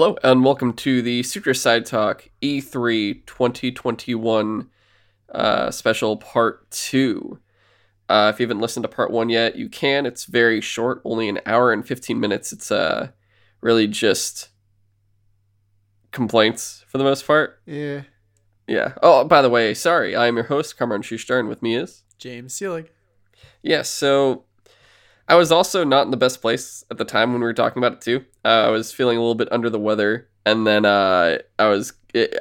[0.00, 4.70] Hello, and welcome to the Sutro Sidetalk E3 2021
[5.30, 7.38] uh, special part two.
[8.08, 10.06] Uh, if you haven't listened to part one yet, you can.
[10.06, 12.50] It's very short, only an hour and 15 minutes.
[12.50, 13.10] It's uh,
[13.60, 14.48] really just
[16.12, 17.60] complaints for the most part.
[17.66, 18.04] Yeah.
[18.66, 18.94] Yeah.
[19.02, 22.04] Oh, by the way, sorry, I am your host, Kamron Schuster, and with me is.
[22.16, 22.86] James Seelig.
[23.60, 24.44] Yes, so
[25.30, 27.80] I was also not in the best place at the time when we were talking
[27.80, 28.24] about it too.
[28.44, 31.92] Uh, I was feeling a little bit under the weather, and then uh, I was.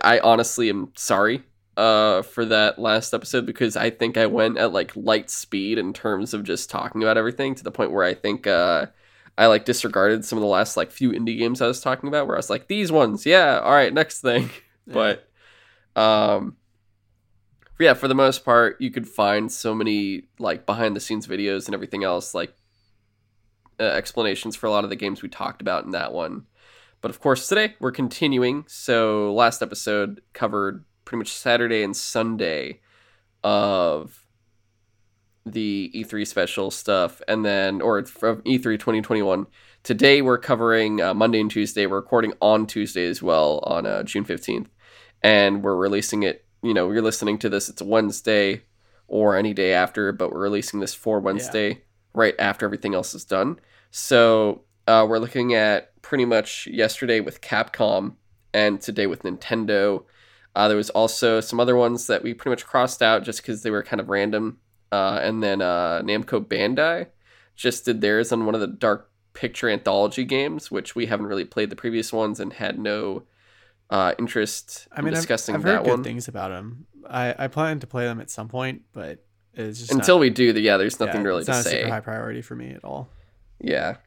[0.03, 1.43] I honestly am sorry
[1.77, 5.93] uh, for that last episode because I think I went at like light speed in
[5.93, 8.87] terms of just talking about everything to the point where I think uh,
[9.37, 12.25] I like disregarded some of the last like few indie games I was talking about.
[12.25, 14.49] Where I was like, these ones, yeah, all right, next thing.
[14.87, 15.29] but
[15.95, 16.57] um,
[17.79, 21.67] yeah, for the most part, you could find so many like behind the scenes videos
[21.67, 22.55] and everything else, like
[23.79, 26.45] uh, explanations for a lot of the games we talked about in that one.
[27.01, 28.65] But of course, today we're continuing.
[28.67, 32.81] So last episode covered pretty much Saturday and Sunday
[33.43, 34.25] of
[35.45, 39.47] the E3 special stuff, and then or from E3 2021.
[39.83, 41.85] Today we're covering uh, Monday and Tuesday.
[41.85, 44.67] We're recording on Tuesday as well on uh, June 15th,
[45.23, 46.45] and we're releasing it.
[46.61, 47.69] You know, you're listening to this.
[47.69, 48.63] It's Wednesday
[49.07, 51.69] or any day after, but we're releasing this for Wednesday.
[51.69, 51.77] Yeah
[52.13, 53.59] right after everything else is done.
[53.91, 58.15] So uh, we're looking at pretty much yesterday with Capcom
[58.53, 60.03] and today with Nintendo.
[60.55, 63.63] Uh, there was also some other ones that we pretty much crossed out just because
[63.63, 64.57] they were kind of random.
[64.91, 67.07] Uh, and then uh, Namco Bandai
[67.55, 71.45] just did theirs on one of the Dark Picture anthology games, which we haven't really
[71.45, 73.23] played the previous ones and had no
[73.89, 76.03] uh, interest I mean, in discussing I've, I've heard good one.
[76.03, 76.87] things about them.
[77.07, 79.23] I, I plan to play them at some point, but
[79.53, 80.77] it's just until not, we do the yeah.
[80.77, 81.79] There's nothing yeah, really it's to not say.
[81.79, 83.09] A super high priority for me at all.
[83.59, 83.97] Yeah.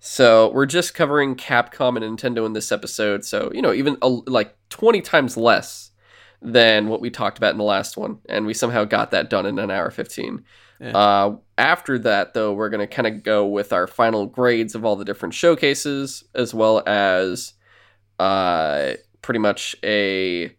[0.00, 3.24] So we're just covering Capcom and Nintendo in this episode.
[3.24, 5.90] So you know, even a, like twenty times less
[6.42, 9.46] than what we talked about in the last one, and we somehow got that done
[9.46, 10.44] in an hour fifteen.
[10.80, 10.96] Yeah.
[10.96, 14.96] Uh, after that, though, we're gonna kind of go with our final grades of all
[14.96, 17.54] the different showcases, as well as
[18.18, 20.54] uh, pretty much a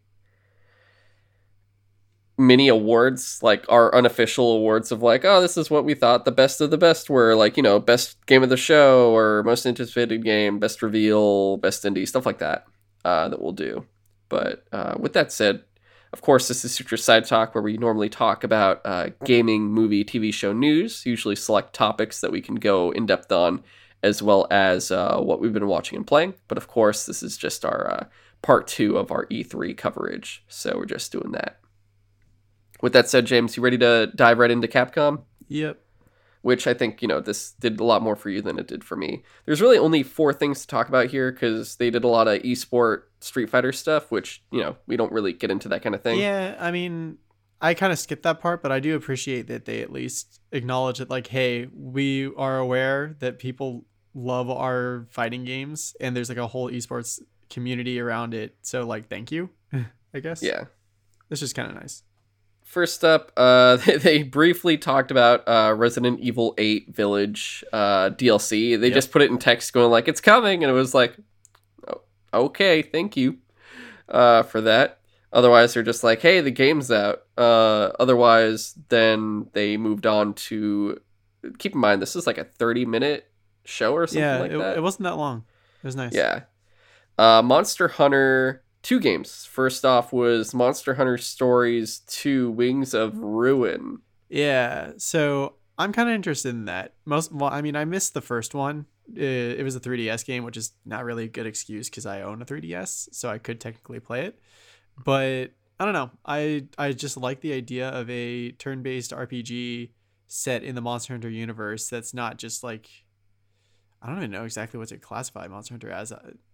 [2.37, 6.31] mini awards, like our unofficial awards of like, oh, this is what we thought the
[6.31, 9.65] best of the best were, like, you know, best game of the show or most
[9.65, 12.65] anticipated game, best reveal, best indie, stuff like that,
[13.05, 13.85] uh, that we'll do.
[14.29, 15.63] But uh, with that said,
[16.11, 20.33] of course, this is Sutro Sidetalk, where we normally talk about uh, gaming, movie, TV
[20.33, 23.63] show news, usually select topics that we can go in depth on,
[24.01, 26.33] as well as uh, what we've been watching and playing.
[26.47, 28.05] But of course, this is just our uh,
[28.41, 31.59] part two of our E3 coverage, so we're just doing that.
[32.81, 35.23] With that said, James, you ready to dive right into Capcom?
[35.47, 35.79] Yep.
[36.41, 38.83] Which I think, you know, this did a lot more for you than it did
[38.83, 39.23] for me.
[39.45, 42.41] There's really only four things to talk about here because they did a lot of
[42.43, 46.03] esport Street Fighter stuff, which, you know, we don't really get into that kind of
[46.03, 46.19] thing.
[46.19, 47.17] Yeah, I mean,
[47.61, 51.01] I kind of skipped that part, but I do appreciate that they at least acknowledge
[51.01, 56.37] it like, hey, we are aware that people love our fighting games and there's like
[56.37, 57.19] a whole esports
[57.49, 58.55] community around it.
[58.61, 59.49] So, like, thank you,
[60.13, 60.43] I guess.
[60.43, 60.65] Yeah.
[61.31, 62.03] It's just kind of nice.
[62.65, 68.77] First up, uh, they, briefly talked about uh, Resident Evil 8 Village uh, DLC.
[68.77, 68.93] They yep.
[68.93, 70.63] just put it in text going like, it's coming.
[70.63, 71.15] And it was like,
[71.87, 72.01] oh,
[72.33, 73.37] okay, thank you
[74.09, 74.99] uh, for that.
[75.31, 77.21] Otherwise, they're just like, hey, the game's out.
[77.37, 80.99] Uh, otherwise, then they moved on to.
[81.59, 83.31] Keep in mind, this is like a 30 minute
[83.63, 84.77] show or something yeah, like it, that.
[84.77, 85.43] it wasn't that long.
[85.83, 86.15] It was nice.
[86.15, 86.41] Yeah.
[87.17, 89.45] Uh, Monster Hunter two games.
[89.45, 93.99] First off was Monster Hunter Stories 2 Wings of Ruin.
[94.29, 96.93] Yeah, so I'm kind of interested in that.
[97.03, 98.85] Most well, I mean, I missed the first one.
[99.13, 102.41] It, was a 3DS game, which is not really a good excuse because I own
[102.41, 104.39] a 3DS, so I could technically play it.
[105.03, 106.11] But I don't know.
[106.23, 109.89] I I just like the idea of a turn-based RPG
[110.27, 112.87] set in the Monster Hunter universe that's not just like
[114.01, 116.13] I don't even know exactly what to classify Monster Hunter as.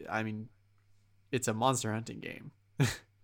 [0.10, 0.48] I mean,
[1.32, 2.52] it's a monster hunting game.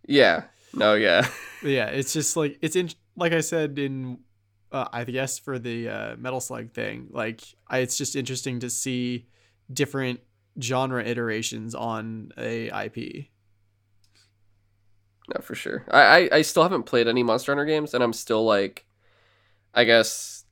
[0.08, 0.44] yeah.
[0.74, 1.28] No, yeah.
[1.64, 4.20] yeah, it's just like it's in like I said in
[4.72, 8.70] uh, I guess for the uh, Metal Slug thing, like I, it's just interesting to
[8.70, 9.28] see
[9.72, 10.20] different
[10.62, 13.28] genre iterations on a IP.
[15.34, 15.86] No, for sure.
[15.92, 18.86] I, I, I still haven't played any Monster Hunter games, and I'm still like,
[19.74, 20.46] I guess,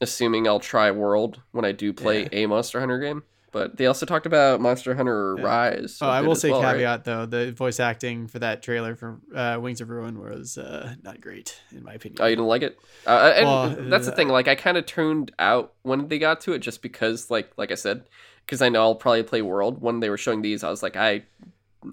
[0.00, 2.28] assuming I'll try World when I do play yeah.
[2.32, 3.22] a Monster Hunter game.
[3.50, 5.44] But they also talked about Monster Hunter yeah.
[5.44, 5.98] Rise.
[6.00, 7.04] Oh, I will say well, caveat right?
[7.04, 11.20] though, the voice acting for that trailer for uh, Wings of Ruin was uh, not
[11.20, 12.18] great in my opinion.
[12.20, 12.78] Oh, you didn't like it?
[13.06, 14.28] Uh, uh and well, that's the thing.
[14.28, 17.72] Like, I kind of tuned out when they got to it, just because, like, like
[17.72, 18.04] I said,
[18.44, 19.80] because I know I'll probably play World.
[19.80, 21.22] When they were showing these, I was like, I,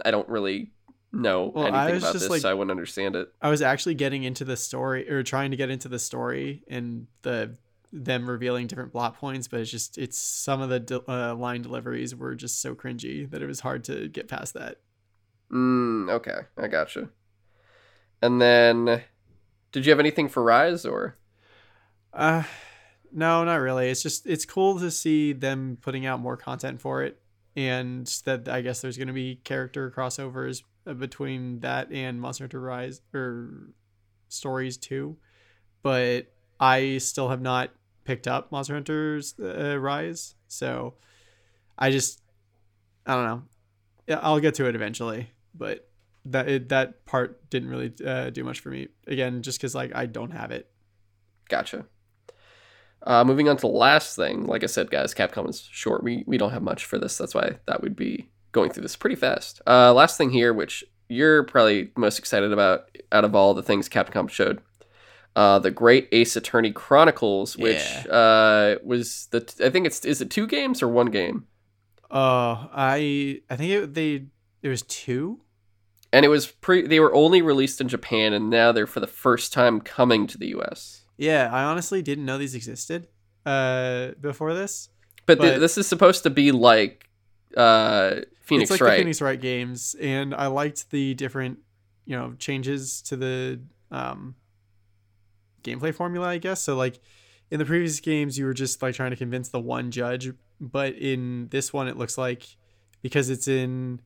[0.03, 0.71] I don't really
[1.13, 3.33] know Well, I anything was about just this, like- so I wouldn't understand it.
[3.41, 7.07] I was actually getting into the story or trying to get into the story and
[7.21, 7.55] the
[7.95, 11.61] them revealing different plot points, but it's just it's some of the de- uh, line
[11.61, 14.77] deliveries were just so cringy that it was hard to get past that.
[15.51, 17.09] Mm, okay, I gotcha.
[18.21, 19.03] And then,
[19.71, 21.17] did you have anything for Rise or?
[22.13, 22.43] Uh
[23.11, 23.89] no, not really.
[23.89, 27.21] It's just it's cool to see them putting out more content for it
[27.55, 32.43] and that I guess there's going to be character crossovers uh, between that and Monster
[32.43, 33.69] Hunter Rise or
[34.27, 35.17] Stories too.
[35.81, 37.71] But I still have not
[38.05, 40.93] picked up Monster Hunter's uh, Rise, so
[41.77, 42.21] I just
[43.05, 43.43] I don't know.
[44.07, 45.89] Yeah, I'll get to it eventually, but
[46.25, 48.87] that it, that part didn't really uh, do much for me.
[49.07, 50.69] Again, just cuz like I don't have it.
[51.49, 51.85] Gotcha.
[53.03, 56.03] Uh, moving on to the last thing, like I said, guys, Capcom is short.
[56.03, 57.17] We we don't have much for this.
[57.17, 59.61] That's why thought we'd be going through this pretty fast.
[59.67, 63.89] Uh, last thing here, which you're probably most excited about out of all the things
[63.89, 64.61] Capcom showed,
[65.35, 70.29] uh, the Great Ace Attorney Chronicles, which uh, was the I think it's is it
[70.29, 71.45] two games or one game,
[72.11, 74.25] Oh, I I think it, they
[74.61, 75.41] there was two.
[76.13, 79.07] and it was pre they were only released in Japan, and now they're for the
[79.07, 81.01] first time coming to the U.S.
[81.17, 83.07] Yeah, I honestly didn't know these existed
[83.45, 84.89] uh before this.
[85.25, 87.09] But, th- this is supposed to be like
[87.57, 88.97] uh, Phoenix it's like Wright.
[88.97, 91.59] the Phoenix Wright games, and I liked the different
[92.05, 93.59] you know changes to the
[93.91, 94.35] um
[95.65, 96.27] gameplay formula.
[96.27, 96.75] I guess so.
[96.75, 96.99] Like
[97.51, 100.31] in the previous games, you were just like trying to convince the one judge,
[100.61, 102.43] but in this one, it looks like
[103.01, 103.99] because it's in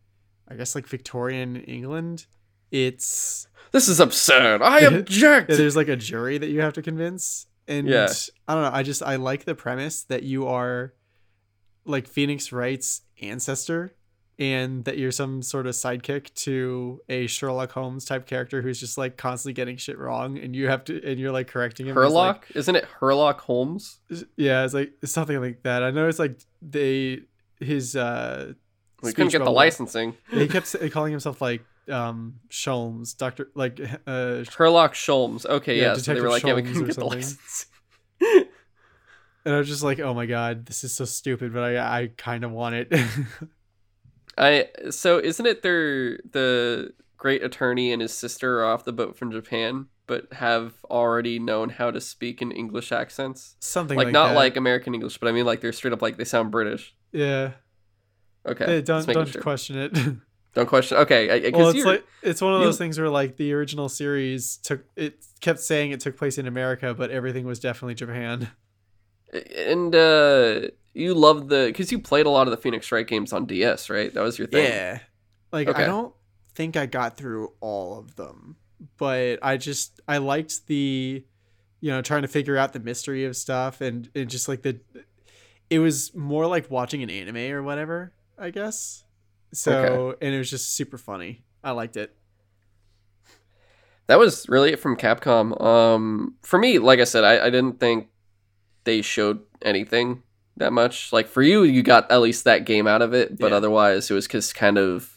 [0.47, 2.25] I guess like Victorian England,
[2.71, 4.61] it's This is absurd.
[4.61, 5.49] I object.
[5.49, 8.07] There's like a jury that you have to convince and Yeah.
[8.47, 10.91] i don't know i just i like the premise that you are
[11.85, 13.93] like phoenix wright's ancestor
[14.39, 18.97] and that you're some sort of sidekick to a sherlock holmes type character who's just
[18.97, 22.11] like constantly getting shit wrong and you have to and you're like correcting him He's,
[22.13, 23.99] like- Isn't it Herlock Holmes?
[24.37, 27.21] yeah it's like it's something like that i know it's like they
[27.59, 28.53] his uh
[29.03, 30.15] We couldn't get the licensing.
[30.31, 35.45] he kept calling himself like um Sholmes, Doctor like uh Herlock Sholmes.
[35.45, 35.93] Okay, Yeah, yeah.
[35.95, 37.17] so they were like, Detective yeah, we couldn't get the something.
[37.19, 37.69] licensing.
[39.45, 42.07] And I was just like, oh my god, this is so stupid, but I I
[42.17, 42.93] kind of want it.
[44.39, 49.17] I so isn't it their the great attorney and his sister are off the boat
[49.17, 53.55] from Japan, but have already known how to speak in English accents?
[53.59, 54.35] Something Like, like, not that.
[54.35, 56.95] like American English, but I mean like they're straight up like they sound British.
[57.11, 57.51] yeah.
[58.47, 59.41] Okay, Hey, don't don't sure.
[59.41, 59.91] question it.
[60.53, 60.97] don't question.
[60.99, 63.89] Okay, because well, it's like it's one of you- those things where like the original
[63.89, 68.47] series took it kept saying it took place in America, but everything was definitely Japan.
[69.33, 70.61] and uh
[70.93, 73.89] you love the because you played a lot of the Phoenix Wright games on DS,
[73.89, 74.13] right?
[74.13, 74.65] That was your thing.
[74.65, 74.99] Yeah.
[75.51, 75.83] Like Okay.
[75.83, 76.13] I don't
[76.55, 78.57] think I got through all of them,
[78.97, 81.23] but I just I liked the
[81.79, 84.79] you know trying to figure out the mystery of stuff and and just like the
[85.69, 89.03] it was more like watching an anime or whatever, I guess.
[89.53, 91.43] So and it was just super funny.
[91.63, 92.15] I liked it.
[94.07, 95.61] That was really it from Capcom.
[95.61, 98.07] Um, for me, like I said, I, I didn't think
[98.83, 100.23] they showed anything
[100.59, 101.11] that much.
[101.11, 103.57] Like for you, you got at least that game out of it, but Yeah.
[103.57, 105.11] otherwise, it was just kind of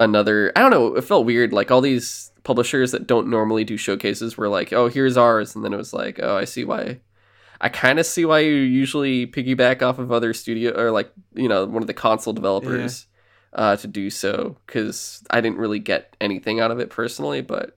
[0.00, 0.52] another.
[0.56, 0.94] I don't know.
[0.94, 1.52] It felt weird.
[1.52, 5.64] Like all these publishers that don't normally do showcases were like, "Oh, here's ours," and
[5.64, 7.00] then it was like, "Oh, I see why."
[7.60, 11.48] I kind of see why you usually piggyback off of other studio or like you
[11.48, 13.06] know one of the console developers
[13.52, 17.76] uh, to do so because I didn't really get anything out of it personally, but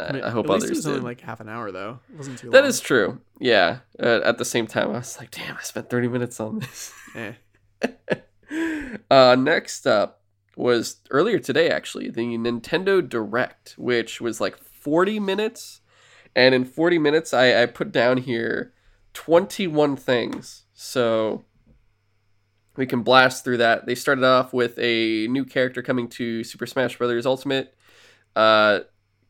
[0.00, 0.90] I, mean, I hope others it was did.
[0.90, 2.00] only like half an hour though.
[2.10, 2.68] It wasn't too that long.
[2.68, 3.20] is true.
[3.40, 3.78] Yeah.
[4.00, 6.92] Uh, at the same time, I was like, damn, I spent thirty minutes on this.
[7.14, 7.32] Eh.
[9.10, 10.22] uh, next up
[10.58, 15.80] was earlier today, actually, the Nintendo Direct, which was like 40 minutes.
[16.34, 18.72] And in 40 minutes, I, I put down here
[19.14, 20.64] 21 things.
[20.74, 21.44] So
[22.76, 23.86] we can blast through that.
[23.86, 27.26] They started off with a new character coming to Super Smash Bros.
[27.26, 27.74] Ultimate,
[28.34, 28.80] uh,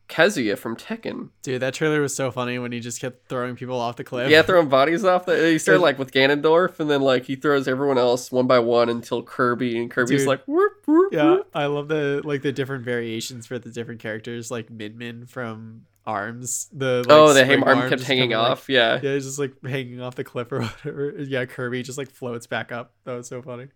[0.09, 1.29] Kazuya from Tekken.
[1.43, 4.29] Dude, that trailer was so funny when he just kept throwing people off the cliff.
[4.29, 5.25] Yeah, throwing bodies off.
[5.25, 8.59] The, he started like with Ganondorf, and then like he throws everyone else one by
[8.59, 10.27] one until Kirby, and Kirby's Dude.
[10.27, 11.49] like, whoop, whoop, yeah, whoop.
[11.53, 15.85] I love the like the different variations for the different characters, like Min Min from
[16.07, 16.69] Arms.
[16.73, 18.67] The like, oh, the arm arm kept hanging kinda, like- off.
[18.67, 18.99] yeah.
[19.03, 21.13] yeah, he's just like hanging off the cliff or whatever.
[21.19, 22.93] Yeah, Kirby just like floats back up.
[23.05, 23.67] That was so funny.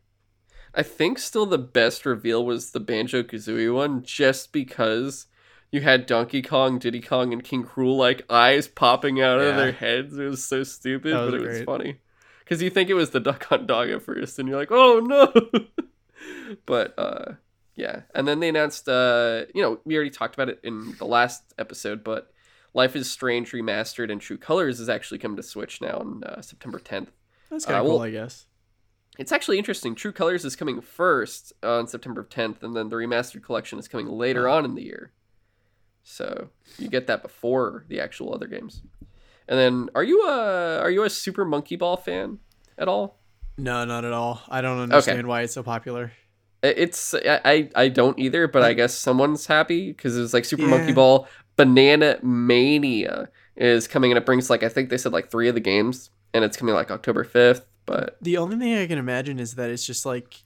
[0.74, 5.28] I think still the best reveal was the Banjo Kazooie one, just because
[5.74, 7.70] you had Donkey Kong, Diddy Kong, and King K.
[7.76, 10.16] Rool like eyes popping out of their heads.
[10.18, 11.98] It was so stupid, was but it was funny.
[12.40, 15.00] because you think it was the Duck Hunt dog at first, and you're like, oh
[15.00, 15.34] no.
[16.68, 17.34] but uh,
[17.76, 21.06] yeah, and then they announced, uh, you know, we already talked about it in the
[21.06, 22.32] last episode, but
[22.76, 26.42] Life is Strange remastered and True Colors is actually coming to Switch now on uh,
[26.42, 27.08] September 10th.
[27.50, 28.46] That's kind of Uh, cool, I guess.
[29.18, 29.96] It's actually interesting.
[29.96, 34.08] True Colors is coming first on September 10th, and then the remastered collection is coming
[34.08, 35.12] later on in the year.
[36.04, 38.82] So you get that before the actual other games.
[39.48, 42.40] And then, are you a are you a Super Monkey Ball fan
[42.78, 43.18] at all?
[43.58, 44.42] No, not at all.
[44.50, 46.12] I don't understand why it's so popular.
[46.62, 50.70] It's I I, don't either, but I guess someone's happy because it's like Super Yeah.
[50.70, 55.30] Monkey Ball Banana Mania is coming and it brings like I think they said like
[55.30, 57.64] three of the games and it's coming like October 5th.
[57.86, 60.44] But The only thing I can imagine is that it's just like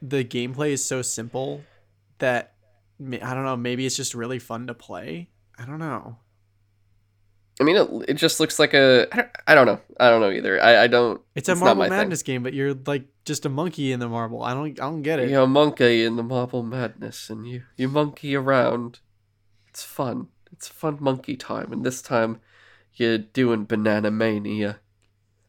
[0.00, 1.62] the gameplay is so simple
[2.18, 2.54] that
[3.00, 3.56] I don't know.
[3.56, 5.30] Maybe it's just really fun to play.
[5.58, 6.18] I don't know.
[7.60, 10.20] I mean, it, it just looks like a I don't, I don't know I don't
[10.20, 10.62] know either.
[10.62, 11.20] I, I don't.
[11.34, 11.98] It's a It's Marble my thing.
[11.98, 14.42] Madness game, but you're like just a monkey in the marble.
[14.42, 14.66] I don't.
[14.66, 15.28] I don't get it.
[15.28, 19.00] You're a monkey in the marble madness, and you you monkey around.
[19.68, 20.28] It's fun.
[20.52, 22.40] It's fun monkey time, and this time
[22.94, 24.80] you're doing banana mania.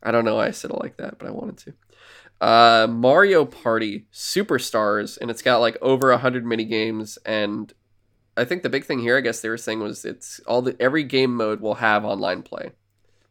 [0.04, 1.74] I don't know why I said it like that, but I wanted to.
[2.42, 7.72] Uh, Mario Party Superstars, and it's got like over a hundred mini games, and
[8.36, 10.76] I think the big thing here, I guess they were saying was it's all the
[10.80, 12.72] every game mode will have online play.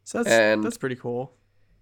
[0.04, 1.32] So that's and- that's pretty cool.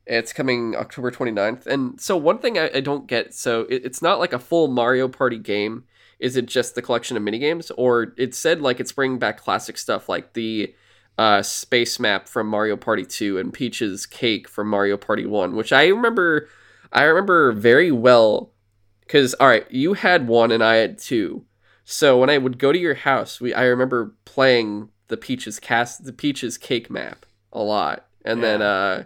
[0.07, 1.67] It's coming October 29th.
[1.67, 4.69] And so, one thing I, I don't get so it, it's not like a full
[4.69, 5.85] Mario Party game.
[6.19, 9.37] Is it just the collection of mini games, Or it said like it's bringing back
[9.37, 10.75] classic stuff like the
[11.19, 15.75] uh, space map from Mario Party 2 and Peach's cake from Mario Party 1, which
[15.75, 16.49] I remember.
[16.93, 18.53] I remember very well
[19.01, 21.45] because, all right, you had one and I had two.
[21.85, 26.05] So when I would go to your house, we I remember playing the Peaches cast
[26.05, 28.07] the Peaches cake map a lot.
[28.25, 29.05] And then uh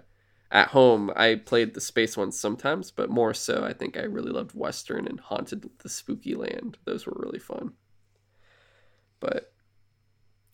[0.51, 4.33] at home I played the space ones sometimes, but more so I think I really
[4.33, 6.77] loved Western and Haunted the Spooky Land.
[6.85, 7.73] Those were really fun.
[9.21, 9.53] But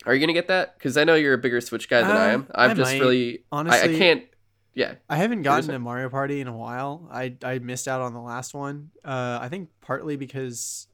[0.05, 0.77] are you gonna get that?
[0.77, 2.47] Because I know you're a bigger Switch guy than I Uh, am.
[2.53, 2.99] I'm I just might.
[3.01, 4.23] really I, I can't
[4.73, 4.95] yeah.
[5.09, 7.07] I haven't gotten a Mario Party in a while.
[7.11, 8.91] I I missed out on the last one.
[9.03, 10.87] Uh, I think partly because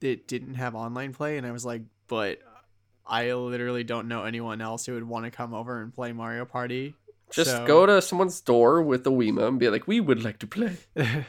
[0.00, 2.38] it didn't have online play, and I was like, but
[3.06, 6.44] I literally don't know anyone else who would want to come over and play Mario
[6.44, 6.94] Party.
[7.30, 10.38] Just So- go to someone's door with a Wiimote and be like, "We would like
[10.40, 10.76] to play."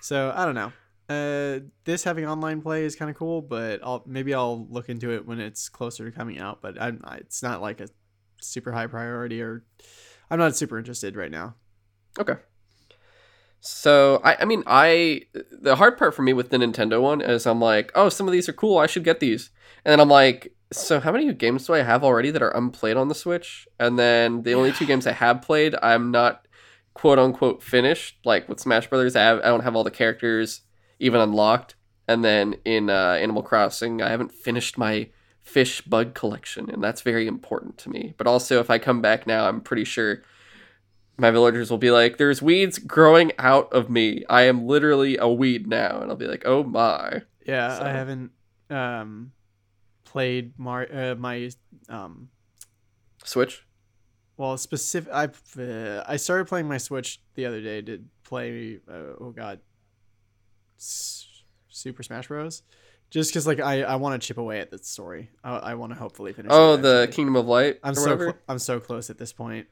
[0.00, 0.72] so I don't know.
[1.08, 5.12] Uh, this having online play is kind of cool, but I'll maybe I'll look into
[5.12, 6.60] it when it's closer to coming out.
[6.62, 7.88] But I'm it's not like a
[8.40, 9.64] super high priority, or
[10.32, 11.56] I'm not super interested right now.
[12.18, 12.36] Okay.
[13.60, 17.46] So I, I mean I the hard part for me with the Nintendo one is
[17.46, 19.50] I'm like, oh, some of these are cool, I should get these.
[19.84, 22.96] And then I'm like, so how many games do I have already that are unplayed
[22.96, 23.68] on the Switch?
[23.78, 26.48] And then the only two games I have played, I'm not
[26.94, 28.16] quote unquote finished.
[28.24, 30.62] Like with Smash Brothers, I have I don't have all the characters
[30.98, 31.74] even unlocked.
[32.08, 35.10] And then in uh, Animal Crossing, I haven't finished my
[35.42, 38.14] fish bug collection, and that's very important to me.
[38.16, 40.22] But also, if I come back now, I'm pretty sure
[41.18, 44.24] my villagers will be like, "There's weeds growing out of me.
[44.30, 47.88] I am literally a weed now," and I'll be like, "Oh my!" Yeah, So- I
[47.90, 48.30] haven't
[48.70, 49.32] um
[50.04, 51.50] played Mar uh, my
[51.88, 52.28] um
[53.24, 53.66] Switch.
[54.36, 55.24] well specific I
[55.60, 59.60] uh, I started playing my Switch the other day to play uh, oh god
[60.78, 61.26] S-
[61.68, 62.62] Super Smash Bros.
[63.12, 65.30] Just because like I I want to chip away at the story.
[65.44, 66.50] I, I want to hopefully finish.
[66.50, 67.08] it Oh, the.
[67.12, 67.78] Kingdom of Light.
[67.84, 69.66] I'm so cl- I'm so close at this point.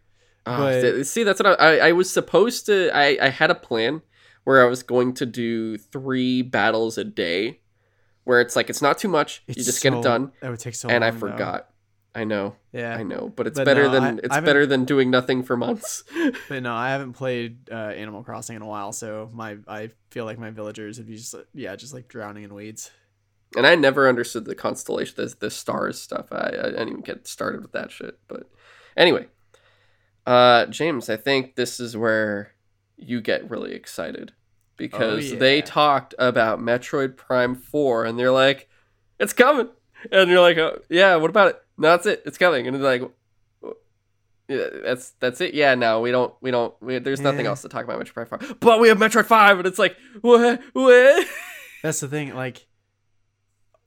[0.47, 2.91] Ah, but- see, that's what I, I I was supposed to.
[2.95, 4.03] I I had a plan
[4.45, 7.61] where I was going to do three battles a day,
[8.25, 9.43] where it's like it's not too much.
[9.47, 11.21] you It's just get it done, That would take so and I long.
[11.21, 11.27] though.
[11.29, 11.67] forgot.
[12.13, 14.67] I know, Yeah, I know, but it's But better no, than I- it's I better
[14.67, 16.03] than doing nothing for months.
[16.49, 20.25] but no, I haven't played uh, Animal Crossing in a while, so my I feel
[20.25, 22.91] like my villagers would be just yeah, just like drowning in weeds.
[23.57, 26.26] And I never understood the constellation, the, the stars stuff.
[26.30, 28.19] I, I didn't even get started with that shit.
[28.28, 28.49] But
[28.97, 29.26] anyway,
[30.26, 32.52] uh, James, I think this is where
[32.97, 34.33] you get really excited
[34.76, 35.64] because they yeah.
[35.64, 38.69] talked about Metroid Prime Four, and they're like,
[39.19, 39.69] "It's coming,"
[40.12, 41.62] and you're like, oh, "Yeah, what about it?
[41.76, 42.23] No, that's it.
[42.26, 43.11] It's coming." And they're like.
[44.49, 45.54] Yeah, that's that's it.
[45.54, 47.50] Yeah, no, we don't we don't we, there's nothing Yeah.
[47.50, 48.57] else to talk about Metroid Prime 5.
[48.59, 51.26] But we have Metroid 5 and it's like what what?
[51.85, 52.35] That's the thing.
[52.35, 52.66] Like,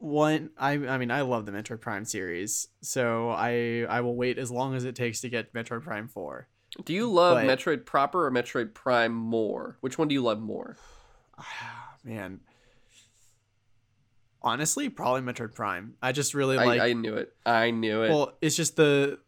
[0.04, 4.38] one, I I mean, I love the Metroid Prime series, so I I will wait
[4.38, 6.48] as long as it takes to get Metroid Prime Four.
[6.84, 9.78] Do you love But- Metroid proper or Metroid Prime more?
[9.82, 10.76] Which one do you love more?
[12.04, 12.42] Man,
[14.42, 15.94] honestly, probably Metroid Prime.
[16.02, 16.82] I just really I, like.
[16.82, 17.34] I knew it.
[17.46, 18.10] I knew it.
[18.10, 19.20] well, it's just the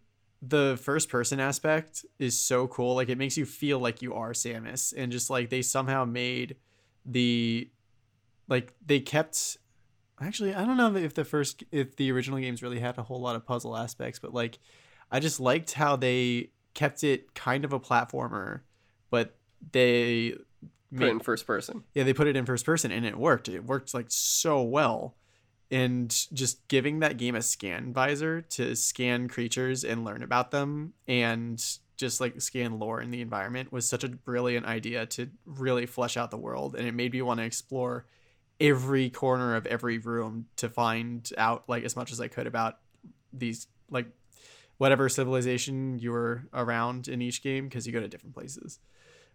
[0.42, 2.96] the first person aspect is so cool.
[2.96, 6.58] Like it makes you feel like you are Samus, and just like they somehow made
[7.06, 7.70] the
[8.50, 9.58] like they kept.
[10.20, 13.20] Actually, I don't know if the first if the original games really had a whole
[13.20, 14.60] lot of puzzle aspects, but like
[15.12, 18.62] I just liked how they kept it kind of a platformer,
[19.10, 19.36] but
[19.72, 20.36] they
[20.96, 21.84] Put it in first person.
[21.94, 23.50] yeah, they put it in first person and it worked.
[23.50, 25.16] It worked like so well.
[25.72, 30.94] And just giving that game a scan visor to scan creatures and learn about them
[31.08, 31.62] and
[31.98, 36.18] just like scan lore in the environment was such a brilliant idea to really flesh
[36.18, 36.76] out the world.
[36.76, 38.06] And it made me want to explore
[38.60, 42.78] every corner of every room to find out like as much as I could about
[43.34, 44.08] these like
[44.78, 48.80] whatever civilization you were around in each game because you go to different places.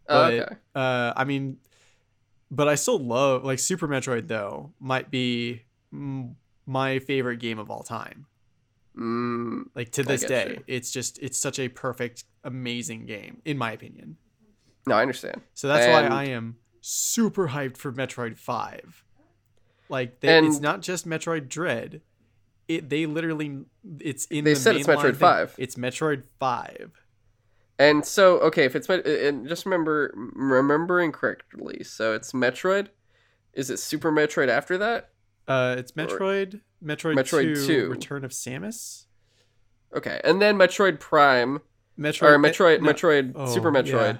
[0.09, 0.55] Oh, But, okay.
[0.75, 1.59] uh, I mean,
[2.50, 5.62] but I still love like Super Metroid though might be
[5.95, 6.35] mm,
[6.67, 8.27] my favorite game of all time.
[8.99, 10.65] Mm, Like to this day, you.
[10.67, 14.17] it's just it's such a perfect, amazing game in my opinion.
[14.87, 15.43] no, I understand.
[15.55, 19.05] So that's And- why I am super hyped for Metroid Five.
[19.91, 22.01] Like they, it's not just Metroid Dread.
[22.69, 23.65] It they literally
[23.99, 25.15] it's in They the said it's Metroid thing.
[25.15, 25.55] 5.
[25.59, 26.93] It's Metroid Five.
[27.79, 32.89] And so, okay, if it's and just remember remembering correctly, so it's Metroid.
[33.55, 35.11] Is it Super Metroid after that?
[35.49, 37.91] Uh, it's Or- Metroid, Metroid, Metroid 2, 2.
[37.91, 39.07] Return of Samus.
[39.97, 41.61] Okay, and then Metroid Prime
[41.99, 44.15] Metroid, or Metroid, no, Metroid, oh, Super Metroid.
[44.15, 44.17] yeah.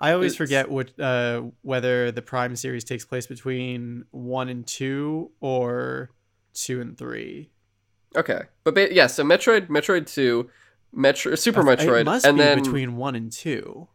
[0.00, 4.66] I always It's- forget what uh, whether the Prime series takes place between one and
[4.66, 6.10] two or
[6.54, 7.50] two and three.
[8.16, 10.48] Okay, but ba- yeah, so Metroid, Metroid Two,
[10.92, 13.88] Metro, Super Metroid, it must and be then between one and two.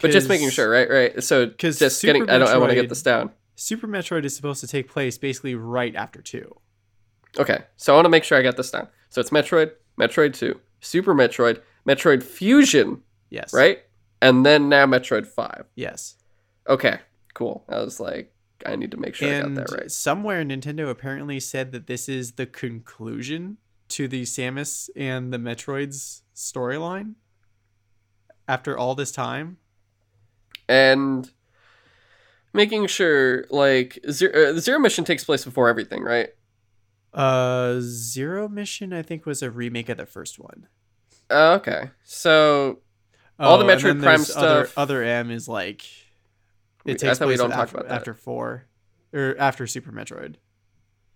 [0.00, 1.22] but just making sure, right, right.
[1.24, 3.30] So 'cause just Super getting, I don't, I want to get this down.
[3.56, 6.54] Super Metroid is supposed to take place basically right after two.
[7.38, 8.86] Okay, so I want to make sure I got this down.
[9.10, 13.52] So it's Metroid, Metroid Two, Super Metroid, Metroid Fusion, Yes.
[13.52, 13.80] right,
[14.20, 15.66] and then now Metroid Five.
[15.74, 16.16] Yes.
[16.68, 16.98] Okay,
[17.34, 17.64] cool.
[17.68, 18.32] I was like,
[18.66, 19.90] I need to make sure and I got that right.
[19.90, 23.56] somewhere Nintendo apparently said that this is the conclusion
[23.88, 27.14] to the Samus and the Metroids storyline.
[28.46, 29.58] After all this time,
[30.68, 31.30] And
[32.54, 36.30] making sure, like, zero, uh, zero mission takes place before everything, right?
[37.14, 40.66] uh, Zero Mission I think was a remake of the first one.
[41.30, 42.80] Uh, okay, so
[43.38, 45.84] All the Oh, Metroid Prime there's other, stuff- Other M is like
[46.84, 47.94] it takes place don't talk after, about that.
[47.94, 48.64] after four
[49.12, 50.36] or after Super Metroid.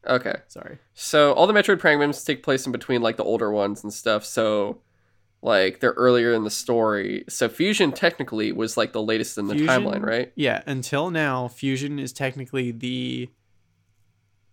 [0.07, 0.79] okay, Sorry.
[0.95, 3.93] so all the Metroid Prime games take place in between like the older ones and
[3.93, 4.25] stuff.
[4.25, 4.81] So,
[5.43, 7.25] like, they're earlier in the story.
[7.29, 10.33] So Fusion technically was like the latest in the Fusion- timeline, right?
[10.37, 13.29] Yeah, until now, Fusion is technically the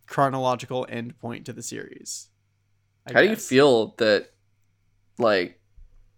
[0.07, 2.29] chronological endpoint to the series.
[3.07, 4.29] I How do you feel that,
[5.17, 5.58] like,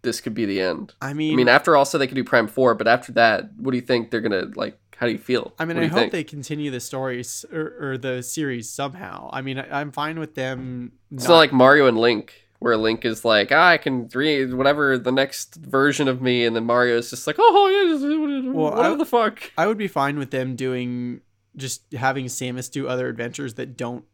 [0.02, 0.94] this could be the end?
[1.00, 3.70] I mean, I mean, after also they could do Prime Four, but after that, what
[3.72, 4.78] do you think they're gonna like?
[4.96, 5.52] How do you feel?
[5.58, 6.12] I mean, I hope think?
[6.12, 9.30] they continue the stories or, or the series somehow.
[9.32, 10.92] I mean, I, I'm fine with them.
[11.10, 14.96] It's not like Mario and Link, where Link is like, ah, I can read whatever
[14.98, 18.94] the next version of me, and then Mario is just like, oh yeah, Well, whatever
[18.94, 19.50] I- the fuck.
[19.58, 21.22] I would be fine with them doing
[21.56, 24.04] just having Samus do other adventures that don't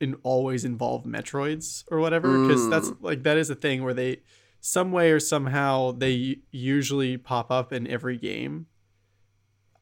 [0.00, 2.96] in always involve Metroids or whatever because that's Mm.
[3.00, 4.22] like that is a thing where they
[4.64, 8.66] some way or somehow they usually pop up in every game.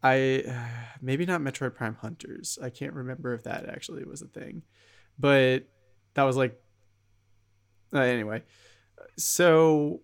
[0.03, 0.43] I
[1.03, 2.59] maybe not Metroid Prime Hunters.
[2.61, 4.63] I can't remember if that actually was a thing.
[5.19, 5.69] But
[6.15, 6.59] that was like
[7.95, 8.43] uh, anyway.
[9.19, 10.01] So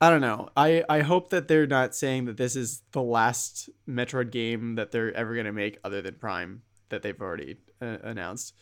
[0.00, 0.48] I don't know.
[0.56, 4.90] I I hope that they're not saying that this is the last Metroid game that
[4.90, 8.52] they're ever going to make other than Prime that they've already uh, announced.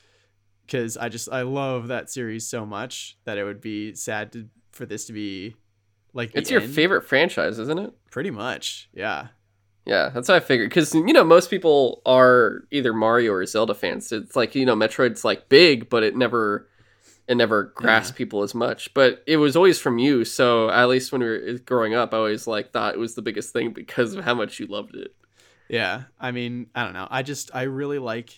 [0.69, 4.49] Cuz I just I love that series so much that it would be sad to,
[4.73, 5.55] for this to be
[6.13, 6.75] like It's your end.
[6.75, 7.93] favorite franchise, isn't it?
[8.11, 8.89] Pretty much.
[8.93, 9.29] Yeah.
[9.85, 10.71] Yeah, that's what I figured.
[10.71, 14.13] Because you know, most people are either Mario or Zelda fans.
[14.13, 16.69] It's like you know, Metroid's like big, but it never,
[17.27, 18.95] it never grasped people as much.
[18.95, 20.25] But it was always from you.
[20.25, 23.17] So at least when we were uh, growing up, I always like thought it was
[23.17, 25.17] the biggest thing because of how much you loved it.
[25.69, 27.09] Yeah, I mean, I don't know.
[27.11, 28.31] I just I really like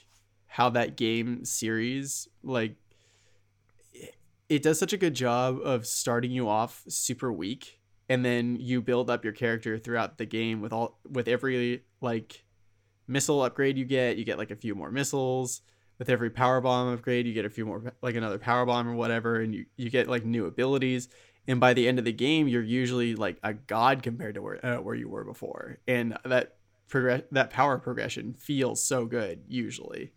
[0.46, 2.76] how that game series like
[4.48, 8.82] it- does such a good job of starting you off super weak and then you
[8.82, 12.44] build up your character throughout the game with all with every like
[13.06, 15.62] missile upgrade you get, you get like a few more missiles.
[15.98, 18.94] With every power bomb upgrade, you get a few more like another power bomb or
[18.94, 21.08] whatever and you you get like new abilities.
[21.46, 24.64] And by the end of the game you're usually like a god compared to where
[24.66, 25.78] uh, where you were before.
[25.86, 26.56] And that
[26.88, 30.12] progress that power progression feels so good usually.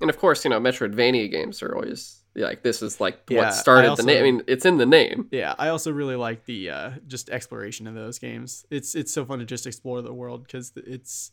[0.00, 3.54] And of course, you know, Metroidvania games are always like this is like Yeah, what
[3.54, 4.18] started also- the name.
[4.18, 5.28] I mean, it's in the name.
[5.30, 8.64] Yeah, I also really like the uh, just exploration of those games.
[8.70, 11.32] It's it's so fun to just explore the world because it's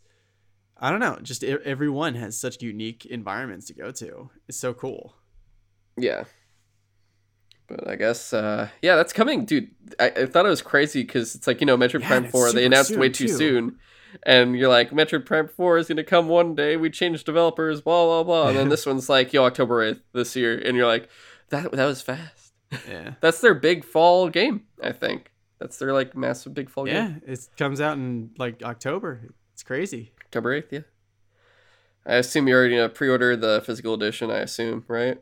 [0.78, 4.30] I don't know, just everyone has such unique environments to go to.
[4.48, 5.16] It's so cool.
[5.98, 6.26] Yeah.
[7.68, 9.72] But I guess, uh, yeah, that's coming, dude.
[10.00, 12.52] I, I thought it was crazy because it's like you know, Metroid Yeah, Prime Four.
[12.52, 13.34] They announced way too too.
[13.34, 13.80] soon,
[14.24, 16.78] and you're like, Metroid Prime Four is gonna come one day.
[16.78, 20.36] We changed developers, blah blah blah, and then this one's like, yo, October eighth this
[20.36, 21.10] year, and you're like,
[21.50, 22.54] that that was fast.
[22.90, 23.14] Yeah.
[23.22, 25.32] That's their big fall game, I think.
[25.60, 27.22] That's their like massive big fall Yeah, game.
[27.26, 27.34] Yeah.
[27.34, 29.30] It comes out in like October.
[29.54, 30.12] It's crazy.
[30.26, 30.82] October eighth, yeah.
[32.06, 34.30] I assume you already uh, pre-ordered the physical edition.
[34.30, 35.18] I assume, right?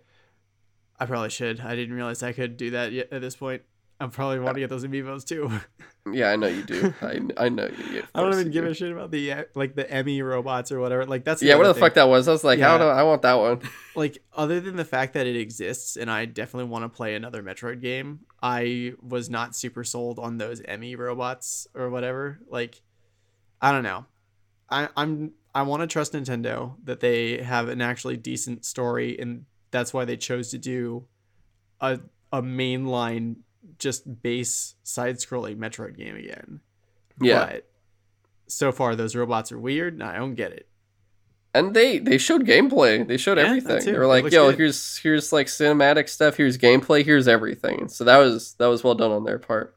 [0.99, 1.59] I probably should.
[1.61, 3.61] I didn't realize I could do that yet at this point.
[4.03, 5.49] I'm probably want to get those amiibos too.
[6.11, 6.93] Yeah, I know you do.
[7.01, 8.03] I, I know you.
[8.13, 8.71] I don't even give do.
[8.71, 10.19] a shit about the uh, like the E.M.M.I.
[10.21, 11.05] robots or whatever.
[11.05, 12.27] Like that's Yeah, what the fuck that was?
[12.27, 12.77] I was like, I Yeah.
[12.77, 12.89] don't know.
[12.89, 13.61] I want that one.
[13.95, 17.41] like other than the fact that it exists and I definitely want to play another
[17.41, 20.95] Metroid game, I was not super sold on those E.M.M.I.
[20.95, 22.39] robots or whatever.
[22.49, 22.81] Like
[23.61, 24.05] I don't know.
[24.69, 29.45] I I'm I want to trust Nintendo that they have an actually decent story and
[29.71, 31.05] that's why they chose to do
[31.79, 31.99] a
[32.33, 33.37] a mainline
[33.79, 36.59] just base side scrolling Metroid game again.
[37.21, 37.69] Yeah, But
[38.47, 40.67] so far those robots are weird and I don't get it.
[41.55, 43.07] and they they showed gameplay.
[43.07, 43.85] They showed Yeah, everything.
[43.85, 44.57] They were like, "Yo, good.
[44.59, 46.35] here's here's like cinematic stuff.
[46.37, 47.05] Here's gameplay.
[47.05, 49.75] Here's everything." So that was that was well done on their part.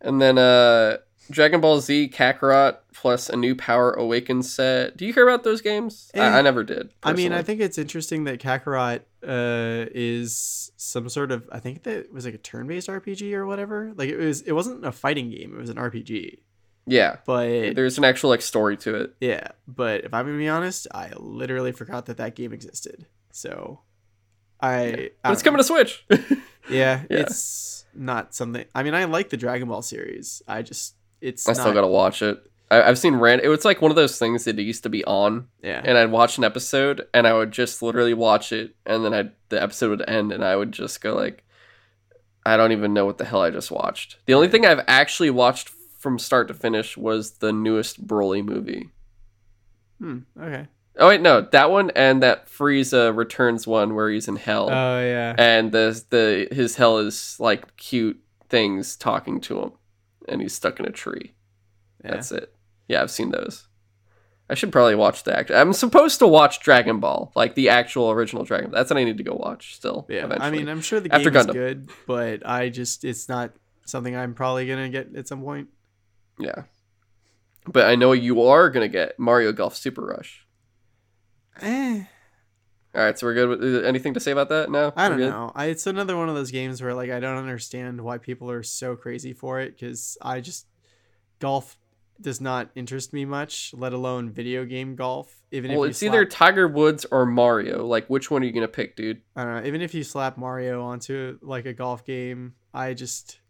[0.00, 0.98] And then uh
[1.30, 4.96] Dragon Ball Z Kakarot plus a new Power Awakens set.
[4.96, 6.10] Do you hear about those games?
[6.14, 6.20] Eh.
[6.22, 6.90] I, I never did.
[7.02, 11.48] I mean, I think it's interesting that Kakarot uh, is some sort of.
[11.52, 13.92] I think that it was like a turn-based RPG or whatever.
[13.94, 14.42] Like it was.
[14.42, 15.54] It wasn't a fighting game.
[15.54, 16.38] It was an RPG.
[16.86, 19.14] yeah, But there's an actual like story to it.
[19.20, 19.48] yeah.
[19.68, 23.06] But if I'm gonna be honest, I literally forgot that that game existed.
[23.32, 23.80] So
[24.60, 24.74] I.
[24.74, 25.44] I But it's know.
[25.50, 26.04] coming to Switch.
[26.70, 27.18] Yeah, Yeah.
[27.18, 28.64] it's not something.
[28.72, 30.42] I mean, I like the Dragon Ball series.
[30.46, 30.94] I just.
[31.20, 31.48] It's.
[31.48, 32.38] I not, still gotta watch it.
[32.72, 33.40] I, I've seen ran.
[33.40, 35.80] It was like one of those things that used to be on Yeah.
[35.84, 39.30] and I'd watch an episode and I would just literally watch it and then I
[39.50, 41.44] the episode would end and I would just go like
[42.44, 44.16] I don't even know what the hell I just watched.
[44.26, 48.88] The only thing I've actually watched from start to finish was the newest Broly movie.
[50.00, 50.18] Hmm.
[50.40, 50.66] Okay.
[50.98, 55.00] Oh wait, no, that one and that Frieza Returns one where he's in hell Oh
[55.00, 55.34] yeah.
[55.38, 59.72] and the the his hell is like cute things talking to him
[60.28, 61.32] and he's stuck in a tree.
[62.04, 62.10] yeah.
[62.12, 62.54] That's it.
[62.92, 63.66] Yeah, I've seen those.
[64.50, 65.50] I should probably watch the act.
[65.50, 68.70] I'm supposed to watch Dragon Ball, like the actual original Dragon.
[68.70, 68.76] Ball.
[68.78, 70.04] That's what I need to go watch still.
[70.10, 70.46] Yeah, eventually.
[70.46, 71.52] I mean, I'm sure the After game is Gundam.
[71.54, 73.52] good, but I just it's not
[73.86, 75.68] something I'm probably gonna get at some point.
[76.38, 76.64] yeah.
[77.66, 80.46] But I know you are gonna get Mario Golf Super Rush.
[81.62, 82.02] Eh,
[82.94, 83.48] All right, so we're good.
[83.48, 84.70] With, is anything to say about that?
[84.70, 85.52] No, I don't know.
[85.54, 88.62] I, it's another one of those games where like I don't understand why people are
[88.62, 90.66] so crazy for it because I just
[91.38, 91.78] golf
[92.20, 95.42] does not interest me much, let alone video game golf.
[95.50, 97.86] Even Well, if it's either Tiger Woods or Mario.
[97.86, 99.22] Like, which one are you gonna pick, dude?
[99.34, 99.66] I don't know.
[99.66, 103.40] Even if you slap Mario onto like a golf game, I just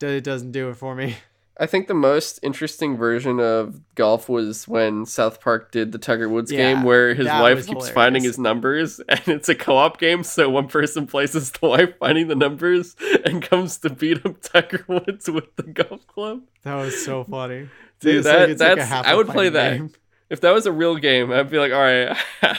[0.00, 1.16] it doesn't do it for me.
[1.60, 6.28] I think the most interesting version of golf was when South Park did the Tiger
[6.28, 7.90] Woods Yeah, game where his wife keeps hilarious.
[7.90, 11.98] finding his numbers and it's a co-op game so one person plays as the wife
[11.98, 12.94] finding the numbers
[13.24, 16.42] and comes to beat up Tiger Woods with the golf club.
[16.62, 17.68] That was so funny.
[18.00, 19.78] Dude, that, like that's half I would play that.
[19.78, 19.90] game.
[20.30, 22.16] If that was a real game, I'd be like, all right,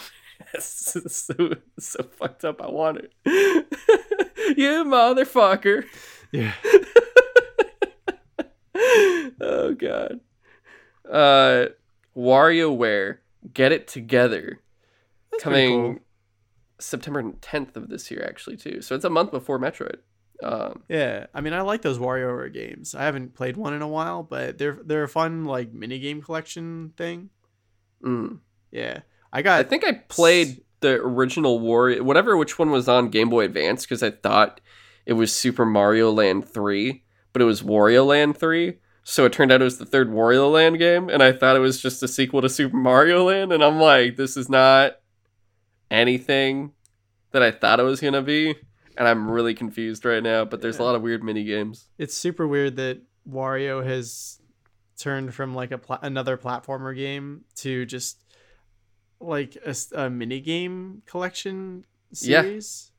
[0.53, 2.61] this is so, so fucked up.
[2.61, 3.13] I want it.
[4.57, 5.85] you motherfucker.
[6.33, 6.53] Yeah.
[9.41, 10.19] oh god.
[11.09, 11.67] Uh
[12.15, 13.17] WarioWare,
[13.53, 14.61] get it together.
[15.31, 15.95] That's coming cool.
[16.79, 18.81] September 10th of this year actually too.
[18.81, 19.97] So it's a month before Metroid.
[20.43, 22.95] Um Yeah, I mean, I like those WarioWare games.
[22.95, 26.21] I haven't played one in a while, but they're they're a fun like mini game
[26.21, 27.29] collection thing.
[28.03, 28.39] mm.
[28.71, 28.99] Yeah,
[29.33, 29.59] I got.
[29.59, 33.83] I think I played the original Wario whatever which one was on Game Boy Advance
[33.83, 34.61] because I thought
[35.05, 38.77] it was Super Mario Land 3, but it was Wario Land 3.
[39.03, 41.59] So it turned out it was the third Wario Land game, and I thought it
[41.59, 44.97] was just a sequel to Super Mario Land, and I'm like, this is not
[45.89, 46.71] anything
[47.31, 48.55] that I thought it was gonna be,
[48.97, 50.45] and I'm really confused right now.
[50.45, 51.87] But there's a lot of weird mini games.
[51.97, 54.39] It's super weird that Wario has
[54.97, 58.23] turned from like a pla- another platformer game to just
[59.19, 59.57] like
[59.95, 61.85] a mini game collection
[62.21, 62.41] Yeah.
[62.41, 62.91] series.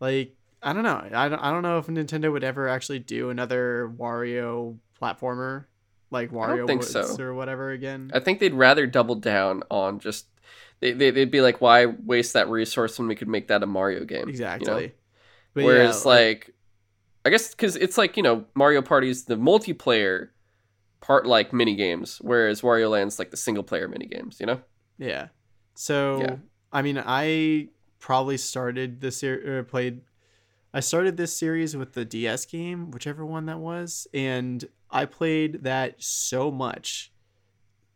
[0.00, 1.02] Like I don't know.
[1.12, 5.66] I don't, I don't know if Nintendo would ever actually do another Wario platformer
[6.10, 7.22] like Wario Woods so.
[7.22, 8.10] or whatever again.
[8.14, 10.26] I think they'd rather double down on just
[10.80, 13.66] they, they they'd be like, why waste that resource when we could make that a
[13.66, 14.20] Mario game?
[14.20, 14.30] you know?
[14.30, 14.92] Exactly.
[15.52, 16.50] Whereas yeah, like,
[17.24, 20.30] I guess because it's like you know Mario Party's the multiplayer
[21.00, 24.38] part like mini games, whereas Wario Land's like the single player mini games.
[24.40, 24.60] You know?
[24.98, 25.28] Yeah.
[25.74, 26.36] So Yeah.
[26.72, 27.68] I mean, I
[28.00, 30.00] probably started the series played.
[30.74, 35.62] I started this series with the DS game, whichever one that was, and I played
[35.62, 37.12] that so much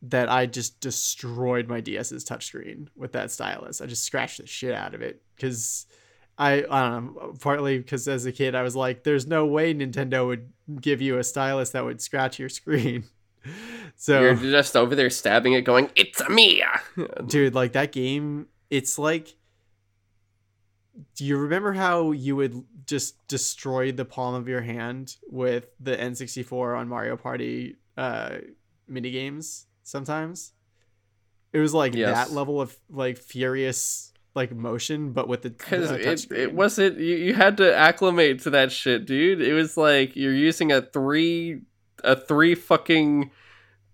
[0.03, 3.81] that I just destroyed my DS's touchscreen with that stylus.
[3.81, 5.87] I just scratched the shit out of it because
[6.39, 7.35] I I don't know.
[7.41, 11.19] Partly because as a kid, I was like, "There's no way Nintendo would give you
[11.19, 13.07] a stylus that would scratch your screen."
[13.97, 16.63] So You're just over there stabbing it, going, "It's a me."
[17.27, 19.35] dude like that game it's like
[21.15, 25.97] do you remember how you would just destroy the palm of your hand with the
[25.97, 28.37] n64 on mario party uh
[28.87, 30.53] mini games sometimes
[31.53, 32.29] it was like Yes.
[32.29, 37.17] that level of like furious like motion but with the Because it, it wasn't you,
[37.17, 39.41] you had to acclimate to that shit, dude.
[39.41, 41.63] It was like you're using a three
[42.05, 43.31] a three fucking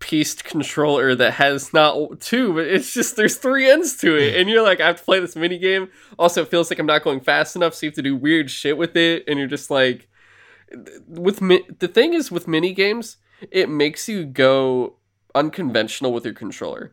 [0.05, 4.51] pieced controller that has not two, but it's just there's three ends to it, and
[4.51, 5.89] you're like, I have to play this mini game.
[6.19, 8.51] Also, it feels like I'm not going fast enough, so you have to do weird
[8.51, 10.11] shit with it, and you're just like,
[11.09, 13.17] with mi- the thing is with mini games,
[13.51, 14.97] it makes you go
[15.35, 16.93] unconventional with your controller.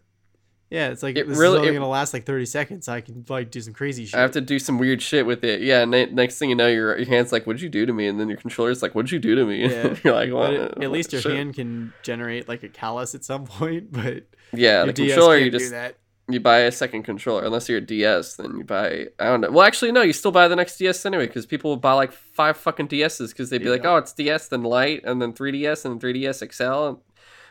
[0.71, 2.99] Yeah it's like it this really- is only it- gonna last like 30 seconds i
[3.01, 5.61] can like do some crazy shit I have to do some weird shit with it.
[5.61, 7.93] Yeah, and then next thing you know, your your hand's like, "What'd you do to
[7.93, 9.95] me?" And then your controller's like, "What'd you do to me?" Yeah.
[10.03, 13.23] you're like, "Well, it- at least your shit." hand can generate like a callus at
[13.23, 15.97] some point but Yeah, the DS controller you do just that
[16.29, 17.43] you buy a second controller.
[17.43, 19.07] Unless you're a DS, then you buy.
[19.19, 19.51] I don't know.
[19.51, 20.01] Well, actually, no.
[20.01, 23.29] You still buy the next DS anyway because people will buy like five fucking DSs
[23.29, 23.71] because they'd be Yeah.
[23.71, 26.97] like, "Oh, it's DS, then Lite, and then 3DS, and 3DS XL." And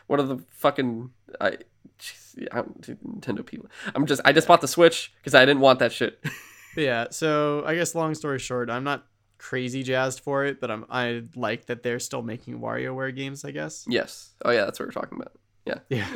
[0.07, 1.57] what are the fucking I?
[1.99, 2.20] jeez,
[2.51, 3.69] I don't, dude, Nintendo people.
[3.95, 4.21] I'm just.
[4.25, 6.23] I just bought the Switch because I didn't want that shit.
[6.77, 9.05] Yeah, so I guess long story short, I'm not
[9.37, 13.51] crazy jazzed for it, but I'm I like that they're still making WarioWare games, I
[13.51, 13.83] guess.
[13.89, 14.29] yes.
[14.45, 15.33] Oh yeah, that's what we're talking about.
[15.65, 15.79] Yeah.
[15.89, 16.07] Yeah.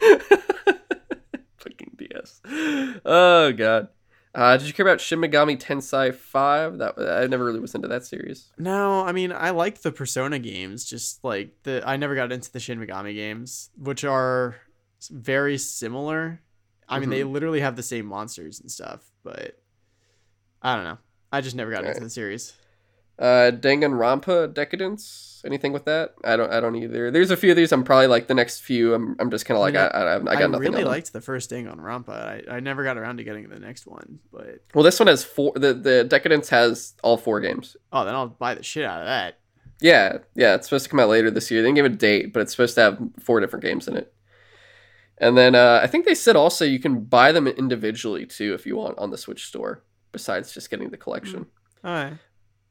[1.56, 2.40] Fucking DS.
[3.04, 3.88] Oh god.
[4.34, 6.78] Uh, did you care about Shin Megami Tensei Five?
[6.78, 8.52] That I never really was into that series.
[8.56, 12.52] No, I mean I like the Persona games, just like the I never got into
[12.52, 14.56] the Shin Megami games, which are
[15.08, 16.40] very similar.
[16.88, 19.60] I mean, they literally have the same monsters and stuff, but
[20.62, 20.98] I don't know.
[21.30, 22.02] I just never got into Alright.
[22.02, 22.54] the series.
[23.18, 25.42] Uh, Danganronpa Decadence.
[25.44, 26.14] Anything with that?
[26.24, 26.52] I don't.
[26.52, 27.10] I don't either.
[27.10, 27.72] There's a few of these.
[27.72, 28.94] I'm probably like the next few.
[28.94, 29.16] I'm.
[29.18, 29.86] I'm just kind of I like mean, I.
[29.86, 30.54] I, I, I got I, nothing.
[30.54, 30.84] I really on them.
[30.88, 32.08] liked the first Danganronpa.
[32.48, 35.24] I, I never got around to getting the next one, but Well, this one has
[35.24, 35.52] four.
[35.54, 37.76] The the Decadence has all four games.
[37.92, 39.38] oh, then I'll buy the shit out of that.
[39.80, 41.60] Yeah, yeah, it's supposed to come out later this year.
[41.62, 44.12] They didn't give a date, but it's supposed to have four different games in it.
[45.20, 48.66] And then uh, I think they said also you can buy them individually too if
[48.66, 51.46] you want on the Switch store, besides just getting the collection.
[51.84, 52.14] All right.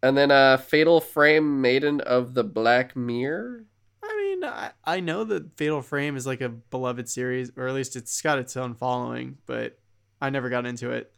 [0.01, 3.65] And then uh, Fatal Frame Maiden of the Black Mirror.
[4.03, 7.73] I mean, I, I know that Fatal Frame is like a beloved series, or at
[7.73, 9.77] least it's got its own following, but
[10.21, 11.11] I never got into it.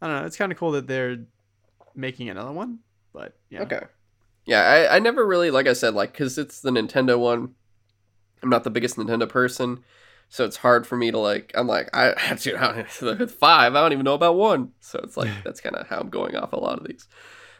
[0.00, 0.26] I don't know.
[0.26, 1.18] It's kind of cool that they're
[1.94, 2.78] making another one,
[3.12, 3.62] but yeah.
[3.62, 3.82] Okay.
[4.46, 7.54] Yeah, I, I never really, like I said, like, because it's the Nintendo one.
[8.42, 9.84] I'm not the biggest Nintendo person,
[10.30, 13.80] so it's hard for me to, like, I'm like, I, dude, I don't, five, I
[13.80, 14.70] don't even know about one.
[14.80, 17.06] So it's like, that's kind of how I'm going off a lot of these.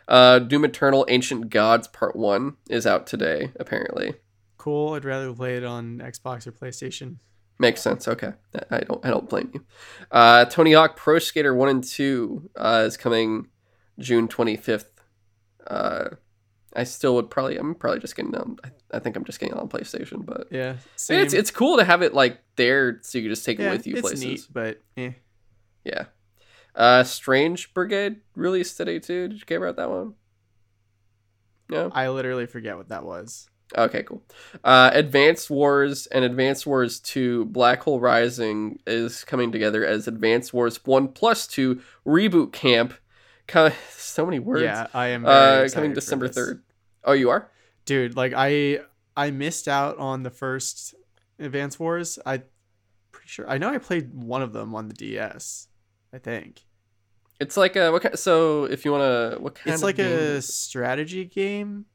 [0.08, 4.14] Uh, Doom Eternal Ancient Gods Part 1 is out today, apparently.
[4.56, 4.94] Cool.
[4.94, 7.16] I'd rather play it on Xbox or PlayStation.
[7.60, 8.08] Makes sense.
[8.08, 8.32] Okay,
[8.70, 9.04] I don't.
[9.04, 9.62] I don't blame you.
[10.10, 13.48] Uh, Tony Hawk Pro Skater One and Two uh, is coming
[13.98, 14.90] June twenty fifth.
[15.66, 16.08] Uh,
[16.74, 17.56] I still would probably.
[17.56, 18.56] I'm probably just getting on.
[18.64, 20.76] I, I think I'm just getting on PlayStation, but Yeah.
[20.96, 21.20] Same.
[21.22, 23.86] it's it's cool to have it like there, so you can just take it with
[23.86, 24.24] you it's places.
[24.24, 25.12] neat, but eh.
[25.84, 26.04] Yeah.
[26.74, 29.28] Uh, Strange Brigade released today too.
[29.28, 30.14] Did you care about that one?
[31.68, 31.90] No.
[31.92, 33.48] I literally forget what that was.
[33.76, 34.22] Okay, cool.
[34.64, 40.52] Uh, Advanced Wars and Advanced Wars 2 Black Hole Rising is coming together as Advanced
[40.52, 42.94] Wars 1 plus 2 Reboot Camp.
[43.90, 44.62] So many words.
[44.62, 45.24] Yeah, I am.
[45.24, 46.62] Uh, coming December 3rd.
[47.04, 47.48] Oh, you are?
[47.90, 48.16] dude.
[48.16, 48.80] Like I,
[49.16, 50.94] I missed out on the first
[51.38, 52.18] Advance Wars.
[52.24, 52.42] I,
[53.10, 53.48] pretty sure.
[53.50, 55.66] I know I played one of them on the DS.
[56.12, 56.62] I think
[57.40, 60.40] It's like a what kind, so if you want to what kind it's like a
[60.42, 61.86] strategy game,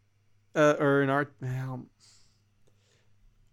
[0.56, 1.34] uh, or an art.
[1.42, 1.88] Um,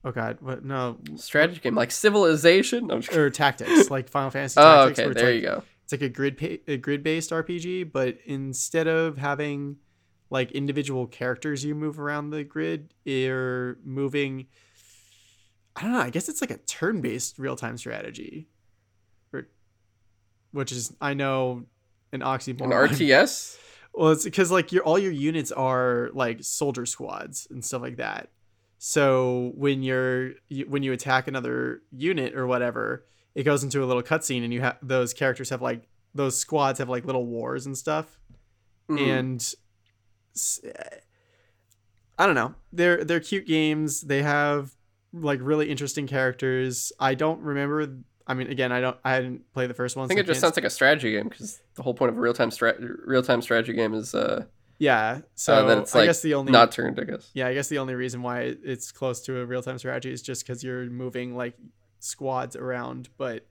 [0.05, 0.65] oh God, what?
[0.65, 2.91] No, strategy game like Civilization.
[2.91, 4.61] Or tactics like Final Fantasy.
[4.61, 5.07] Oh, Tactics, okay.
[5.07, 5.63] where There like, you go.
[5.93, 9.77] It's like a grid pa- a grid based RPG, but instead of having
[10.31, 14.47] like individual characters you move around the grid, you're moving.
[15.77, 16.01] I don't know.
[16.01, 18.49] I guess it's like a turn based real time strategy.
[19.35, 19.49] Or
[20.53, 21.65] which is I know
[22.13, 22.65] an oxymoron.
[22.65, 23.59] An RTS?
[23.95, 27.99] Well, it's because like your all your units are like soldier squads and stuff like
[27.99, 28.31] that.
[28.79, 33.87] So when you're you, when you attack another unit or whatever, it goes into a
[33.87, 37.65] little cutscene, and you have those characters have like those squads have like little wars
[37.67, 38.19] and stuff,
[38.91, 39.01] Mhm.
[39.19, 39.55] and
[42.19, 42.55] i don't know.
[42.73, 44.03] They're they're cute games.
[44.03, 44.73] They have
[45.13, 46.93] like really interesting characters.
[47.01, 47.99] I don't remember.
[48.27, 48.97] I mean, again, I don't.
[49.05, 50.05] I didn't play the first one.
[50.05, 52.21] I think it just sounds like a strategy game because the whole point of a
[52.21, 54.45] real time strat real time strategy game is uh,
[54.79, 55.21] yeah.
[55.35, 57.01] So that it's I guess the only not turned.
[57.01, 57.31] I guess.
[57.35, 60.23] Yeah, I guess the only reason why it's close to a real time strategy is
[60.23, 61.55] just because you're moving like
[62.03, 63.09] squads around.
[63.17, 63.47] But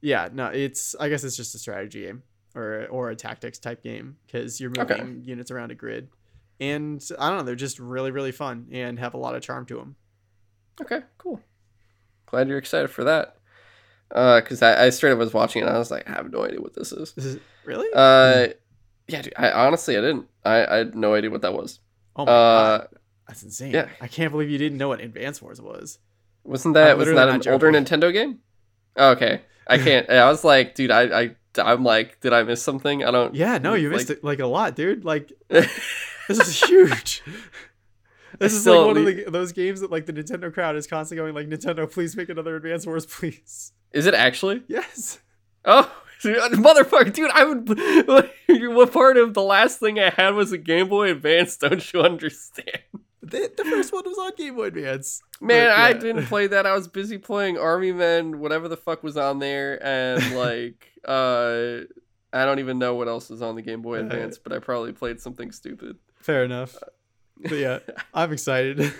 [0.00, 2.22] yeah, no, it's I guess it's just a strategy game
[2.54, 5.10] or or a tactics type game because you're moving Okay.
[5.22, 6.08] units around a grid,
[6.60, 9.66] and I don't know, they're just really really fun and have a lot of charm
[9.66, 9.96] to them.
[10.80, 11.40] Okay, cool.
[12.26, 13.36] Glad you're excited for that.
[14.10, 15.66] Uh, because I, I straight up was watching it.
[15.66, 17.12] and I was like, I have no idea what this is.
[17.12, 18.48] This is really Uh,
[19.06, 20.28] yeah, dude, I honestly I didn't.
[20.44, 21.80] I, I had no idea what that was.
[22.16, 22.88] oh my Uh, god,
[23.26, 23.72] that's insane.
[23.74, 23.88] yeah.
[24.00, 25.98] I can't believe you didn't know what Advance Wars was.
[26.44, 27.70] Wasn't that wasn't that an older.
[27.70, 28.40] Nintendo game?
[28.96, 30.08] Oh, okay, I can't.
[30.10, 33.04] I was like, dude, I I I'm like, did I miss something?
[33.04, 33.34] I don't.
[33.34, 35.04] Yeah, no, you missed it like a lot, dude.
[35.04, 35.68] Like this
[36.28, 37.22] is huge.
[38.38, 41.22] This is like one of the, those games that like the Nintendo crowd is constantly
[41.22, 43.72] going like Nintendo, please make another Advance Wars, please.
[43.92, 44.62] Is it actually?
[44.68, 45.18] Yes.
[45.64, 45.90] Oh,
[46.22, 47.30] motherfucker, dude!
[47.32, 47.68] I would.
[48.74, 51.56] what part of the last thing I had was a Game Boy Advance?
[51.56, 52.82] Don't you understand?
[53.30, 55.22] The, the first one was on Game Boy Advance.
[55.40, 56.66] Man, But, I didn't play that.
[56.66, 61.80] I was busy playing Army Men, whatever the fuck was on there, and like, uh,
[62.32, 64.58] I don't even know what else was on the Game Boy Uh, Advance, but I
[64.58, 65.96] probably played something stupid.
[66.20, 66.76] Fair enough.
[67.40, 67.78] But yeah,
[68.14, 68.92] I'm excited.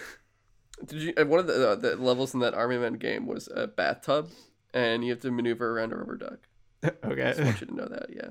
[0.87, 1.13] Did you?
[1.19, 4.31] uh, One of the, uh, the levels in that Army Men game was a bathtub,
[4.73, 6.39] and you have to maneuver around a rubber duck.
[7.05, 7.23] Okay.
[7.25, 8.31] I just want you to know that, yeah.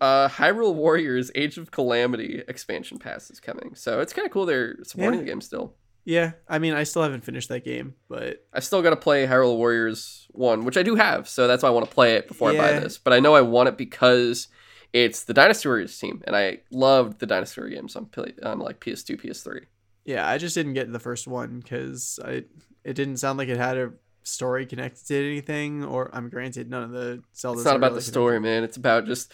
[0.00, 4.46] Uh, Hyrule Warriors: Age of Calamity expansion pass is coming, so it's kind of cool
[4.46, 5.24] they're supporting Yeah.
[5.24, 5.74] the game still.
[6.04, 9.26] Yeah, I mean, I still haven't finished that game, but I still got to play
[9.26, 12.28] Hyrule Warriors 1, which I do have, so that's why I want to play it
[12.28, 12.96] before I buy this.
[12.96, 14.46] But I know I want it because
[14.92, 18.08] it's the Dynasty Warriors team, and I loved the Dynasty Warriors games on,
[18.44, 19.62] on like PS2, PS3.
[20.04, 22.44] yeah, I just didn't get the first one because I
[22.84, 23.90] it didn't sound like it had a
[24.26, 25.84] story connected to anything.
[25.84, 27.58] Or I'm granted, none of the Zelda.
[27.58, 28.64] It's not about the story, man.
[28.64, 29.32] It's about just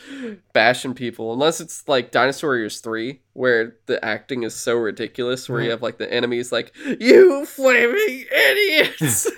[0.53, 1.33] bashing people.
[1.33, 5.83] Unless it's like Dynasty Warriors 3, where the acting is so ridiculous, where you have
[5.83, 9.31] like the enemies like, You flaming idiots!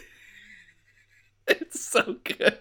[1.47, 2.59] it's so good.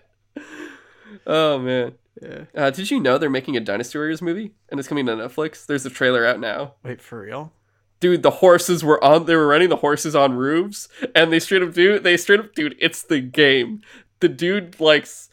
[1.25, 1.93] Oh, man.
[2.21, 2.45] Yeah.
[2.55, 5.65] Uh, did you know they're making a Dynasty Warriors movie and it's coming to Netflix?
[5.65, 6.75] There's a trailer out now.
[6.83, 7.53] Wait for real?
[8.03, 9.27] Dude, the horses were on.
[9.27, 11.99] They were running the horses on roofs, and they straight up do.
[11.99, 12.75] They straight up, dude.
[12.77, 13.79] It's the game.
[14.19, 15.29] The dude like, s-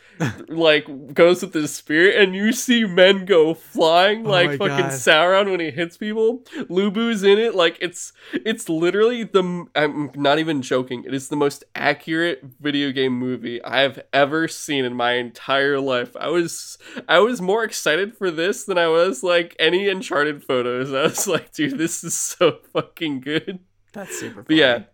[0.48, 4.86] like goes with his spirit, and you see men go flying Oh like my fucking
[4.86, 4.92] God.
[4.92, 6.44] Sauron when he hits people.
[6.68, 7.54] Lu Bu's in it.
[7.54, 9.66] Like it's it's literally the.
[9.74, 11.04] I'm not even joking.
[11.04, 15.80] It is the most accurate video game movie I have ever seen in my entire
[15.80, 16.16] life.
[16.16, 16.78] I was
[17.08, 20.92] I was more excited for this than I was like any Uncharted photos.
[20.92, 23.60] I was like, dude, this is so fucking good.
[23.92, 24.42] That's super.
[24.42, 24.86] But yeah, funny.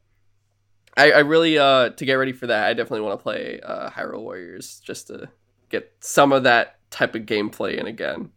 [0.97, 3.91] I, I really uh to get ready for that, I definitely want to play uh
[3.91, 5.29] Hyrule Warriors just to
[5.69, 8.31] get some of that type of gameplay in again.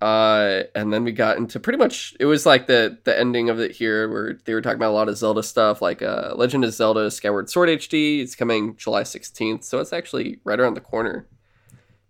[0.00, 3.60] Uh, and then we got into pretty much it was like the the ending of
[3.60, 6.64] it here where they were talking about a lot of Zelda stuff like uh Legend
[6.64, 8.20] of Zelda Skyward Sword HD.
[8.20, 11.28] It's coming July sixteenth, so it's actually right around the corner.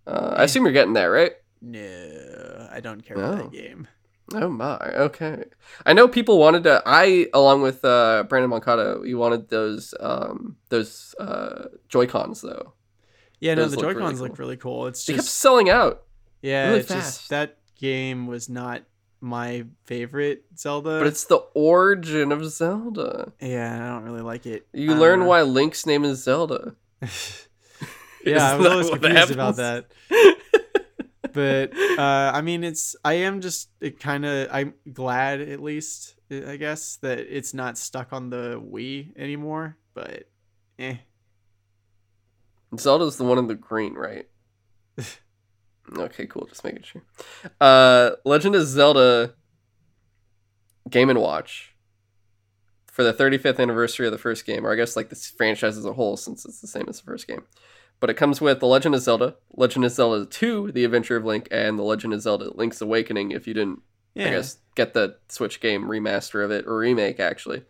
[0.06, 1.32] Uh, I assume you're getting that right.
[1.60, 3.42] No, I don't care about No.
[3.44, 3.86] that game.
[4.34, 5.44] Oh my, okay.
[5.84, 6.82] I know people wanted to.
[6.86, 12.72] I, along with uh, Brandon Moncada, we wanted those um, those uh, Joy Cons though.
[13.40, 14.28] Yeah, no, the Joy really Cons cool.
[14.28, 14.86] look really cool.
[14.86, 16.04] It's just They kept selling out,
[16.40, 18.82] yeah, really it's just that game was not
[19.20, 20.98] my favorite Zelda.
[20.98, 23.32] but it's the origin of Zelda.
[23.40, 24.66] yeah, I don't really like it.
[24.72, 26.74] You learn why Link's name is Zelda.
[28.24, 29.86] yeah, I was always confused about that.
[31.32, 36.14] But uh, I mean, it's I am just it kind of I'm glad at least
[36.30, 39.76] I guess that it's not stuck on the Wii anymore.
[39.94, 40.28] But
[40.78, 40.96] eh,
[42.78, 44.26] Zelda's the one in the green, right?
[45.96, 46.46] okay, cool.
[46.46, 47.02] Just making sure.
[47.60, 49.34] Uh, Legend of Zelda
[50.88, 51.74] Game and Watch
[52.86, 55.86] for the 35th anniversary of the first game, or I guess like this franchise as
[55.86, 57.42] a whole, since it's the same as the first game.
[58.02, 61.24] But it comes with The Legend of Zelda, Legend of Zelda 2, The Adventure of
[61.24, 63.30] Link, and The Legend of Zelda Link's Awakening.
[63.30, 63.80] If you didn't
[64.12, 67.62] yeah, I guess get the Switch game remaster of it or remake actually.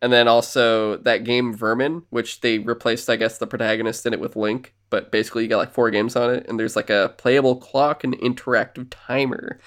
[0.00, 4.20] And then also that game Vermin, which they replaced, I guess, the protagonist in it
[4.20, 4.74] with Link.
[4.90, 8.04] But basically, you got like four games on it, and there's like a playable clock
[8.04, 9.58] and interactive timer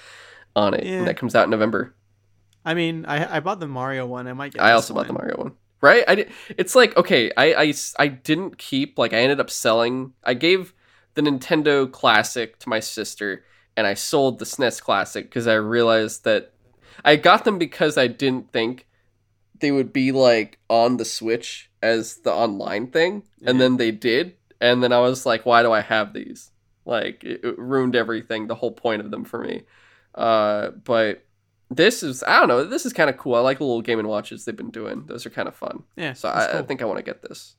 [0.56, 0.92] on it, Yeah.
[1.00, 1.94] and that comes out in November.
[2.64, 4.26] I mean, I I bought the Mario one.
[4.26, 4.62] I might get.
[4.62, 5.12] I also bought the.
[5.12, 5.52] Mario one.
[5.84, 6.02] Right?
[6.08, 6.26] I
[6.56, 10.14] it's like okay, I, I I didn't keep like I ended up selling.
[10.24, 10.72] I gave
[11.12, 13.44] the Nintendo Classic to my sister,
[13.76, 16.54] and I sold the SNES Classic because I realized that
[17.04, 18.86] I got them because I didn't think
[19.60, 24.36] they would be like on the Switch as the online thing, and then they did,
[24.62, 26.50] and then I was like, why do I have these?
[26.86, 29.64] Like it, it ruined everything, the whole point of them for me.
[30.14, 31.23] Uh, but
[31.76, 32.64] this is I don't know.
[32.64, 33.34] This is kind of cool.
[33.34, 35.04] I like the little game and watches they've been doing.
[35.06, 35.84] Those are kind of fun.
[35.96, 36.12] Yeah.
[36.14, 37.56] So I, I think I want to get this.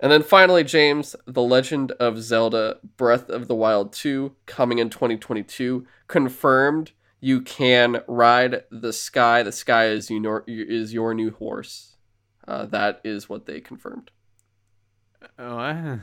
[0.00, 4.90] And then finally, James, The Legend of Zelda Breath of the Wild 2 coming in
[4.90, 5.86] 2022.
[6.06, 9.42] Confirmed you can ride the sky.
[9.42, 11.96] The sky is, you nor- is your new horse.
[12.46, 14.12] Uh, that is what they confirmed.
[15.38, 15.98] Oh, I-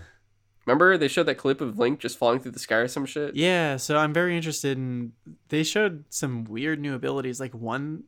[0.66, 3.36] Remember they showed that clip of Link just falling through the sky or some shit?
[3.36, 3.78] yeah.
[3.78, 5.14] So I'm very interested in.
[5.50, 7.40] They showed some weird new abilities.
[7.40, 8.04] Like one,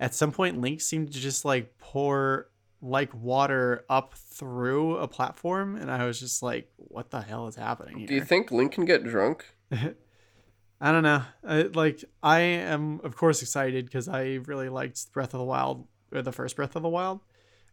[0.00, 2.48] at some point, Link seemed to just like pour
[2.82, 7.54] like water up through a platform, and I was just like, "What the hell is
[7.56, 9.44] happening here?" Do you think Link can get drunk?
[10.82, 11.22] I don't know.
[11.46, 15.86] I, like I am, of course, excited because I really liked Breath of the Wild
[16.12, 17.20] or the first Breath of the Wild,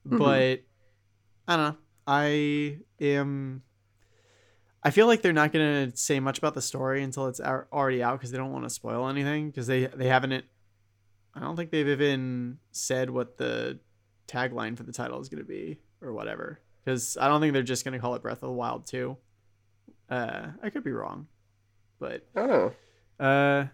[0.08, 0.20] Mhm.
[0.20, 0.62] but
[1.48, 1.78] I don't know.
[2.06, 3.64] I am.
[4.88, 8.02] I feel like they're not gonna say much about the story until it's out, already
[8.02, 10.46] out because they don't want to spoil anything because they they haven't.
[11.36, 13.80] I don't think they've even said what the
[14.30, 16.62] tagline for the title is gonna be or whatever.
[16.86, 19.18] Because I don't think they're just gonna call it Breath of the Wild two.
[20.10, 21.28] Uh, I could be wrong,
[22.00, 22.74] but I don't know.
[23.20, 23.68] uh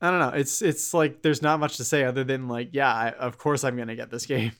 [0.00, 0.38] I don't know.
[0.38, 3.64] It's it's like there's not much to say other than like, yeah, I, of course
[3.64, 4.52] I'm gonna get this game.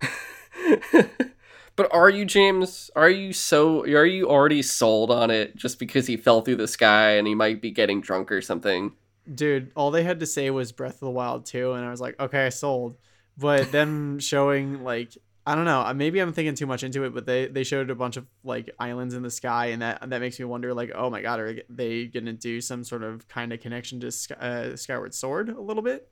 [1.76, 2.90] but are you James?
[2.96, 3.82] Are you so?
[3.82, 7.34] Are you already sold on it just because he fell through the sky and he
[7.34, 8.92] might be getting drunk or something?
[9.32, 12.00] Dude, all they had to say was Breath of the Wild 2, and I was
[12.00, 12.96] like, okay, I sold.
[13.36, 15.12] But them showing like
[15.46, 17.88] I don't know, uh, maybe I'm thinking too much into it, but they they showed
[17.88, 20.90] a bunch of like islands in the sky, and that that makes me wonder like,
[20.94, 24.08] oh my god, are they gonna do some sort of kind of connection to
[24.40, 26.08] uh, Skyward Sword a little bit?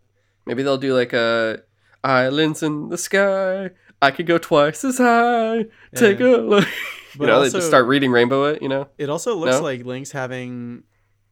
[0.46, 1.62] Maybe they'll do like a
[2.04, 3.70] islands in the sky.
[4.04, 5.66] I could go twice as high.
[5.94, 6.36] Take Yeah.
[6.36, 6.68] a look.
[7.16, 8.60] But you know, they just start reading Rainbow It.
[8.60, 8.88] You know.
[8.98, 9.62] It also looks No?
[9.62, 10.82] like Link's having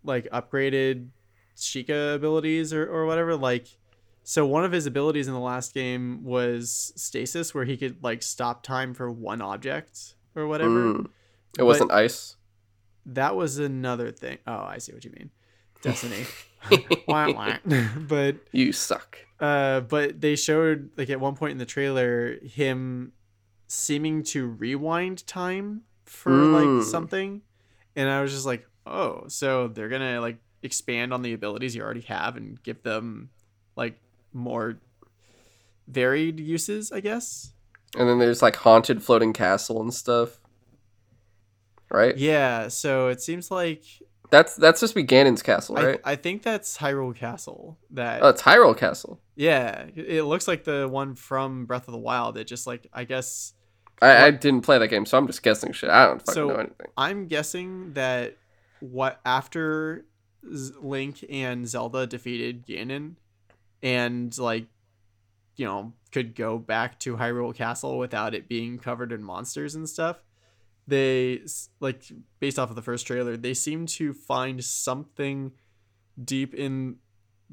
[0.04, 1.08] like upgraded
[1.56, 3.34] Sheikah abilities or, or whatever.
[3.36, 3.66] Like,
[4.22, 8.22] so one of his abilities in the last game was stasis, where he could like
[8.22, 10.70] stop time for one object or whatever.
[10.94, 11.04] Mm.
[11.06, 11.10] It
[11.58, 12.36] But- wasn't ice.
[13.04, 14.38] That was another thing.
[14.46, 15.30] Oh, I see what you mean.
[15.82, 16.26] Destiny.
[18.08, 19.18] But you suck.
[19.42, 23.12] Uh, but they showed like at one point in the trailer him
[23.68, 26.76] seeming to rewind time for Mm.
[26.78, 27.42] like something,
[27.96, 31.82] and I was just like, oh, so they're gonna like expand on the abilities you
[31.82, 33.30] already have and give them
[33.76, 33.98] like
[34.32, 34.78] more
[35.88, 37.52] varied uses, I guess.
[37.98, 40.38] And then there's like haunted floating castle and stuff.
[41.90, 42.16] Right.
[42.16, 42.68] Yeah.
[42.68, 43.84] So it seems like
[44.32, 46.00] That's that's supposed to be Ganon's castle, I, right?
[46.04, 47.76] I think that's Hyrule Castle.
[47.90, 49.20] That oh, it's Hyrule Castle.
[49.36, 52.38] yeah, it looks like the one from Breath of the Wild.
[52.38, 53.52] It just like I guess
[54.00, 55.90] I, I didn't play that game, so I'm just guessing shit.
[55.90, 56.86] I don't fucking So- know anything.
[56.96, 58.38] I'm guessing that
[58.80, 60.06] what after
[60.42, 63.16] Link and Zelda defeated Ganon
[63.82, 64.64] and like
[65.56, 69.86] you know could go back to Hyrule Castle without it being covered in monsters and
[69.86, 70.22] stuff.
[70.86, 71.40] They
[71.80, 72.10] like
[72.40, 75.52] based off of the first trailer, they seem to find something
[76.22, 76.96] deep in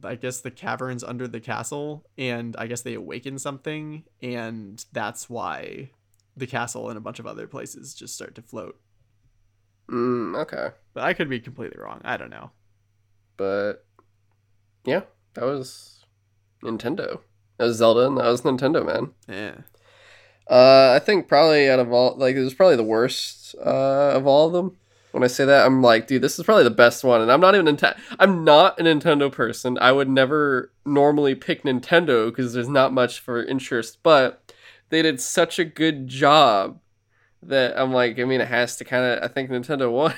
[0.04, 5.30] I guess the caverns under the castle and I guess they awaken something and that's
[5.30, 5.92] why
[6.38, 8.80] the castle and a bunch of other places just start to float.
[9.90, 12.00] Mm, okay, But I could be completely wrong.
[12.04, 12.52] I don't know.
[13.38, 13.86] but
[14.86, 15.02] yeah,
[15.34, 16.06] that was
[16.64, 17.20] Nintendo.
[17.58, 19.12] That was Zelda, and that was Nintendo, man.
[19.28, 19.62] Yeah.
[20.50, 24.26] Uh, I think probably out of all, like, it was probably the worst uh, of
[24.26, 24.78] all of them.
[25.12, 27.40] When I say that, I'm like, dude, this is probably the best one, and I'm
[27.42, 27.98] not even Nintendo.
[28.20, 29.78] I'm not a Nintendo person.
[29.82, 34.54] I would never normally pick Nintendo because there's not much for interest, but
[34.90, 36.80] they did such a good job
[37.42, 39.24] that I'm like, I mean, it has to kind of.
[39.24, 40.14] I think Nintendo won.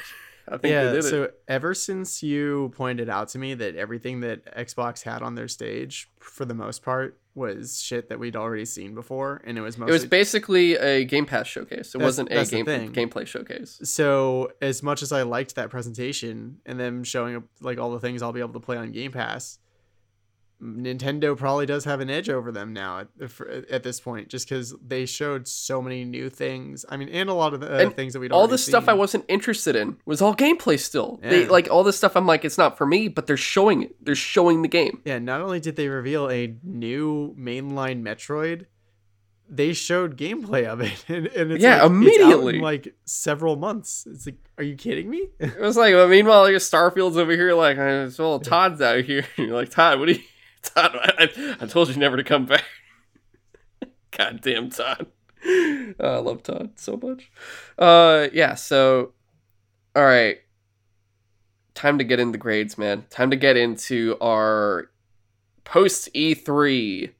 [0.47, 0.91] I think they Yeah.
[0.91, 1.03] did it.
[1.03, 5.47] So ever since you pointed out to me that everything that Xbox had on their
[5.47, 9.75] stage, for the most part, was shit that we'd already seen before, and it was
[9.75, 11.89] It was basically a Game Pass showcase.
[11.89, 13.79] It That's- wasn't a game gameplay showcase.
[13.83, 17.99] so as much as I liked that presentation and them showing up like all the
[17.99, 19.59] things I'll be able to play on Game Pass,
[20.61, 23.07] Nintendo probably does have an edge over them now at,
[23.69, 26.85] at this point, just because they showed so many new things.
[26.87, 28.87] I mean, and a lot of the uh, And things that we all the stuff
[28.87, 31.19] I wasn't interested in was all gameplay still.
[31.23, 33.95] They like all this stuff I'm like it's not for me, but they're showing it.
[34.05, 35.01] They're showing the game.
[35.05, 38.65] Yeah, not only did they reveal a new mainline Metroid,
[39.49, 42.59] they showed gameplay of it, and, and it's Yeah, like, it's immediately.
[42.59, 44.05] like several months.
[44.09, 45.27] It's like, are you kidding me?
[45.39, 47.77] It was like well, meanwhile your Starfield's over here like
[48.19, 49.25] well Todd's out here.
[49.37, 50.19] You're like Todd, what are you
[50.63, 52.63] Todd, I, I told you never to come back.
[54.11, 55.07] Goddamn Todd.
[55.43, 57.31] Oh, I love Todd so much.
[57.77, 59.13] Uh yeah, so
[59.95, 60.37] all right.
[61.73, 63.05] Time to get into the grades, man.
[63.09, 64.91] Time to get into our
[65.63, 67.11] post E3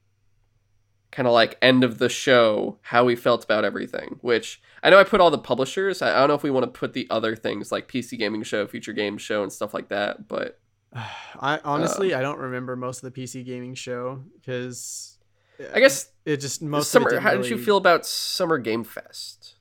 [1.12, 4.18] kind of like end of the show, how we felt about everything.
[4.22, 6.02] Which I know I put all the publishers.
[6.02, 8.42] I I don't know if we want to put the other things like PC Gaming
[8.42, 10.26] Show, Future Games Show, and stuff like that.
[10.26, 10.58] But
[11.40, 15.18] I honestly, I don't remember most of the PC gaming show because
[15.74, 17.14] I guess it just most summer.
[17.14, 19.56] It how did you feel about Summer Game Fest?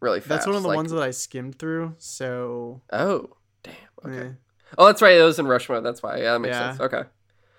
[0.00, 0.28] Really fast.
[0.28, 1.94] That's one of the like- ones that I skimmed through.
[1.98, 3.30] So Oh,
[3.62, 3.74] damn.
[4.04, 4.26] Okay.
[4.28, 4.30] eh.
[4.76, 5.16] Oh, that's right.
[5.16, 5.80] It was in Rushmore.
[5.80, 6.18] That's why.
[6.18, 6.70] Yeah, that makes Yeah.
[6.70, 6.80] sense.
[6.80, 7.02] Okay.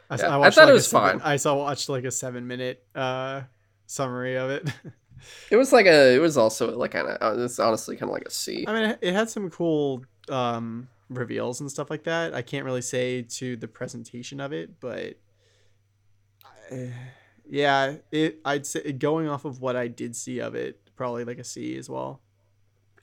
[0.09, 1.27] I, Yeah, I I thought it like a was seven- fine.
[1.27, 3.41] I saw watched like a seven minute uh
[3.87, 4.69] summary of it.
[5.49, 6.13] It was like a.
[6.13, 7.39] It was also like kind of.
[7.39, 8.63] It's honestly kind of like a C.
[8.67, 12.33] I mean, it- it had some cool um, reveals and stuff like that.
[12.33, 15.19] I can't really say to the presentation of it, but
[16.71, 16.93] I-
[17.47, 18.39] yeah, it.
[18.43, 21.77] I'd say going off of what I did see of it, probably like a C
[21.77, 22.21] as well.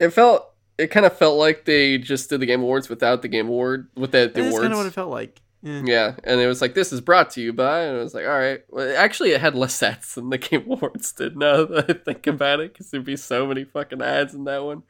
[0.01, 0.49] It felt.
[0.79, 3.89] It kind of felt like they just did the Game Awards without the Game Award
[3.95, 4.63] with the, the That's awards.
[4.63, 5.41] kind of what it felt like.
[5.65, 5.83] Eh.
[5.85, 8.25] Yeah, and it was like this is brought to you by, and it was like,
[8.25, 8.63] all right.
[8.69, 11.37] Well, actually, it had less ads than the Game Awards did.
[11.37, 14.65] Now that I think about it, because there'd be so many fucking ads in that
[14.65, 14.83] one,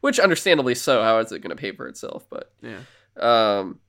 [0.00, 1.02] which understandably so.
[1.02, 2.26] How is it going to pay for itself?
[2.30, 2.80] But Yeah.
[3.18, 3.80] um,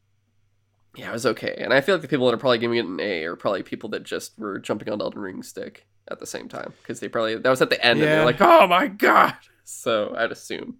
[0.95, 1.55] yeah, it was okay.
[1.57, 3.64] And I feel like the people that are probably giving it an A are probably
[3.64, 7.07] people that just were jumping on Elden Ring stick at the same time because they
[7.07, 9.36] probably that was at the end, and they're like, oh my god.
[9.64, 10.80] So I'd assume.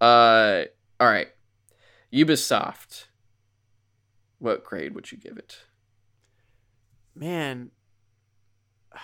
[0.00, 0.62] Uh,
[0.98, 1.26] all right,
[2.14, 3.06] Ubisoft.
[4.38, 5.58] What grade would you give it?
[7.14, 7.72] Man,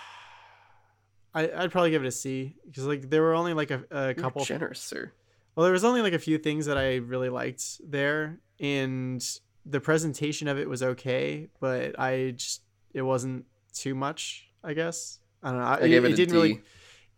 [1.35, 4.05] I I'd probably give it a C because like there were only like a, a
[4.07, 4.45] You're couple.
[4.45, 5.13] generous, sir.
[5.55, 9.23] Well, there was only like a few things that I really liked there, and
[9.67, 12.63] the presentation of it was okay, but I just
[12.95, 14.49] it wasn't too much.
[14.65, 15.67] I guess I don't know.
[15.67, 16.41] I gave it, a didn't D.
[16.41, 16.61] really.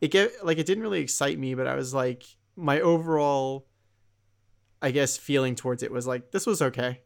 [0.00, 2.24] It get like it didn't really excite me, but I was like
[2.56, 3.66] my overall,
[4.82, 7.02] I guess, feeling towards it was like this was okay.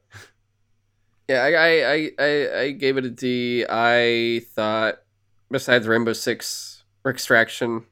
[1.29, 3.66] Yeah, I, I, I, I, I gave it a D.
[3.68, 5.03] I thought,
[5.51, 7.85] besides Rainbow Six or Extraction,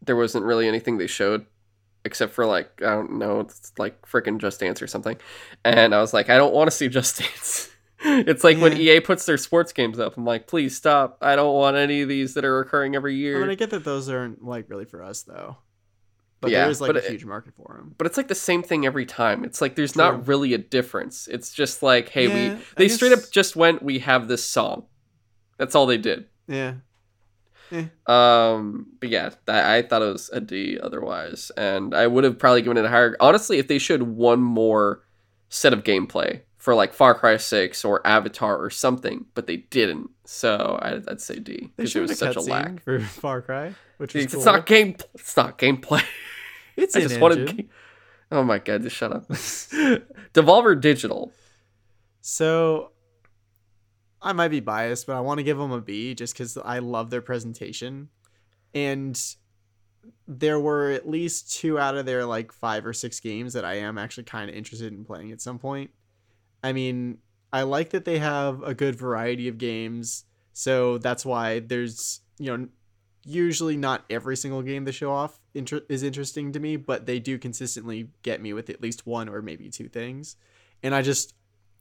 [0.00, 1.44] there wasn't really anything they showed,
[2.04, 5.16] except for like I don't know, it's like freaking Just Dance or something.
[5.64, 7.70] And I was like, I don't want to see Just Dance.
[8.00, 10.16] it's like when EA puts their sports games up.
[10.16, 11.18] I'm like, please stop.
[11.20, 13.40] I don't want any of these that are recurring every I year.
[13.40, 15.56] mean, I get that those aren't like really for us though,
[16.40, 17.94] but Yeah, there is like a it- huge market for them.
[17.98, 19.44] but it's like the same thing every time.
[19.44, 20.04] It's like there's True.
[20.04, 21.26] not really a difference.
[21.26, 24.44] It's just like, hey, Yeah, we I they straight up just went, we have this
[24.44, 24.84] song.
[25.56, 26.26] That's all they did.
[26.46, 26.74] Yeah,
[28.06, 32.38] Um, but yeah, that, I thought it was a D otherwise, and I would have
[32.38, 33.16] probably given it a higher.
[33.20, 35.02] Honestly, if they showed one more
[35.48, 40.10] set of gameplay for like Far Cry Six or Avatar or something, but they didn't,
[40.24, 42.82] so I'd, I'd say D they because it showed was a such a lack.
[42.82, 44.44] for Far Cry, which It's cool.
[44.44, 44.96] not game.
[45.14, 46.02] It's not gameplay.
[46.76, 47.40] It's I just wanted.
[47.40, 47.56] engine.
[47.56, 47.68] Ga-
[48.32, 48.82] oh my god!
[48.82, 49.28] Just shut up.
[50.34, 51.32] Devolver Digital.
[52.20, 52.90] So
[54.20, 56.80] I might be biased, but I want to give them a B just because I
[56.80, 58.08] love their presentation.
[58.74, 59.18] And
[60.26, 63.74] there were at least two out of their like five or six games that I
[63.74, 65.90] am actually kind of interested in playing at some point.
[66.62, 67.18] I mean,
[67.52, 70.24] I like that they have a good variety of games.
[70.52, 72.68] So that's why there's, you know,
[73.24, 77.18] usually not every single game they show off inter- is interesting to me, but they
[77.18, 80.36] do consistently get me with at least one or maybe two things.
[80.82, 81.34] And I just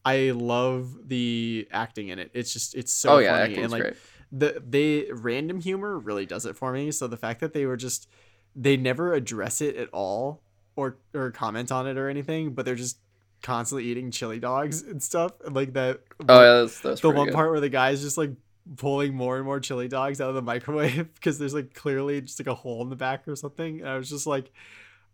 [0.08, 2.32] I love the acting in it.
[2.34, 3.96] It's just it's so oh yeah, funny and like great.
[4.32, 6.92] the they random humor really does it for me.
[6.92, 8.08] So the fact that they were just
[8.56, 10.42] they never address it at all
[10.78, 13.00] or or comment on it or anything, but they're just
[13.44, 15.34] constantly eating chili dogs and stuff.
[15.46, 16.00] And like that
[16.30, 17.36] Oh yeah, that's, that's the one good.
[17.36, 18.32] part where the guy's just like
[18.78, 22.40] pulling more and more chili dogs out of the microwave because there's like clearly just
[22.40, 23.82] like a hole in the back or something.
[23.82, 24.54] And I was just like,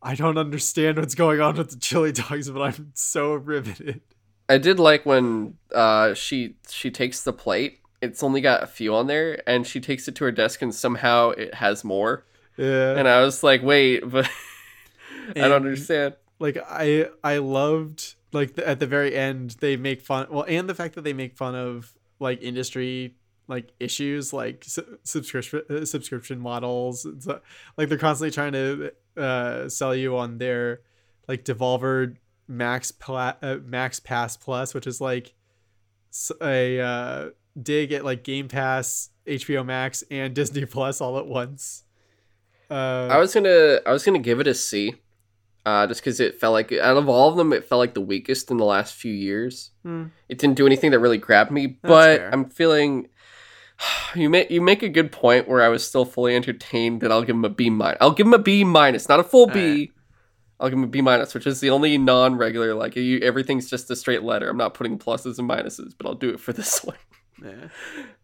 [0.03, 4.01] I don't understand what's going on with the chili dogs, but I'm so riveted.
[4.53, 7.79] I did like when uh, she she takes the plate.
[8.01, 10.73] It's only got a few on there, and she takes it to her desk, and
[10.73, 12.25] somehow it has more.
[12.57, 12.97] Yeah.
[12.97, 14.29] And I was like, "Wait, but
[15.35, 20.01] I don't understand." like I I loved like the, at the very end they make
[20.01, 23.15] fun well and the fact that they make fun of like industry
[23.47, 27.39] like issues like su- subscription uh, subscription models It's, uh,
[27.77, 30.81] like they're constantly trying to uh sell you on their
[31.27, 32.17] like devolver
[32.47, 35.33] max pla- uh, max pass plus which is like
[36.41, 37.29] a uh
[37.61, 41.83] dig at like game pass hbo max and disney plus all at once
[42.69, 44.95] uh I was gonna I was gonna give it a C,
[45.65, 48.01] uh, just because it felt like out of all of them, it felt like the
[48.01, 49.71] weakest in the last few years.
[49.83, 50.05] hmm.
[50.29, 52.29] It didn't do anything that really grabbed me, but fair.
[52.33, 53.09] I'm feeling
[54.15, 57.01] you make you make a good point where I was still fully entertained.
[57.01, 57.97] That I'll give him a B minus.
[58.01, 59.59] I'll give him a B minus, not a full B.
[59.59, 59.91] Alright.
[60.63, 62.73] I'll give him a B minus, which is the only non-regular.
[62.73, 64.49] Like you, everything's just a straight letter.
[64.49, 66.95] I'm not putting pluses and minuses, but I'll do it for this one.
[67.43, 67.67] yeah.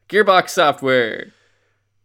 [0.07, 1.33] Gearbox Software.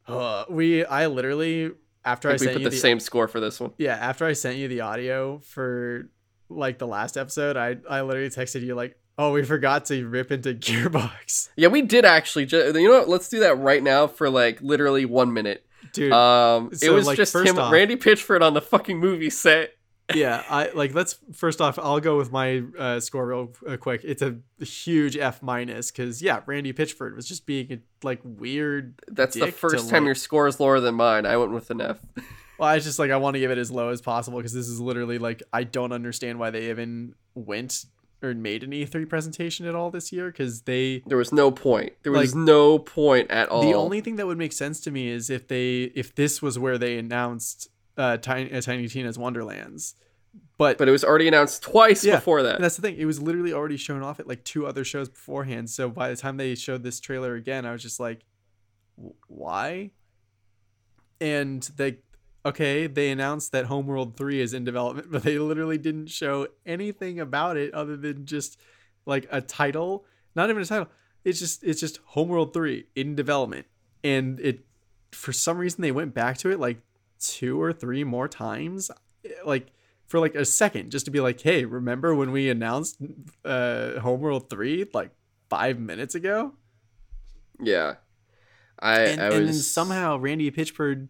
[0.07, 1.71] Uh, we i literally
[2.05, 3.73] after I i, think we sent put you the the same score for this one.
[3.79, 6.11] yeah after i sent you the audio for
[6.51, 10.31] like the last episode i i literally texted you like oh we forgot to rip
[10.31, 12.45] into gearbox Yeah, we did actually.
[12.45, 13.09] Ju- you know what?
[13.09, 15.65] Let's do that right now for like literally one minute.
[15.95, 19.31] dude Um, it so, was like, just him, off- Randy Pitchford, on the fucking movie
[19.31, 19.71] set.
[20.15, 24.03] Yeah i like let's first off i'll go with my uh, score real uh, quick
[24.05, 29.01] it's a huge f minus because yeah randy pitchford was just being a, like weird
[29.09, 31.25] That's the first time your score is lower than mine.
[31.25, 31.99] I went with an F.
[32.59, 34.69] well i just like i want to give it as low as possible because this
[34.69, 37.87] is literally like i don't understand why they even went
[38.23, 41.93] or made an e3 presentation at all this year because they There was no point.
[42.05, 43.63] There was Like, no point at all.
[43.63, 46.59] The only thing that would make sense to me is if they if this was
[46.59, 49.95] where they announced uh Tiny, Tiny Tina's Wonderlands.
[50.59, 52.61] But, but it was already announced twice Yeah, before that.
[52.61, 52.97] that's the thing.
[52.97, 55.71] It was literally already shown off at like two other shows beforehand.
[55.71, 58.25] So by the time they showed this trailer again, I was just like,
[59.29, 59.91] why?
[61.21, 61.99] And they
[62.47, 67.21] okay, they announced that Homeworld 3 is in development, but they literally didn't show anything
[67.21, 68.59] about it other than just
[69.07, 70.05] like a title.
[70.35, 70.89] Not even a title.
[71.25, 73.67] It's just it's just Homeworld 3 in development.
[74.03, 74.65] And it
[75.13, 76.79] for some reason they went back to it like
[77.27, 78.91] two or three more times.
[79.45, 79.69] Like
[80.07, 82.99] for like a second just to be like, "Hey, remember when we announced
[83.45, 85.11] uh Homeworld 3 like
[85.49, 86.55] 5 minutes ago?"
[87.61, 87.95] yeah,
[88.79, 91.09] I, and, I and then was somehow Randy Pitchford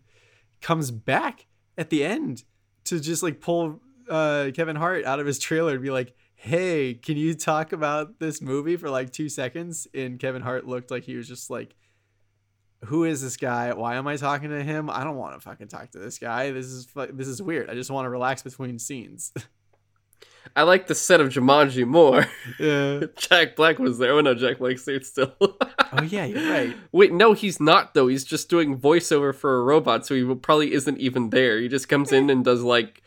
[0.60, 1.46] comes back
[1.76, 2.44] at the end
[2.84, 6.94] to just like pull uh, Kevin Hart out of his trailer and be like, "Hey,
[6.94, 11.04] can you talk about this movie for like two seconds?" And Kevin Hart looked like
[11.04, 11.74] he was just like,
[12.86, 13.72] "Who is this guy?
[13.72, 14.90] Why am I talking to him?
[14.90, 16.50] I don't want to fucking talk to this guy.
[16.50, 17.70] This is this is weird.
[17.70, 19.32] I just want to relax between scenes."
[20.56, 22.26] I like the set of Jumanji more.
[22.60, 23.06] yeah.
[23.16, 24.12] Jack Black was there.
[24.12, 25.34] Oh no, Jack Black's there still.
[25.96, 26.76] Oh yeah, you're right.
[26.90, 28.08] Wait, no, he's not though.
[28.08, 31.60] He's just doing voiceover for a robot, so he probably isn't even there.
[31.60, 32.32] He just comes in eh.
[32.32, 33.03] and does like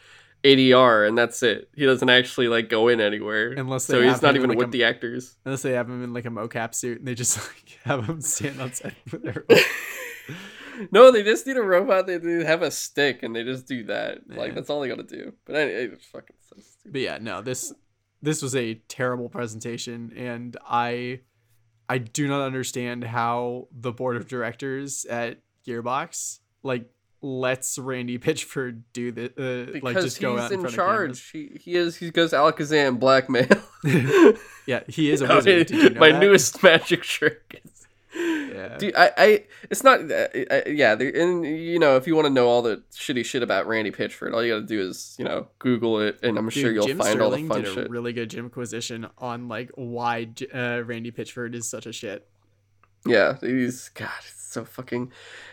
[0.55, 1.69] ADR, and that's it.
[1.75, 3.51] He doesn't actually like go in anywhere.
[3.51, 5.35] Unless so he's not even like, with a- the actors.
[5.45, 8.21] Unless they have him in like a mocap suit and they just like have him
[8.21, 9.45] stand on set with their
[10.91, 12.07] no, they just need a robot.
[12.07, 14.19] They, they have a stick, and they just do that.
[14.29, 15.33] Like that's all they gotta do.
[15.45, 16.93] But anyway, it's fucking so stupid.
[16.93, 17.73] but yeah no this
[18.21, 21.19] this was a terrible presentation and i
[21.89, 26.89] i do not understand how the board of directors at gearbox like
[27.21, 31.29] lets randy pitchford do the uh, Because like just go he's out in, in charge.
[31.31, 31.95] He, he is.
[31.95, 33.47] He goes Alakazam blackmail.
[34.67, 36.19] yeah he is a wizard you know My that?
[36.19, 37.61] newest magic trick.
[37.65, 42.15] is- yeah Dude, I, I, it's not, uh, uh, yeah, and you know, if you
[42.15, 44.79] want to know all the shitty shit about Randy Pitchford, all you got to do
[44.81, 47.61] is, you know, Google it, and I'm Dude, sure you'll Jim find all the fun
[47.61, 47.89] did a shit.
[47.89, 52.27] really good Jimquisition on like why uh, Randy Pitchford is such a shit.
[53.05, 54.09] Yeah, he's God,
[54.51, 55.11] so fucking,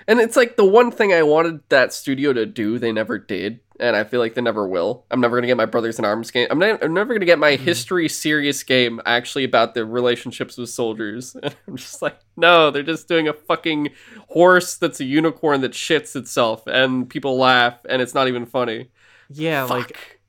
[0.09, 3.61] and it's like the one thing I wanted that studio to do, they never did,
[3.81, 5.05] and I feel like they never will.
[5.11, 6.47] I'm never gonna get my Brothers in Arms game.
[6.51, 7.61] I'm, not, I'm never gonna get my Mhm.
[7.61, 11.35] history serious game actually about the relationships with soldiers.
[11.43, 13.91] And I'm just like, no, they're just doing a fucking
[14.29, 18.91] horse that's a unicorn that shits itself, and people laugh, and it's not even funny.
[19.31, 19.77] Yeah, Fuck.
[19.77, 20.21] like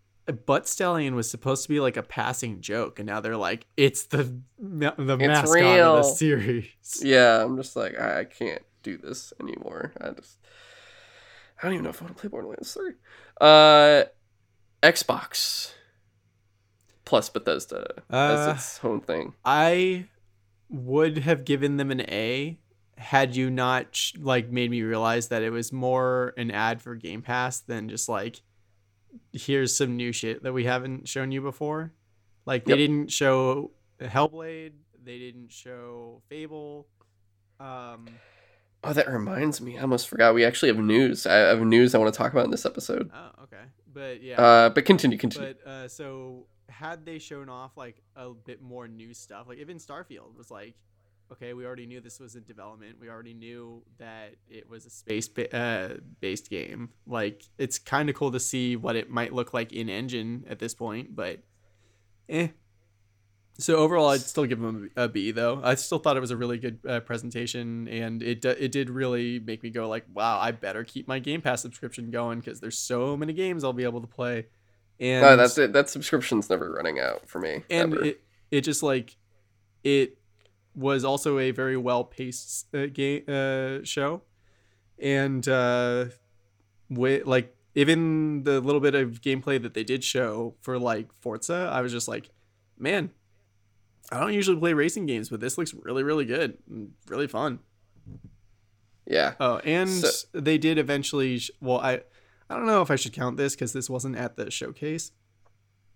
[0.45, 4.03] Butt Stallion was supposed to be like a passing joke, and now they're like, it's
[4.07, 7.01] the the It's mascot of the series.
[7.03, 9.93] yeah, I'm just like, I, I can't do this anymore.
[10.01, 10.39] I just,
[11.59, 12.93] I don't even know if I want to play Borderlands 3.
[13.39, 14.03] Uh,
[14.81, 15.71] Xbox
[17.05, 19.33] plus Bethesda Uh, as its own thing.
[19.43, 20.05] I
[20.69, 22.57] would have given them an A
[22.97, 27.21] had you not like made me realize that it was more an ad for Game
[27.21, 28.41] Pass than just like
[29.33, 31.91] here's some new shit that we haven't shown you before.
[32.45, 32.77] Like they Yep.
[32.77, 36.87] didn't show Hellblade, they didn't show Fable.
[37.59, 38.05] Um
[38.83, 39.79] Oh, that reminds me.
[39.79, 40.35] I almost forgot.
[40.35, 41.25] We actually have news.
[41.25, 43.09] I have news I want to talk about in this episode.
[43.11, 43.63] oh, okay.
[43.91, 44.39] But yeah.
[44.39, 45.55] Uh, but continue, continue.
[45.63, 49.77] But uh, so had they shown off like a bit more new stuff, like even
[49.77, 50.75] Starfield was like
[51.31, 52.97] okay, we already knew this was in development.
[52.99, 56.89] We already knew that it was a space ba- uh, based game.
[57.07, 60.59] Like, it's kind of cool to see what it might look like in engine at
[60.59, 61.39] this point, but
[62.29, 62.49] eh.
[63.57, 65.61] So overall, I'd still give them a B, though.
[65.63, 68.89] I still thought it was a really good uh, presentation, and it d- it did
[68.89, 72.59] really make me go like, "Wow, I better keep my Game Pass subscription going because
[72.59, 74.47] there's so many games I'll be able to play."
[74.99, 75.71] And No, that's it.
[75.71, 77.63] That subscription's never running out for me.
[77.69, 78.03] and ever.
[78.03, 78.21] it
[78.51, 79.15] it just like
[79.85, 80.17] it
[80.75, 84.21] was also a very well paced uh, game uh, show,
[84.99, 86.05] and uh,
[86.89, 91.69] with like even the little bit of gameplay that they did show for like Forza,
[91.73, 92.29] I was just like,
[92.77, 93.11] man,
[94.11, 97.59] I don't usually play racing games, but this looks really really good, and really fun.
[99.05, 99.33] yeah.
[99.39, 101.39] Oh, and So- they did eventually.
[101.39, 102.01] Sh- well, I
[102.49, 105.11] I don't know if I should count this because this wasn't at the showcase,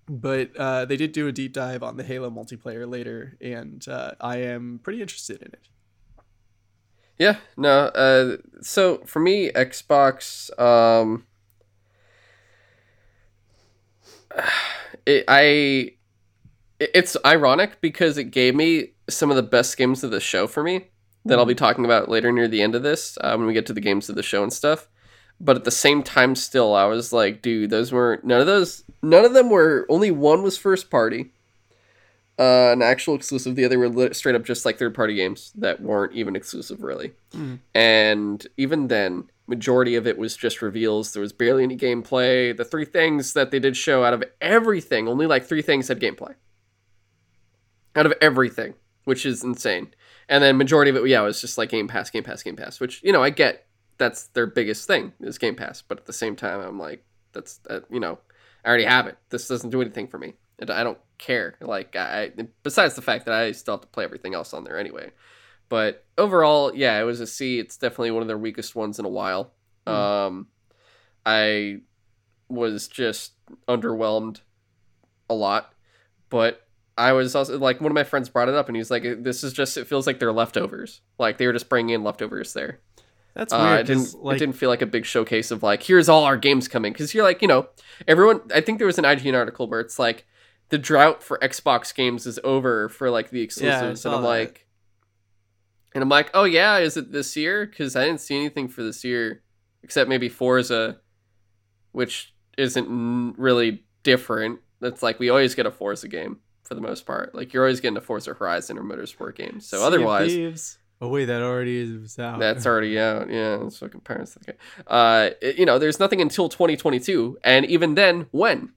[0.10, 4.14] but uh, they did do a deep dive on the Halo multiplayer later, and uh,
[4.20, 5.68] I am pretty interested in it.
[7.18, 7.88] Yeah, no.
[7.88, 11.26] Uh, so for me, Xbox, um,
[15.05, 15.95] it, I, it-
[16.80, 20.64] it's ironic because it gave me some of the best games of the show for
[20.64, 20.88] me
[21.26, 23.66] that I'll be talking about later near the end of this uh, when we get
[23.66, 24.88] to the games of the show and stuff.
[25.42, 28.84] But at the same time, still, I was like, dude, those weren't none of those.
[29.02, 29.86] None of them were.
[29.90, 31.32] Only one was first party.
[32.38, 33.56] Uh, an actual exclusive.
[33.56, 37.12] The other were straight up just like third party games that weren't even exclusive, really.
[37.34, 37.60] Mm.
[37.74, 41.12] And even then, majority of it was just reveals.
[41.12, 42.56] There was barely any gameplay.
[42.56, 46.00] The three things that they did show out of everything, only like three things had
[46.00, 46.36] gameplay.
[47.96, 49.94] Out of everything, which is insane.
[50.30, 52.56] And then majority of it, yeah, it was just like Game Pass, Game Pass, Game
[52.56, 53.66] Pass, which you know I get.
[54.00, 57.60] That's their biggest thing is Game Pass, but at the same time, I'm like, that's
[57.70, 58.18] uh, you know,
[58.66, 59.18] I already have it.
[59.30, 60.34] This doesn't do anything for me.
[60.58, 61.56] And I don't care.
[61.62, 62.32] Like I,
[62.64, 65.12] besides the fact that I still have to play everything else on there anyway.
[65.70, 67.60] But overall, yeah, it was a C.
[67.60, 69.52] It's definitely one of their weakest ones in a while.
[69.86, 69.93] Hmm.
[69.93, 70.47] Um,
[71.26, 71.78] I
[72.50, 73.34] was just
[73.68, 74.41] underwhelmed
[75.30, 75.74] a lot,
[76.30, 79.04] but I was also like one of my friends brought it up, and he's like,
[79.04, 79.78] "This is just.
[79.78, 81.02] It feels like they're leftovers.
[81.18, 82.80] Like they were just bringing in leftovers there.
[83.40, 83.80] That's Uh, weird.
[83.82, 84.24] it didn't.
[84.24, 86.92] like, it didn't feel like a big showcase of like, here's all our games coming.
[86.94, 87.70] Because you're like, you know,
[88.08, 88.42] everyone.
[88.54, 90.26] I think there was an IGN article where it's like,
[90.70, 94.28] the drought for Xbox games is over for like the exclusives, saw and I'm that.
[94.28, 94.68] like,
[95.96, 97.66] and I'm like, oh yeah, is it this year?
[97.66, 99.42] Because I didn't see anything for this year
[99.82, 100.98] except maybe Forza,
[101.92, 104.60] which isn't n- really different.
[104.80, 107.34] That's like we always get a Forza game for the most part.
[107.34, 109.60] Like you're always getting a Forza Horizon or Motorsport game.
[109.62, 110.78] So C otherwise.
[111.02, 112.39] Oh wait, that already is out.
[112.39, 113.30] that's already out.
[113.30, 114.38] Yeah, that's fucking parents.
[114.43, 114.58] Okay.
[114.88, 118.74] Uh, it- you know, there's nothing until 2022, and even then, when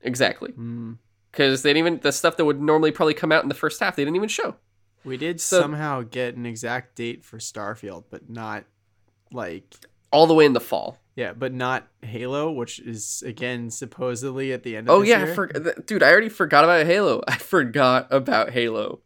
[0.00, 0.52] exactly?
[0.52, 0.98] Mm.
[1.30, 3.80] Because they didn't even the stuff that would normally probably come out in the first
[3.80, 4.56] half, they didn't even show.
[5.04, 8.64] We did So- somehow get an exact date for Starfield, but not
[9.32, 9.74] like
[10.10, 10.98] All the way in the fall.
[11.16, 15.26] yeah, but not Halo, which is again supposedly at the end of Oh yeah, I
[15.34, 15.46] for,
[15.86, 17.22] dude, I already forgot about Halo.
[17.28, 19.00] I forgot about Halo,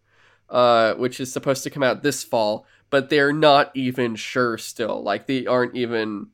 [0.49, 5.03] uh, which is supposed to come out this fall, but they're not even sure still.
[5.03, 6.29] Like they aren't even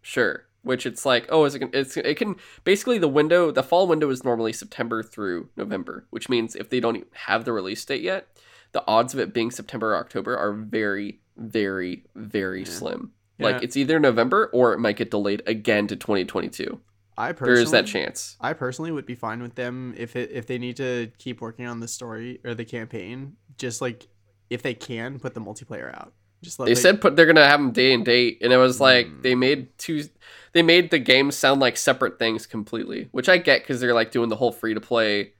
[0.00, 0.46] sure.
[0.62, 1.58] Which it's like, oh, is it?
[1.58, 6.06] Gonna, it's it can basically the window, the fall window is normally September through November,
[6.10, 8.28] which means if they don't have the release date yet,
[8.70, 12.66] the odds of it being September or October are very, very, very Yeah.
[12.66, 13.12] slim.
[13.38, 13.46] Yeah.
[13.46, 16.80] Like it's either November or it might get delayed again to 2022.
[17.16, 18.36] I personally, is that chance.
[18.40, 21.66] I personally would be fine with them if it if they need to keep working
[21.66, 24.06] on the story or the campaign, just like
[24.50, 26.12] if they can put the multiplayer out.
[26.42, 28.80] Just let They said put they're gonna have them day and date, and it was
[28.80, 29.22] like Mm.
[29.22, 30.04] they made two,
[30.52, 34.10] they made the games sound like separate things completely, which I get because they're like
[34.10, 35.32] doing the whole free to play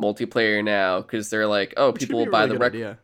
[0.00, 2.98] multiplayer now because they're like, oh, people will buy really the rec- idea.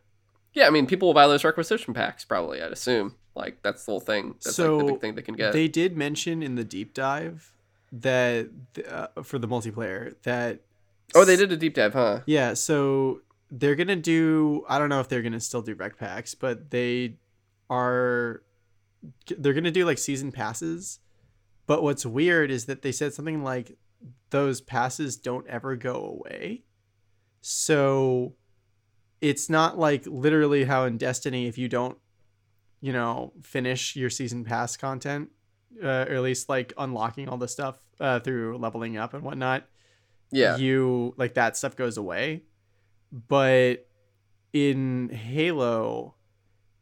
[0.53, 2.61] yeah, I mean, people will buy those requisition packs probably.
[2.61, 4.35] I'd assume like that's the whole thing.
[4.43, 5.53] That's like the So, big thing they can get.
[5.53, 7.53] They did mention in the deep dive
[7.91, 8.49] that
[8.87, 10.61] uh, for the multiplayer that
[11.15, 12.21] oh, they did a deep dive, huh?
[12.25, 13.21] Yeah, so
[13.51, 14.65] they're gonna do.
[14.69, 17.15] I don't know if they're gonna still do rec packs, but they
[17.69, 18.43] are.
[19.27, 20.99] They're gonna do like season passes.
[21.67, 23.77] But what's weird is that they said something like
[24.31, 26.63] those passes don't ever go away.
[27.41, 28.33] So
[29.21, 31.97] it's not like literally how in Destiny, if you don't,
[32.81, 35.29] you know, finish your season pass content,
[35.83, 39.65] uh, or at least like unlocking all the stuff uh, through leveling up and whatnot,
[40.31, 42.43] Yeah, you like that stuff goes away
[43.11, 43.87] but
[44.53, 46.13] in halo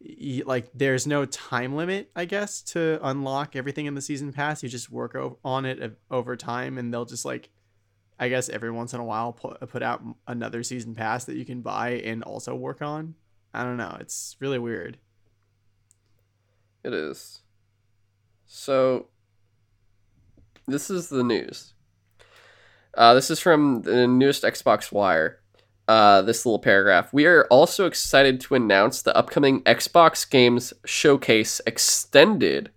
[0.02, 4.62] y- like there's no time limit i guess to unlock everything in the season pass
[4.62, 7.50] you just work o- on it o- over time and they'll just like
[8.20, 11.46] i guess every once in a while put, put out another season pass that you
[11.46, 13.16] can buy and also work on
[13.54, 13.96] I don't know.
[14.02, 14.98] It's really weird.
[16.84, 17.42] It is.
[18.48, 19.08] So,
[20.68, 21.74] this is the news.
[22.94, 25.40] Uh, this is from the newest Xbox Wire.
[25.88, 27.14] Uh, this little paragraph.
[27.14, 32.72] We are also excited to announce the upcoming Xbox Games Showcase Extended,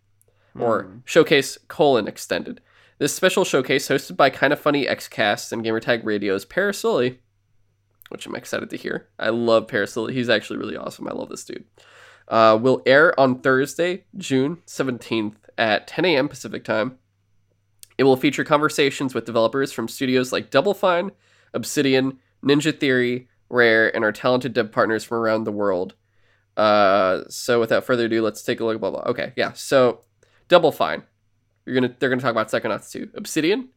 [0.56, 0.98] or Hmm.
[1.04, 2.60] Showcase colon Extended.
[2.98, 7.18] This special showcase, hosted by Kinda Funny XCast and Gamertag Radio's Parris Lilly,
[8.10, 9.08] which I'm excited to hear.
[9.18, 10.14] I love Parris Lilly.
[10.14, 11.08] He's actually really awesome.
[11.08, 11.64] I love this dude.
[12.28, 16.28] Uh, will air on Thursday, June 17th at 10 a.m.
[16.28, 16.98] Pacific time.
[17.98, 21.12] It will feature conversations with developers from studios like Double Fine,
[21.54, 25.94] Obsidian, Ninja Theory, Rare, and our talented dev partners from around the world.
[26.56, 28.80] Uh, so without further ado, let's take a look.
[28.80, 29.02] Blah blah.
[29.02, 29.52] Okay, yeah.
[29.52, 30.00] So
[30.48, 31.02] Double Fine,
[31.66, 33.10] you're gonna they're gonna talk about Psychonauts 2.
[33.14, 33.68] Obsidian.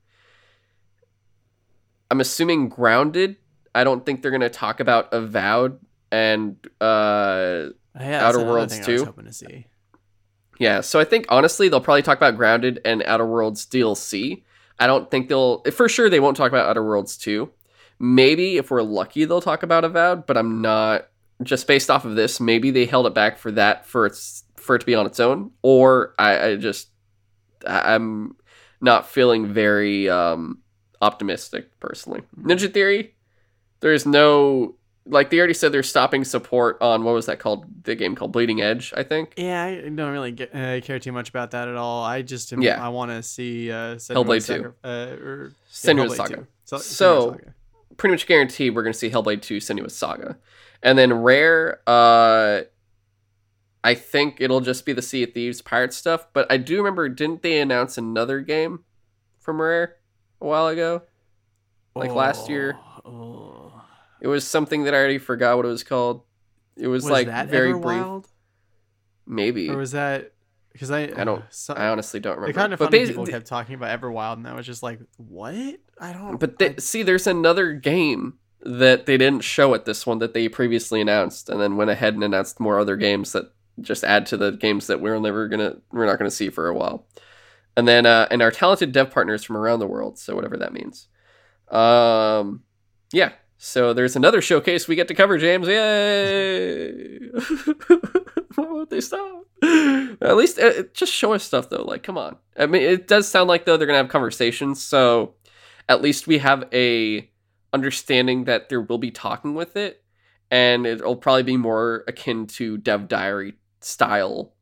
[2.10, 3.38] I'm assuming Grounded.
[3.76, 5.80] I don't think they're gonna talk about Avowed
[6.12, 7.70] and uh
[8.00, 9.06] Yeah, Outer Worlds thing I was 2?
[9.06, 9.66] hoping to see.
[10.60, 14.44] Yeah, so I think honestly they'll probably talk about Grounded and Outer Worlds DLC.
[14.80, 17.50] I don't think they'll for sure they won't talk about Outer Worlds 2.
[18.00, 21.10] Maybe if we're lucky they'll talk about Avowed, but I'm not
[21.42, 24.76] just based off of this, maybe they held it back for that for its for
[24.76, 25.52] it to be on its own.
[25.62, 26.90] Or I, I just
[27.66, 28.36] I'm
[28.82, 30.60] not feeling very um
[31.02, 32.22] optimistic personally.
[32.40, 33.16] Ninja Theory,
[33.82, 34.76] there's no
[35.06, 37.66] like they already said they're stopping support on what was that called?
[37.84, 39.34] The game called Bleeding Edge, I think.
[39.36, 42.04] Yeah, I don't really get, uh, care too much about that at all.
[42.04, 42.84] I just am, Yeah.
[42.84, 44.40] I want to see uh, Hellblade 2.
[44.42, 45.52] Sacri- uh, or
[45.84, 46.36] yeah, Hellblade Saga.
[46.38, 46.48] 2.
[46.66, 47.54] So, So- Saga.
[47.98, 50.38] pretty much guaranteed we're going to see Hellblade 2 Senua's Saga.
[50.82, 52.62] And then Rare, uh,
[53.84, 56.28] I think it'll just be the Sea of Thieves pirate stuff.
[56.32, 58.86] But I do remember, didn't they announce another game
[59.40, 59.98] from Rare
[60.40, 61.02] a while ago?
[61.96, 62.76] like last year.
[63.06, 63.73] Oh.
[64.24, 66.24] It was something that I already forgot what it was called.
[66.78, 67.84] It was, Was like very brief.
[67.84, 68.28] wild?
[69.28, 69.70] Maybe.
[69.70, 70.32] Or was that
[70.72, 72.52] because I I don't- so, I honestly don't remember.
[72.54, 75.00] the kind of but funny people kept talking about Everwild, and I was just like,
[75.18, 75.54] "What?
[76.00, 80.08] I don't." But they, I- see, there's another game that they didn't show at this
[80.08, 83.54] one that they previously announced, and then went ahead and announced more other games that
[83.82, 86.74] just add to the games that we're never gonna we're not gonna see for a
[86.74, 87.06] while.
[87.78, 90.74] And then uh, and our talented dev partners from around the world, so whatever that
[90.74, 91.08] means.
[91.70, 92.64] Um,
[93.12, 93.34] yeah.
[93.66, 95.70] So there's another showcase we get to cover, James.
[95.70, 97.30] Yay!
[98.56, 99.46] Why won't they stop?
[99.64, 101.86] At least uh, just show us stuff though.
[101.86, 102.36] Like, come on.
[102.60, 105.36] I mean, it does sound like though they're gonna have conversations, so
[105.88, 107.32] at least we have a
[107.72, 110.04] understanding that there will be talking with it
[110.52, 114.54] and it'll probably be more akin to dev diary style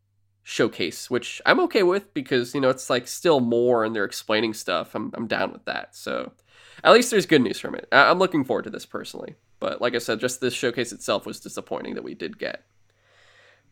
[0.43, 4.53] showcase which i'm okay with because you know it's like still more and they're explaining
[4.53, 6.31] stuff i'm, I'm down with that so
[6.83, 7.87] at least there's good news from it.
[7.91, 9.35] I- i'm looking forward to this personally.
[9.59, 12.63] But like i said just this showcase itself was disappointing that we did get.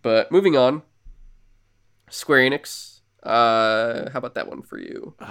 [0.02, 0.84] But moving on.
[2.10, 5.16] Square enix uh how about that one for you?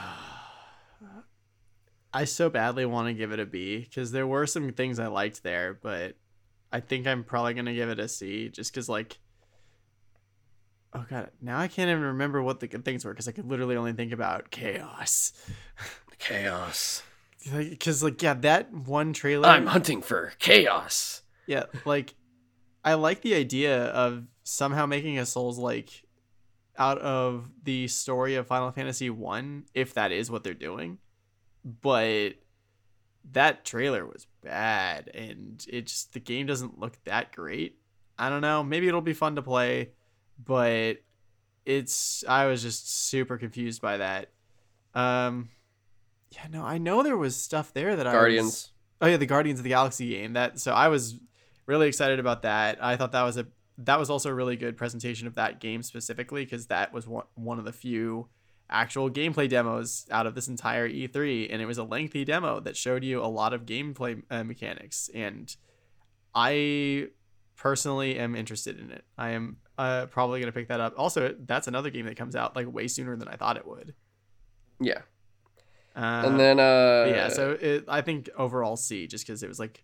[2.13, 5.09] I so badly want to give it a B because there were some things I
[5.09, 6.17] liked there, but
[6.73, 9.19] I think I'm probably gonna give it a C just because like.
[10.95, 13.45] Oh god, now I can't even remember what the good things were because I could
[13.45, 15.33] literally only think about chaos.
[16.19, 17.03] chaos
[17.53, 19.49] Because like yeah, that one trailer.
[19.49, 22.15] i'm hunting for chaos Yeah, like
[22.85, 26.05] I like the idea of somehow making a Souls like
[26.79, 30.99] out of the story of Final Fantasy 1 if that is what they're doing.
[31.65, 32.35] But
[33.33, 37.79] that trailer was bad and it just the game doesn't look that great.
[38.19, 39.91] I don't know, maybe it'll be fun to play,
[40.43, 40.99] but
[41.67, 44.31] it's I was just super confused by that.
[44.95, 45.51] Um
[46.31, 49.27] yeah, no, I know there was stuff there that I was, guardians Oh yeah, the
[49.27, 50.33] Guardians of the Galaxy game.
[50.33, 51.19] That so I was
[51.67, 52.83] really excited about that.
[52.83, 53.47] I thought that was a
[53.79, 57.25] that was also a really good presentation of that game specifically because that was one
[57.35, 58.29] one of the few
[58.71, 62.77] actual gameplay demos out of this entire E3, and it was a lengthy demo that
[62.77, 65.09] showed you a lot of gameplay uh, mechanics.
[65.15, 65.55] And
[66.35, 67.09] I
[67.57, 69.05] personally am interested in it.
[69.17, 70.95] I am uh, probably gonna pick that up.
[70.97, 73.95] Also, that's another game that comes out like way sooner than I thought it would.
[74.81, 75.03] yeah
[75.99, 79.59] Uh, and then uh yeah, so it, I think overall C, just because it was
[79.59, 79.83] like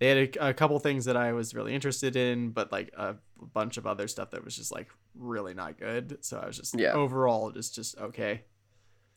[0.00, 3.14] they had a, a couple things that I was really interested in, but like a
[3.54, 6.18] bunch of other stuff that was just like really not good.
[6.24, 6.92] So I was just Yeah.
[6.94, 8.42] overall just just okay.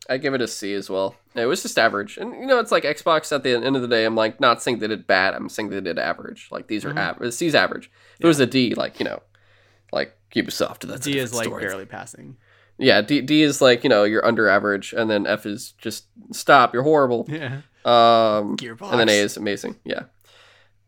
[0.08, 1.16] I give it a C as well.
[1.34, 3.32] It was just average, and you know, it's like Xbox.
[3.36, 5.34] At the end of the day, I'm like not saying they did bad.
[5.34, 6.50] I'm saying they did average.
[6.52, 6.98] Like these are Mhm.
[7.00, 7.34] average.
[7.34, 7.90] C's average.
[8.20, 9.24] If it was a D, like you know,
[9.92, 11.64] like Ubisoft, that's D is like story.
[11.64, 12.38] barely passing.
[12.78, 16.06] Yeah, D D is like you know you're under average, and then F is just
[16.32, 16.74] stop.
[16.74, 17.26] You're horrible.
[17.30, 18.92] Yeah, Um, Gearbox.
[18.92, 19.78] and then A is amazing.
[19.86, 20.04] Yeah.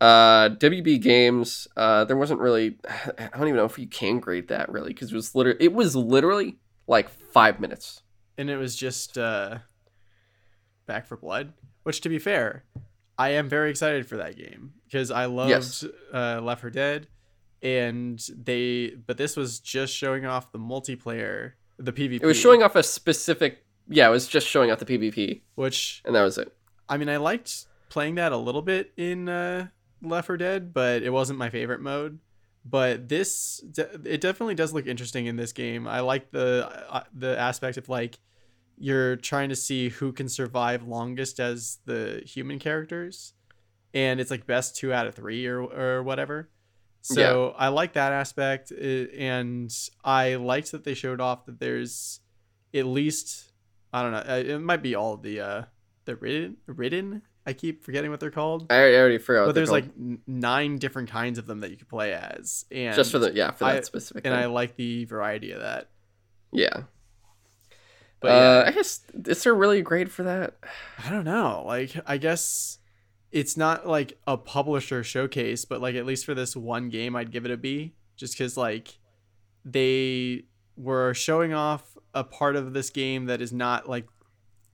[0.00, 1.66] Uh, WB Games.
[1.76, 2.78] Uh, there wasn't really.
[3.18, 5.72] I don't even know if you can grade that really because it was literally it
[5.72, 8.02] was literally like five minutes.
[8.36, 9.58] and it was just uh,
[10.86, 11.52] Back 4 Blood.
[11.82, 12.64] Which, to be fair,
[13.18, 15.84] I am very excited for that game because I loved Yes.
[16.12, 17.08] uh, Left 4 Dead,
[17.62, 18.90] and they.
[19.06, 22.20] But this was just showing off the multiplayer, the PvP.
[22.22, 23.64] It was showing off a specific.
[23.88, 26.54] Yeah, it was just showing off the PvP, which and that was it.
[26.88, 29.68] I mean, I liked playing that a little bit in uh,
[30.02, 32.18] Left 4 Dead, but it wasn't my favorite mode.
[32.64, 33.64] But this,
[34.04, 35.86] it definitely does look interesting in this game.
[35.88, 38.18] I like the uh, the aspect of like
[38.76, 43.32] you're trying to see who can survive longest as the human characters,
[43.94, 46.50] and it's like best two out of three or or whatever.
[47.14, 49.70] So I like that aspect, and
[50.04, 52.20] I liked that they showed off that there's
[52.74, 53.52] at least
[53.92, 54.18] I don't know.
[54.34, 55.62] uh, It might be all the uh,
[56.04, 57.22] the ridden ridden.
[57.46, 58.70] I keep forgetting what they're called.
[58.70, 59.46] I already forgot.
[59.46, 59.98] But there's like called.
[59.98, 63.32] n- nine different kinds of them that you could play as, and just for the
[63.32, 64.26] yeah for that I- specific.
[64.26, 65.88] and I like the variety of that.
[66.52, 66.82] yeah.
[68.20, 70.54] But uh, yeah, I guess is there really a grade for that?
[71.04, 71.62] I don't know.
[71.64, 72.77] Like, I guess
[73.30, 77.30] it's not like a publisher showcase, but like at least for this one game, I'd
[77.30, 78.98] give it a B, just because like
[79.64, 80.44] they
[80.76, 84.06] were showing off a part of this game that is not like,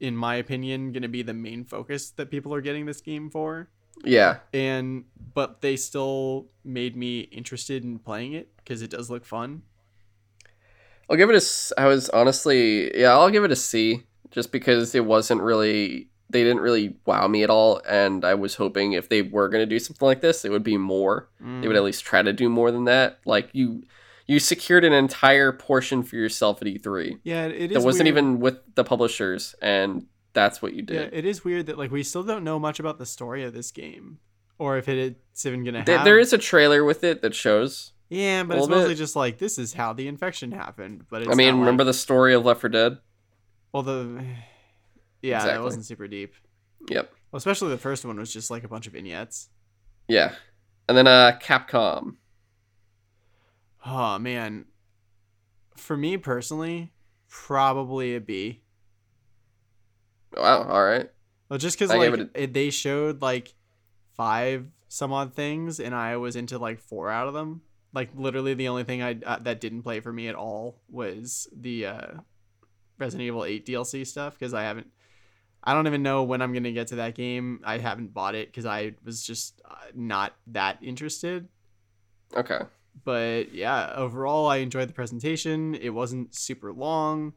[0.01, 3.31] in my opinion, going to be the main focus that people are getting this game
[3.31, 3.69] for.
[4.05, 4.39] Yeah.
[4.53, 9.63] And but they still made me interested in playing it because it does look fun.
[11.09, 14.95] I'll give it a, I was honestly, yeah, I'll give it a C, just because
[14.95, 16.09] it wasn't really.
[16.31, 19.67] They didn't really wow me at all, and I was hoping if they were gonna
[19.67, 21.29] do something like this, it would be more.
[21.39, 21.87] They would at mm.
[21.87, 23.21] least try to do more than that.
[23.25, 23.85] Like you,
[24.27, 27.75] you secured an entire portion for yourself at E3 Yeah, it is.
[27.75, 28.19] that wasn't weird.
[28.19, 31.91] even with the publishers, and that's what you did Yeah, it is weird that like
[31.91, 34.19] we still don't know much about the story of this game,
[34.59, 36.05] or if it's even gonna have.
[36.05, 37.93] there is a trailer with it that shows.
[38.09, 38.99] yeah, but it's mostly bit.
[38.99, 41.05] just like this is how the infection happened.
[41.11, 42.99] But it's I mean, remember like, the story of Left 4 Dead?
[43.73, 44.25] well the
[45.29, 46.35] yeah that wasn't super deep.
[46.89, 47.13] Yep.
[47.31, 49.49] Well, especially the first one was just like a bunch of vignettes.
[50.09, 50.35] Yeah.
[50.89, 52.17] And then uh Capcom.
[53.87, 54.67] Oh man,
[55.77, 56.93] for me personally,
[57.29, 58.63] probably a B.
[60.37, 60.65] Wow.
[60.65, 61.11] All right.
[61.49, 63.55] Well, just because like it it they showed like
[64.17, 67.63] five some odd things, and I was into like four out of them.
[67.93, 71.49] Like literally, the only thing I uh, that didn't play for me at all was
[71.55, 72.07] the uh,
[72.99, 74.89] Resident Evil Eight DLC stuff because I haven't.
[75.65, 77.61] I don't even know when I'm gonna get to that game.
[77.65, 81.49] I haven't bought it because I was just uh, not that interested.
[82.37, 82.61] Okay.
[83.05, 85.75] But yeah, overall, I enjoyed the presentation.
[85.75, 87.33] It wasn't super long,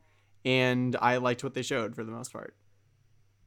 [0.45, 2.55] and I liked what they showed for the most part.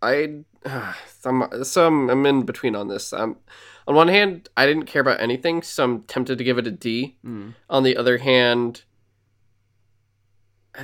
[0.03, 0.45] I
[1.21, 3.13] some some I'm in between on this.
[3.13, 3.37] Um,
[3.87, 6.71] on one hand, I didn't care about anything, so I'm tempted to give it a
[6.71, 7.19] D.
[7.25, 7.55] Mm.
[7.69, 8.85] On the other hand,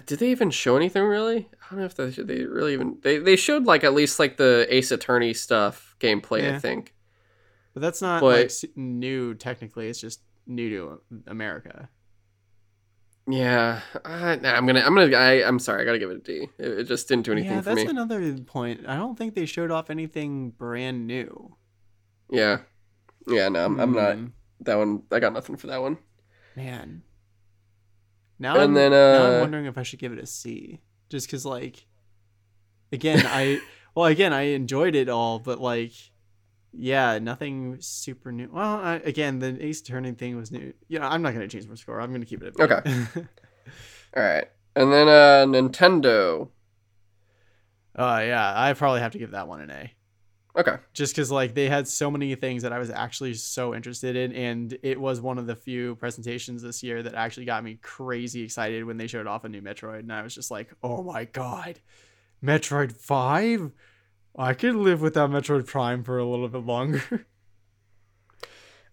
[0.04, 1.48] did they even show anything really?
[1.52, 4.36] I don't know if they, they really even they they showed like at least like
[4.36, 6.52] the Ace Attorney stuff gameplay.
[6.52, 6.92] I think.
[7.72, 9.88] But that's not But- like new technically.
[9.88, 11.88] It's just new to America.
[13.28, 16.20] Yeah, uh, nah, I'm gonna I'm gonna I I'm sorry, I gotta give it a
[16.20, 16.48] D.
[16.58, 18.86] It, it just didn't do anything yeah, that's another point.
[18.86, 21.56] I don't think they showed off anything brand new.
[22.30, 22.58] Yeah,
[23.26, 24.26] yeah, no, I'm, I'm not Hmm,
[24.60, 25.02] that one.
[25.10, 25.98] I got nothing for that one.
[26.54, 27.02] Man.
[28.38, 30.80] Now And I'm, then, now I'm uh, wondering if I should give it a C,
[31.08, 31.86] just because like,
[32.92, 33.60] again I
[33.94, 35.92] well again I enjoyed it all, but like,
[36.72, 38.50] yeah, nothing super new.
[38.52, 40.74] Well, I, again the Ace Attorney thing was new.
[40.88, 42.00] You know, I'm not gonna change my score.
[42.00, 42.62] I'm gonna keep it at B.
[42.62, 43.06] Okay.
[44.16, 46.50] All right, and then uh Nintendo.
[47.94, 49.95] Uh, yeah, I probably have to give that one an A.
[50.56, 54.16] Okay, Just because like they had so many things that I was actually so interested
[54.16, 57.78] in, and it was one of the few presentations this year that actually got me
[57.82, 61.02] crazy excited when they showed off a new Metroid, and I was just like, oh
[61.02, 61.80] my god,
[62.42, 63.72] Metroid Five!
[64.38, 67.02] I could live without Metroid Prime for a little bit longer.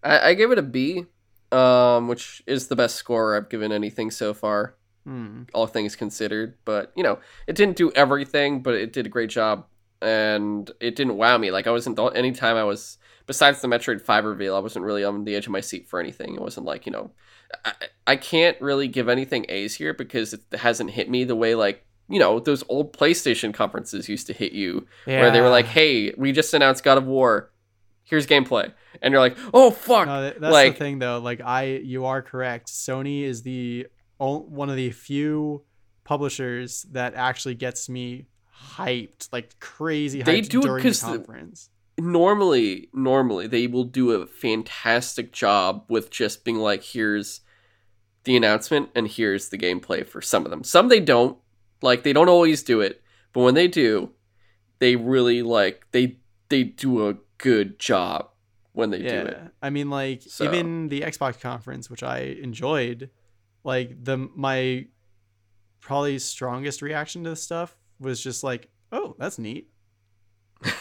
[0.02, 1.06] I, I give it a B,
[1.50, 5.44] um, which is the best score I've given anything so far, hmm.
[5.54, 6.58] all things considered.
[6.66, 9.66] But you know, it didn't do everything, but it did a great job,
[10.04, 11.50] and it didn't wow me.
[11.50, 15.24] Like I wasn't anytime I was besides the Metroid Five reveal, I wasn't really on
[15.24, 16.34] the edge of my seat for anything.
[16.34, 17.10] It wasn't like you know,
[17.64, 17.72] I,
[18.06, 21.84] I can't really give anything A's here because it hasn't hit me the way like
[22.08, 24.86] you know those old PlayStation conferences used to hit you
[25.22, 27.50] where they were like, "Hey, we just announced God of War.
[28.04, 31.18] Here's gameplay," and you're like, "Oh fuck!" No, that's like- the thing though.
[31.18, 32.68] Like I, you are correct.
[32.68, 33.86] Sony is the
[34.20, 35.64] o- one of the few
[36.04, 38.26] publishers that actually gets me
[38.76, 41.70] hyped, like crazy hyped They do it during the 'cause the- conference.
[41.98, 47.40] normally normally they will do a fantastic job with just being like here's
[48.24, 50.64] the announcement and here's the gameplay for some of them.
[50.64, 51.38] Some they don't.
[51.82, 53.02] Like they don't always do it,
[53.32, 54.10] but when they do,
[54.78, 58.30] they really like they they do a good job
[58.72, 59.22] when they yeah.
[59.22, 59.38] do it.
[59.62, 63.10] I mean, like So- even the Xbox conference, which I enjoyed,
[63.62, 64.86] like the my
[65.80, 69.68] probably strongest reaction to the stuff was just like, oh, that's neat.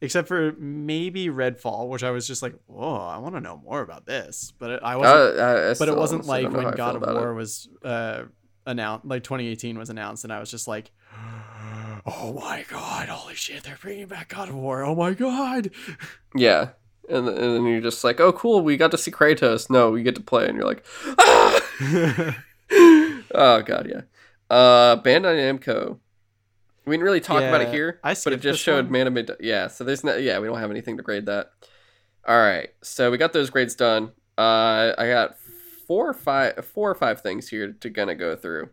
[0.00, 3.82] Except for maybe Redfall, which I was just like, whoa, I want to know more
[3.82, 4.52] about this.
[4.58, 5.38] But it, I wasn't.
[5.38, 7.20] uh, I but it wasn't like when how I feel God of about it.
[7.20, 8.24] War was uh
[8.66, 10.90] announced, like 2018 was announced, and I was just like,
[12.06, 14.82] oh my god, holy shit, they're bringing back God of War.
[14.82, 15.70] Oh my god.
[16.34, 16.70] Yeah.
[17.08, 19.68] And, and then you're just like, oh, cool, we got to see Kratos.
[19.68, 20.48] No, we get to play.
[20.48, 20.84] And you're like,
[21.18, 21.60] ah!
[23.34, 24.02] oh, God, yeah.
[24.48, 25.98] Uh, Bandai Namco.
[26.84, 28.92] We didn't really talk about it here, I but it just showed one.
[28.92, 29.30] Man of Mid.
[29.40, 31.52] Yeah, so there's no, yeah, we don't have anything to grade that.
[32.26, 34.12] All right, so we got those grades done.
[34.36, 35.36] Uh, I got
[35.86, 38.70] four or five, four or five things here to gonna go through.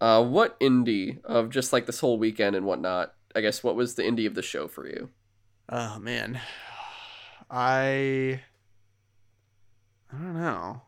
[0.00, 3.14] Uh, what indie of just like this whole weekend and whatnot?
[3.34, 5.10] I guess what was the indie of the show for you?
[5.68, 6.40] Oh man,
[7.50, 8.40] I
[10.12, 10.82] I don't know.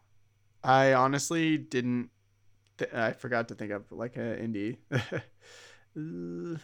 [0.65, 2.11] I honestly didn't.
[2.79, 4.77] Th- I forgot to think of like an indie.
[5.97, 6.57] Uh,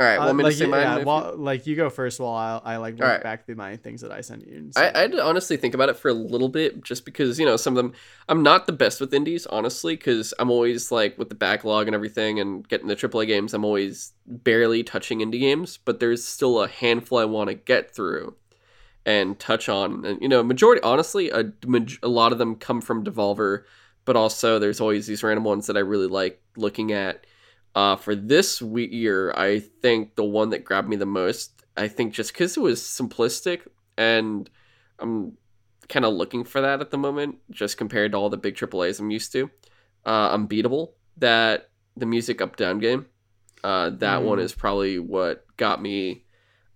[0.00, 0.80] All right, want me like, to say mine?
[0.82, 3.22] yeah, if you- like you go first while I I like work Alright.
[3.22, 4.70] back through my things that I sent you.
[4.76, 4.90] I.
[4.92, 7.56] I had to honestly think about it for a little bit just because, you know,
[7.56, 7.92] some of them,
[8.28, 11.94] I'm not the best with indies, honestly, because I'm always like with the backlog and
[11.94, 16.62] everything and getting the AAA games, I'm always barely touching indie games, but there's still
[16.62, 18.34] a handful I want to get through
[19.06, 20.04] and touch on.
[20.04, 21.44] And, you know, majority, honestly, a,
[22.02, 23.64] a lot of them come from Devolver,
[24.04, 27.24] but also there's always these random ones that I really like looking at.
[27.74, 32.12] Uh, for this year, I think the one that grabbed me the most, I think
[32.12, 33.60] just because it was simplistic
[33.96, 34.48] and
[34.98, 35.38] I'm
[35.88, 39.00] kind of looking for that at the moment, just compared to all the big AAAs
[39.00, 39.50] I'm used to.
[40.04, 43.06] Uh, Unbeatable, that the music up down game,
[43.64, 44.42] uh, that one Mm.
[44.42, 46.24] is probably what got me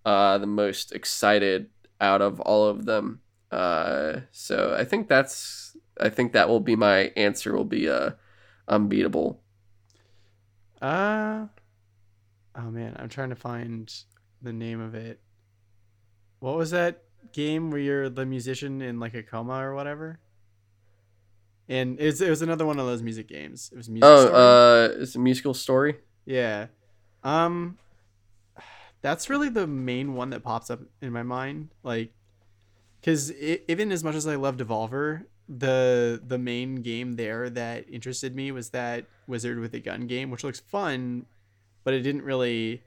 [0.04, 1.68] uh, the most excited
[2.00, 3.20] out of all of them.
[3.50, 7.56] Uh, so I think that's I think that will be my answer.
[7.56, 8.10] Will be uh,
[8.68, 9.40] Unbeatable.
[10.80, 11.46] Uh
[12.56, 13.92] oh man, I'm trying to find
[14.42, 15.20] the name of it.
[16.40, 17.02] What was that
[17.32, 20.18] game where you're the musician in like a coma or whatever?
[21.68, 23.70] And it's, it was another one of those music games.
[23.72, 24.04] It was music.
[24.06, 24.34] Oh, Story.
[24.98, 25.96] uh, it's a musical story.
[26.24, 26.66] yeah.
[27.24, 27.76] Um,
[29.02, 31.70] that's really the main one that pops up in my mind.
[31.82, 32.12] Like,
[33.00, 38.34] because even as much as I love Devolver, the the main game there that interested
[38.34, 41.26] me was that Wizard with a Gun game, which looks fun,
[41.84, 42.82] but it didn't really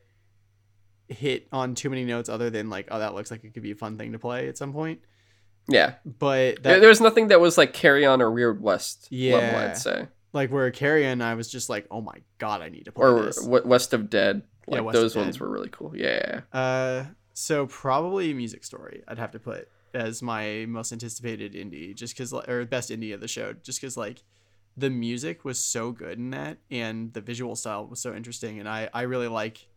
[1.07, 3.71] hit on too many notes other than like, oh, that looks like it could be
[3.71, 4.99] a fun thing to play at some point.
[5.67, 9.39] Yeah, But there that, there was nothing that was like Carrion or Weird West level.
[9.39, 9.67] Yeah.
[9.69, 12.85] I'd say, like where Carrion, and I was just like, oh my god, I need
[12.85, 13.39] to play or this.
[13.43, 14.43] West of Dead.
[14.67, 15.41] Yeah, Like of those ones Dead.
[15.41, 15.95] were really cool.
[15.95, 16.41] Yeah.
[16.51, 19.03] Uh, so probably Music Story.
[19.07, 23.21] I'd have to put as my most anticipated indie, just because, or best indie of
[23.21, 24.23] the show, just because like
[24.77, 28.67] the music was so good in that, and the visual style was so interesting, and
[28.67, 29.67] I I really like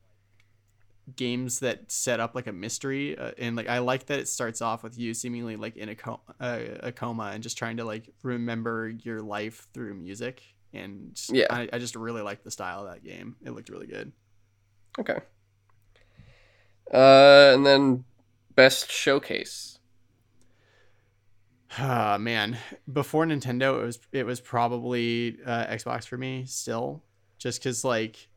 [1.16, 4.62] games that set up like a mystery, uh, and like I like that it starts
[4.62, 7.84] off with you seemingly like in a co- uh, a coma and just trying to
[7.84, 10.42] like remember your life through music.
[10.74, 11.46] And Yeah.
[11.50, 13.36] I, I just really like the style of that game.
[13.44, 14.12] It looked really good.
[14.98, 15.18] Okay.
[16.92, 18.04] Uh, and then
[18.54, 19.71] best showcase.
[21.78, 22.58] Ah man,
[22.92, 27.02] before Nintendo, it was it was probably uh, Xbox for me still,
[27.38, 28.28] just because like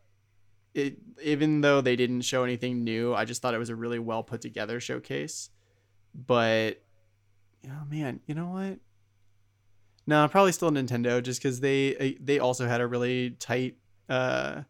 [0.74, 4.00] it even though they didn't show anything new, I just thought it was a really
[4.00, 5.50] well put together showcase.
[6.14, 6.82] But
[7.68, 8.80] oh man, you know what?
[10.08, 14.62] No, probably still Nintendo, just because they uh, they also had a really tight uh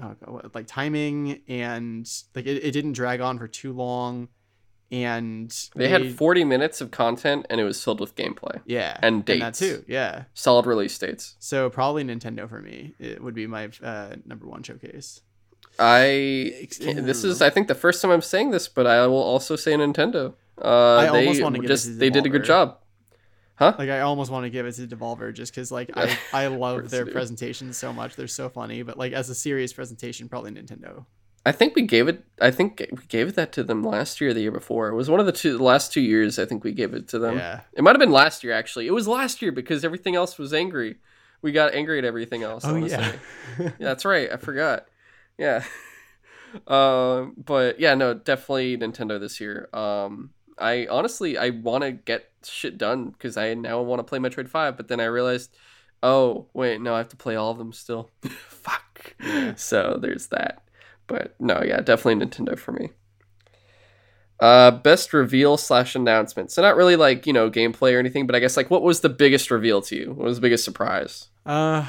[0.00, 4.28] oh God, what, like timing and like it, it didn't drag on for too long
[4.90, 8.60] and They had 40 minutes of content and it was filled with gameplay.
[8.66, 9.58] yeah and that dates.
[9.58, 11.36] too yeah Solid release dates.
[11.38, 15.20] so probably nintendo for me it would be my uh, number one showcase
[15.78, 19.56] I this is I think the first time I'm saying this, but I will also
[19.56, 20.34] say Nintendo.
[20.62, 22.78] Uh, I they almost wanna give it just they did a good job.
[23.56, 23.72] Huh?
[23.78, 26.90] like i almost want to give it to devolver just because like i i love
[26.90, 31.06] their presentations so much they're so funny but like as a serious presentation probably nintendo
[31.46, 32.24] I think we gave it.
[32.40, 34.88] I think we gave it that to them last year, or the year before.
[34.88, 36.38] It was one of the two the last two years.
[36.38, 37.36] I think we gave it to them.
[37.36, 38.86] yeah It might have been last year actually.
[38.86, 40.96] It was last year because everything else was angry.
[41.42, 42.64] We got angry at everything else.
[42.64, 43.12] Oh yeah.
[43.58, 44.32] Yeah, that's right.
[44.32, 44.86] I forgot.
[45.38, 45.64] Yeah.
[46.66, 49.68] uh, but yeah, no, definitely Nintendo this year.
[49.74, 54.18] Um, I honestly I want to get shit done because I now want to play
[54.18, 55.54] Metroid Five, but then I realized,
[56.02, 58.10] oh wait, no, I have to play all of them still.
[58.22, 59.14] Fuck.
[59.22, 59.54] Yeah.
[59.56, 60.62] So there's that.
[61.06, 62.90] But no, yeah, definitely Nintendo for me.
[64.40, 66.50] Uh, best reveal slash announcement.
[66.50, 69.00] So not really like you know gameplay or anything, but I guess like what was
[69.00, 70.08] the biggest reveal to you?
[70.12, 71.28] What was the biggest surprise?
[71.46, 71.86] Uh,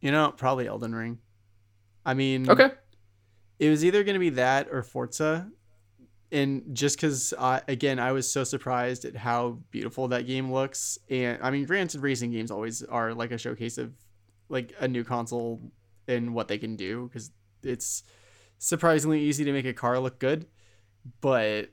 [0.00, 1.18] you know, probably Elden Ring.
[2.04, 2.70] I mean, Okay.
[3.58, 5.50] it was either going to be that or Forza.
[6.32, 10.98] And just because, uh, again, I was so surprised at how beautiful that game looks.
[11.08, 13.92] And I mean, granted, racing games always are like a showcase of
[14.48, 15.60] like a new console
[16.08, 17.30] and what they can do because
[17.62, 18.02] it's
[18.58, 20.46] surprisingly easy to make a car look good.
[21.20, 21.70] But,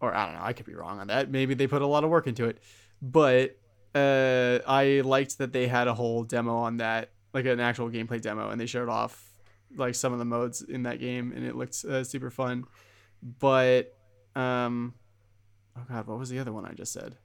[0.00, 1.30] or I don't know, I could be wrong on that.
[1.30, 2.58] Maybe they put a lot of work into it.
[3.02, 3.58] But
[3.94, 8.20] uh, I liked that they had a whole demo on that, like an actual gameplay
[8.20, 9.32] demo, and they showed off
[9.76, 12.64] like some of the modes in that game, and it looked uh, super fun.
[13.22, 13.96] But,
[14.36, 14.94] um,
[15.76, 17.16] oh god, what was the other one I just said?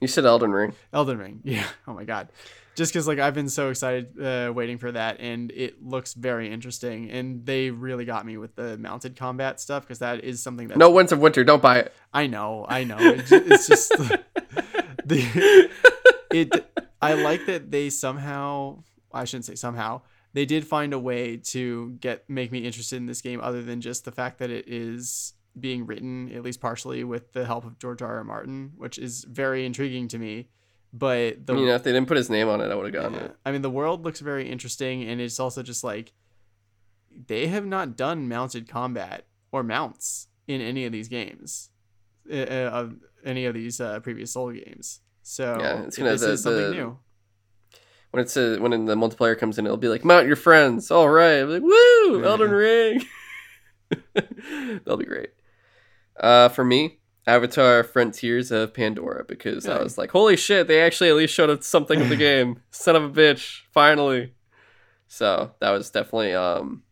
[0.00, 0.74] You said Elden Ring.
[0.92, 1.40] Elden Ring.
[1.44, 1.66] Yeah.
[1.86, 2.28] Oh my god.
[2.76, 6.48] Just because like I've been so excited uh, waiting for that, and it looks very
[6.52, 10.68] interesting, and they really got me with the mounted combat stuff because that is something
[10.68, 11.42] that No Winds of Winter.
[11.42, 11.92] Don't buy it.
[12.14, 12.96] I know, I know.
[13.00, 13.90] It, ju- it's just
[15.04, 15.70] the
[16.30, 16.70] it.
[17.02, 18.84] I like that they somehow.
[19.12, 20.02] I shouldn't say somehow.
[20.34, 23.80] They did find a way to get make me interested in this game, other than
[23.80, 27.78] just the fact that it is being written at least partially with the help of
[27.78, 28.16] George R.
[28.18, 28.24] R.
[28.24, 30.48] Martin, which is very intriguing to me.
[30.92, 32.94] But the you know, if they didn't put his name on it, I would have
[32.94, 33.24] gotten yeah.
[33.26, 33.36] it.
[33.44, 36.12] I mean, the world looks very interesting, and it's also just like
[37.26, 41.68] they have not done mounted combat or mounts in any of these games,
[42.32, 42.94] uh, uh, of
[43.24, 45.00] any of these uh, previous Soul games.
[45.22, 46.98] So Yeah, it's gonna- this the- is something the- new.
[48.10, 50.90] When it's a, when the multiplayer comes in, it'll be like mount your friends.
[50.90, 52.26] All right, I'm like woo, Yeah.
[52.26, 53.04] Elden Ring.
[54.14, 55.30] That'll be great.
[56.18, 61.10] Uh, for me, Avatar: Frontiers of Pandora because I was like, holy shit, they actually
[61.10, 62.60] at least showed us something of the game.
[62.70, 64.34] Son of a bitch, finally.
[65.08, 66.82] So that was definitely um,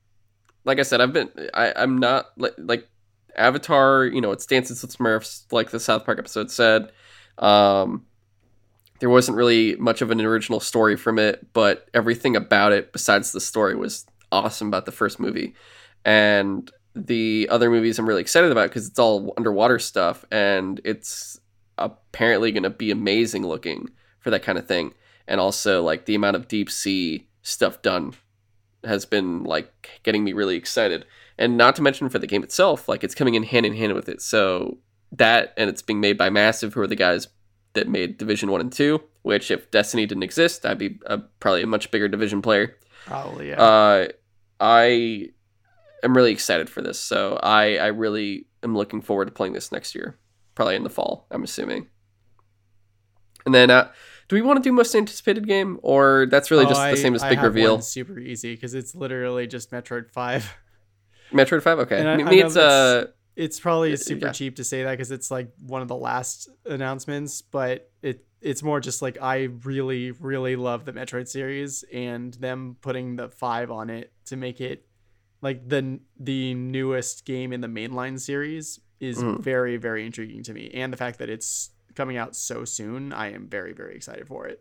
[0.64, 2.88] like I said, I've been I I'm not like like
[3.36, 4.04] Avatar.
[4.04, 6.92] You know, it's Dances with Smurfs, like the South Park episode said.
[7.38, 8.04] Um,
[9.00, 13.32] there wasn't really much of an original story from it, but everything about it, besides
[13.32, 15.54] the story, was awesome about the first movie.
[16.04, 21.38] And the other movies I'm really excited about because it's all underwater stuff and it's
[21.76, 24.94] apparently going to be amazing looking for that kind of thing.
[25.28, 28.14] And also, like, the amount of deep sea stuff done
[28.84, 31.04] has been, like, getting me really excited.
[31.36, 33.92] And not to mention for the game itself, like, it's coming in hand in hand
[33.92, 34.22] with it.
[34.22, 34.78] So,
[35.12, 37.28] that and it's being made by Massive, who are the guys
[37.74, 41.62] that made Division 1 and 2, which if Destiny didn't exist, I'd be a, probably
[41.62, 42.76] a much bigger Division player.
[43.04, 43.62] Probably, yeah.
[43.62, 44.08] Uh,
[44.58, 45.30] I
[46.06, 46.98] am really excited for this.
[46.98, 50.18] So I, I really am looking forward to playing this next year,
[50.54, 51.88] probably in the fall, I'm assuming.
[53.44, 53.90] And then, uh,
[54.28, 56.96] do we want to do most anticipated game, or that's really Oh, just I- the
[56.96, 57.80] same as I big reveal?
[57.80, 60.52] super easy because it's literally just Metroid Five.
[61.32, 62.00] Metroid Five, okay.
[62.00, 63.06] And I- Me, I me know it's uh,
[63.36, 64.32] It's probably Yeah, super yeah.
[64.32, 68.62] cheap to say that because it's like one of the last announcements, but it it's
[68.62, 73.70] more just like I really really love the Metroid series and them putting the five
[73.70, 74.85] on it to make it
[75.46, 79.40] like the the newest game in the mainline series is Mhm.
[79.40, 83.32] very very intriguing to me, and the fact that it's coming out so soon, I
[83.32, 84.58] am very very excited for it.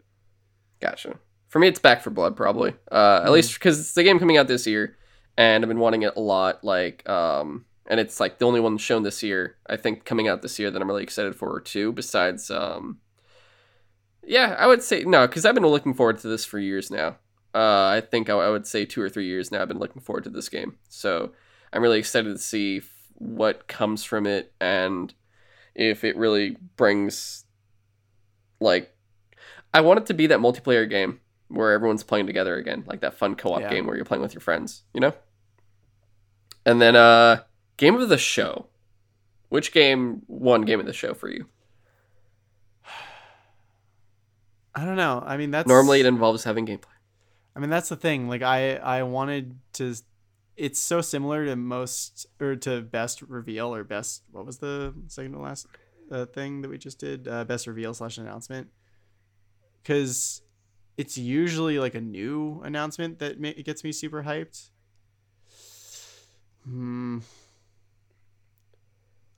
[0.79, 1.19] Gotcha.
[1.47, 2.71] For me, it's Back 4 Blood, probably.
[2.91, 3.33] Uh, At Mhm.
[3.33, 4.97] least because it's the game coming out this year,
[5.37, 6.63] and I've been wanting it a lot.
[6.63, 9.55] Like, um, and it's like the only one shown this year.
[9.67, 11.91] I think coming out this year that I'm really excited for too.
[11.93, 12.99] Besides, um,
[14.23, 17.17] yeah, I would say no, because I've been looking forward to this for years now.
[17.55, 19.61] Uh, I think I, I would say two or three years now.
[19.61, 21.31] I've been looking forward to this game, so
[21.71, 25.13] I'm really excited to see f- what comes from it and
[25.73, 27.45] if it really brings
[28.59, 28.93] like
[29.73, 33.13] I want it to be that multiplayer game where everyone's playing together again, like that
[33.13, 33.69] fun co-op Yeah.
[33.69, 35.13] game where you're playing with your friends, you know?
[36.65, 37.43] And then uh
[37.77, 38.67] game of the show.
[39.49, 41.45] Which game won game of the show for you?
[44.75, 45.23] I don't know.
[45.25, 46.94] I mean that's Normally it involves having gameplay.
[47.55, 48.27] I mean that's the thing.
[48.27, 49.95] Like I I wanted to
[50.57, 55.33] it's so similar to most or to best reveal or best what was the second
[55.33, 55.67] to last
[56.11, 58.69] uh, thing that we just did uh, best reveal slash announcement
[59.81, 60.41] because
[60.97, 64.69] it's usually like a new announcement that ma- gets me super hyped.
[66.63, 67.19] Hmm.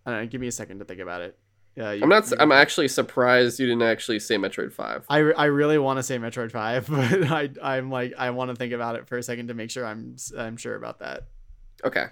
[0.05, 0.27] I don't know.
[0.27, 1.37] Give me a second to think about it.
[1.77, 2.29] Yeah, you, I'm not.
[2.31, 5.05] you- I'm actually surprised you didn't actually say Metroid Five.
[5.09, 8.55] I, I really want to say Metroid Five, but I I'm like I want to
[8.55, 11.27] think about it for a second to make sure I'm I'm sure about that.
[11.85, 12.05] Okay.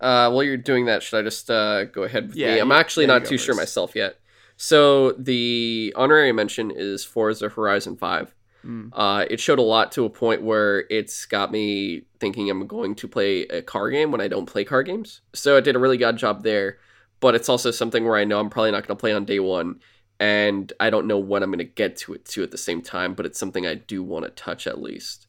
[0.00, 2.60] Uh, while you're doing that, should I just uh, go ahead with Yeah, me?
[2.60, 4.18] I'm you- actually yeah, not too sure myself yet.
[4.58, 8.34] So the honorary mention is Forza Horizon Five.
[8.64, 8.90] Mm.
[8.92, 12.94] Uh, it showed a lot to a point where it's got me thinking I'm going
[12.96, 15.20] to play a car game when I don't play car games.
[15.34, 16.78] So it did a really good job there.
[17.22, 19.38] But it's also something where I know I'm probably not going to play on day
[19.38, 19.80] one,
[20.18, 22.82] and I don't know when I'm going to get to it too at the same
[22.82, 23.14] time.
[23.14, 25.28] But it's something I do want to touch at least.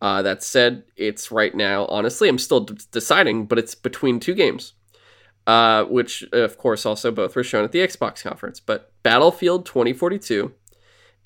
[0.00, 1.84] Uh, that said, it's right now.
[1.86, 4.72] Honestly, I'm still d- deciding, but it's between two games,
[5.46, 8.58] uh, which of course also both were shown at the Xbox conference.
[8.58, 10.54] But Battlefield 2042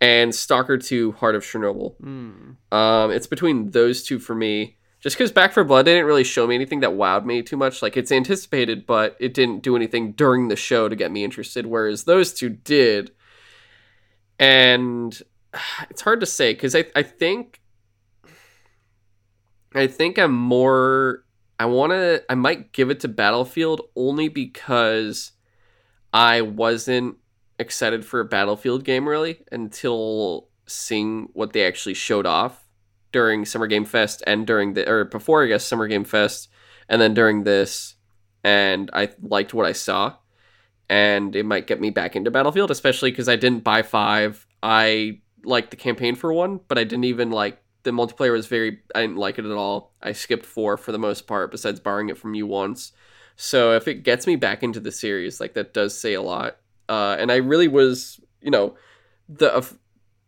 [0.00, 1.94] and Stalker 2: Heart of Chernobyl.
[2.02, 2.76] Mm.
[2.76, 4.78] Um, it's between those two for me.
[5.02, 7.82] Just because Back 4 Blood didn't really show me anything that wowed me too much.
[7.82, 11.66] Like it's anticipated, but it didn't do anything during the show to get me interested.
[11.66, 13.10] Whereas those two did.
[14.38, 15.20] And
[15.90, 17.60] it's hard to say because I, I think
[19.74, 21.24] I think I'm more
[21.58, 25.32] I wanna I might give it to Battlefield only because
[26.12, 27.16] I wasn't
[27.58, 32.61] excited for a Battlefield game really until seeing what they actually showed off
[33.12, 36.48] during Summer Game Fest and during the or before I guess Summer Game Fest
[36.88, 37.94] and then during this
[38.42, 40.16] and I liked what I saw.
[40.88, 45.20] And it might get me back into Battlefield especially because I didn't buy 5 I
[45.44, 49.02] liked the campaign for one but I didn't even like the multiplayer was very I
[49.02, 49.92] didn't like it at all.
[50.02, 52.92] I skipped 4 for the most part besides borrowing it from you once.
[53.36, 56.56] So if it gets me back into the series like that does say a lot.
[56.88, 58.76] Uh, and I really was you know
[59.28, 59.64] the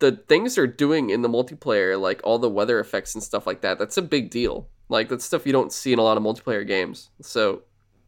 [0.05, 3.63] the things they're doing in the multiplayer, like all the weather effects and stuff like
[3.63, 4.69] that, that's a big deal.
[4.91, 7.09] Like that's stuff you don't see in a lot of multiplayer games.
[7.23, 7.63] So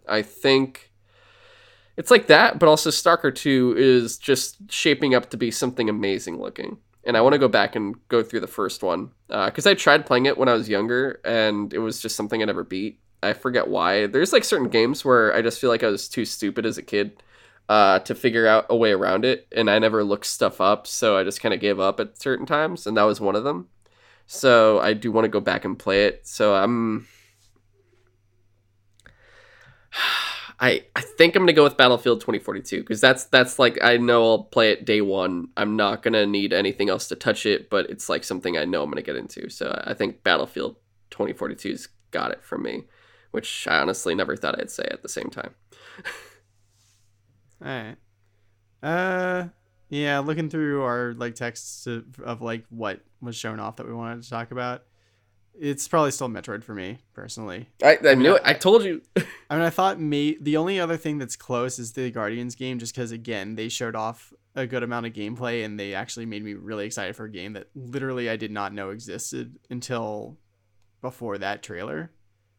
[0.07, 0.93] I think
[1.97, 6.39] it's like that, but also Stalker 2 is just shaping up to be something amazing
[6.39, 6.77] looking.
[7.05, 9.73] And I want to go back and go through the first one uh, because I
[9.73, 12.99] tried playing it when I was younger, and it was just something I never beat.
[13.23, 14.07] I forget why.
[14.07, 16.83] There's like certain games where I just feel like I was too stupid as a
[16.83, 17.23] kid
[17.69, 21.17] uh, to figure out a way around it, and I never looked stuff up, so
[21.17, 23.69] I just kind of gave up at certain times, and that was one of them.
[24.27, 26.27] So I do want to go back and play it.
[26.27, 27.07] So I'm,
[30.59, 34.25] I I think I'm gonna go with Battlefield 2042 because that's that's like I know
[34.25, 35.49] I'll play it day one.
[35.57, 38.83] I'm not gonna need anything else to touch it, but it's like something I know
[38.83, 39.51] I'm gonna get into.
[39.51, 40.77] So I think Battlefield
[41.11, 42.85] 2042's got it from me,
[43.33, 45.55] which I honestly never thought I'd say at the same time.
[47.65, 47.97] All right.
[48.83, 49.49] Uh,
[49.89, 50.19] yeah.
[50.21, 54.23] Looking through our like texts of, of like what was shown off that we wanted
[54.23, 54.85] to talk about,
[55.59, 57.69] it's probably still Metroid for me personally.
[57.83, 58.43] I, I mean, knew it.
[58.45, 59.01] I- I told you.
[59.49, 62.79] I mean, I thought may the only other thing that's close is the Guardians game,
[62.79, 66.43] just because again they showed off a good amount of gameplay and they actually made
[66.43, 70.39] me really excited for a game that literally I did not know existed until
[71.03, 72.11] before that trailer.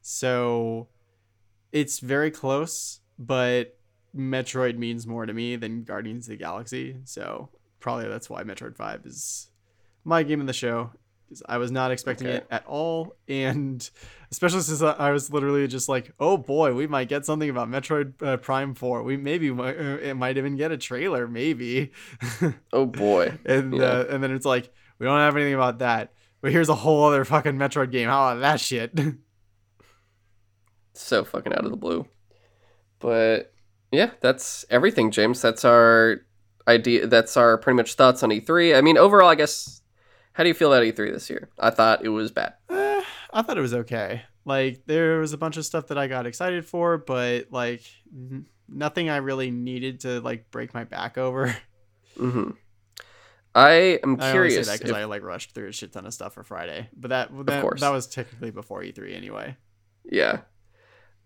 [0.01, 0.87] So
[1.71, 3.76] it's very close, but
[4.17, 6.97] Metroid means more to me than Guardians of the Galaxy.
[7.05, 7.49] So
[7.79, 9.49] probably that's why Metroid Five is
[10.03, 10.91] my game of the show.
[11.45, 12.37] I was not expecting Okay.
[12.37, 13.89] it at all, and
[14.31, 18.13] especially since I was literally just like, "Oh boy, we might get something about Metroid
[18.23, 19.03] uh, Prime Four.
[19.03, 21.91] We maybe might, uh, it might even get a trailer, maybe."
[22.71, 23.37] Oh boy.
[23.45, 23.83] and Yeah.
[23.83, 27.03] uh, and then it's like, we don't have anything about that, but here's a whole
[27.03, 28.07] other fucking Metroid game.
[28.07, 28.97] How about that shit?
[30.93, 32.07] so fucking out of the blue.
[32.99, 33.53] But
[33.91, 35.41] yeah, that's everything, James.
[35.41, 36.17] That's our
[36.67, 37.07] idea.
[37.07, 38.77] That's our pretty much thoughts on E3.
[38.77, 39.81] I mean, overall, I guess.
[40.33, 41.49] How do you feel about E3 this year?
[41.57, 42.53] I thought it was bad.
[42.69, 43.01] Eh,
[43.33, 44.21] I thought it was okay.
[44.45, 47.81] Like there was a bunch of stuff that I got excited for, but like
[48.69, 51.55] nothing I really needed to like break my back over.
[52.17, 52.51] hmm
[53.55, 54.67] I am I curious.
[54.67, 57.29] that because I like rushed through a shit ton of stuff for Friday, but that
[57.47, 59.57] that, that was technically before E3 anyway.
[60.05, 60.41] yeah.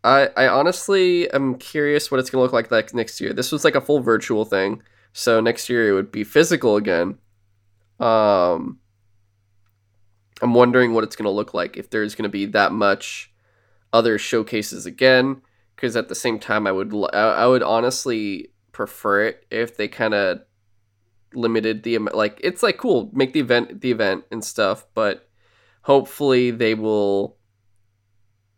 [0.04, 3.34] I I honestly am curious what it's gonna look like like next year.
[3.34, 4.82] This was like a full virtual thing,
[5.14, 7.18] so next year it would be physical again.
[8.00, 8.80] Um,
[10.42, 13.32] I'm wondering what it's gonna look like if there's gonna be that much
[13.94, 15.42] other showcases again.
[15.76, 19.88] Because at the same time, I would I I would honestly prefer it if they
[19.88, 20.42] kind of
[21.34, 21.98] limited the.
[22.00, 25.30] Like it's like cool, make the event the event and stuff, but
[25.84, 27.38] hopefully they will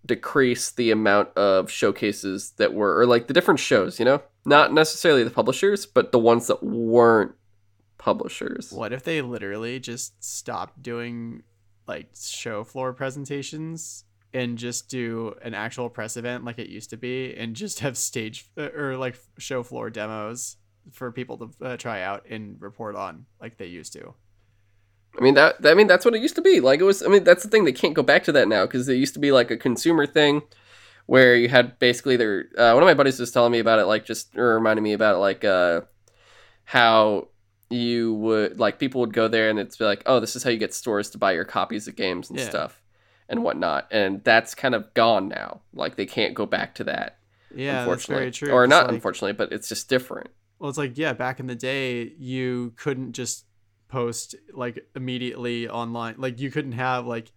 [0.05, 4.73] decrease the amount of showcases that were or like the different shows you know not
[4.73, 7.33] necessarily the publishers but the ones that weren't
[7.97, 11.43] publishers What if they literally just stopped doing
[11.87, 14.03] like show floor presentations
[14.33, 17.97] and just do an actual press event like it used to be and just have
[17.97, 20.57] stage uh, or like show floor demos
[20.91, 24.13] for people to uh, try out and report on like they used to.
[25.17, 25.55] I mean that.
[25.65, 26.59] I mean that's what it used to be.
[26.59, 27.03] Like it was.
[27.03, 27.65] I mean that's the thing.
[27.65, 30.05] They can't go back to that now because it used to be like a consumer
[30.07, 30.41] thing,
[31.05, 32.45] where you had basically their.
[32.57, 34.93] Uh, one of my buddies was telling me about it, like just or reminding me
[34.93, 35.81] about it, like uh,
[36.65, 37.27] how
[37.69, 40.49] you would like people would go there and it's be like, oh, this is how
[40.49, 42.49] you get stores to buy your copies of games and Yeah.
[42.49, 42.81] stuff
[43.29, 45.61] and whatnot, and that's kind of gone now.
[45.73, 47.17] Like they can't go back to that.
[47.55, 48.51] Yeah, that's unfortunately, very true.
[48.51, 50.29] or not like- unfortunately, but it's just different.
[50.59, 53.45] Well, it's like yeah, back in the day, you couldn't just
[53.93, 56.15] post like immediately online.
[56.17, 57.31] Like you couldn't have like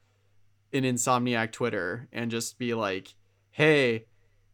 [0.73, 3.15] an Insomniac Twitter and just be like,
[3.51, 4.07] "Hey,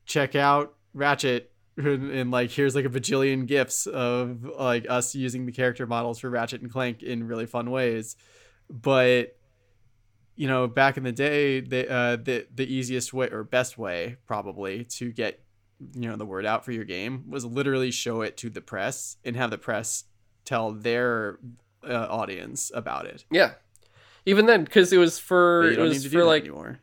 [0.05, 5.47] check out Ratchet." And, and, like here's like a bajillion gifs of like us using
[5.47, 8.15] the character models for Ratchet and Clank in really fun ways,
[8.69, 9.39] but
[10.37, 14.19] you know back in the day the uh the the easiest way or best way
[14.27, 15.41] probably to get
[15.95, 19.17] you know the word out for your game was literally show it to the press
[19.25, 20.05] and have the press
[20.45, 21.39] tell their
[21.89, 23.25] uh, audience about it.
[23.31, 23.53] Yeah,
[24.27, 26.79] even then because it was for it was for like anymore.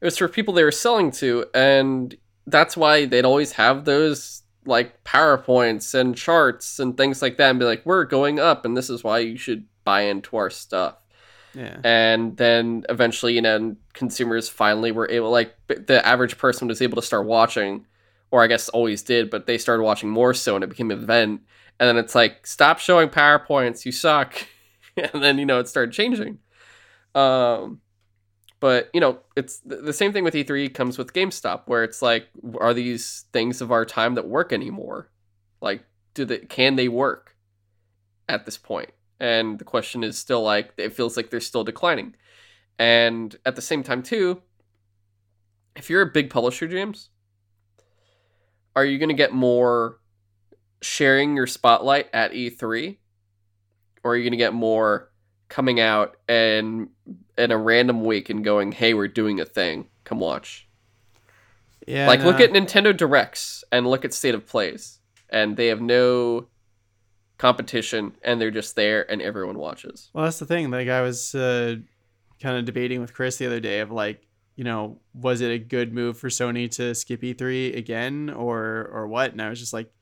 [0.00, 2.14] it was for people they were selling to and
[2.46, 7.58] that's why they'd always have those like powerpoints and charts and things like that and
[7.58, 10.96] be like we're going up and this is why you should buy into our stuff
[11.54, 11.78] Yeah.
[11.84, 16.96] and then eventually you know consumers finally were able like the average person was able
[16.96, 17.86] to start watching
[18.32, 20.98] or i guess always did but they started watching more so and it became an
[21.00, 21.40] event
[21.78, 24.34] and then it's like stop showing powerpoints you suck.
[25.12, 26.38] And then you know it started changing.
[27.14, 27.82] Um
[28.60, 32.00] but you know it's th- the same thing with e3 comes with gamestop where it's
[32.00, 32.28] like
[32.58, 35.10] are these things of our time that work anymore?
[35.60, 35.84] Like
[36.14, 37.36] do they can they work
[38.26, 38.88] at this point?
[39.20, 42.14] And the question is still like it feels like they're still declining.
[42.78, 44.40] And at the same time too
[45.76, 47.10] if you're a big publisher james
[48.74, 49.98] are you going to get more
[50.82, 52.96] sharing your spotlight at e3
[54.04, 55.10] or are you going to get more
[55.48, 56.88] coming out and
[57.38, 60.68] in a random week and going hey we're doing a thing come watch
[61.86, 62.06] Yeah.
[62.06, 65.00] like look at nintendo directs and look at state of plays
[65.30, 66.46] and they have no
[67.38, 70.70] competition and they're just there and everyone watches Well, that's the thing.
[70.70, 71.76] Like I was uh,
[72.40, 74.22] kind of debating with Chris the other day of like,
[74.54, 79.06] you know, was it a good move for Sony to skip E3 again or or
[79.06, 79.32] what?
[79.32, 79.92] And I was just like,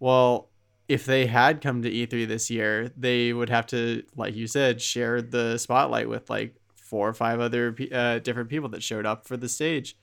[0.00, 0.50] well,
[0.88, 4.82] if they had come to E3 this year, they would have to, like you said,
[4.82, 9.28] share the spotlight with like four or five other uh, different people that showed up
[9.28, 9.96] for the stage.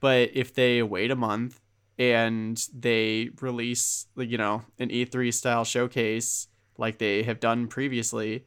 [0.00, 1.60] But if they wait a month
[1.96, 8.44] and they release, like, you know, an E3 style showcase like they have done previously,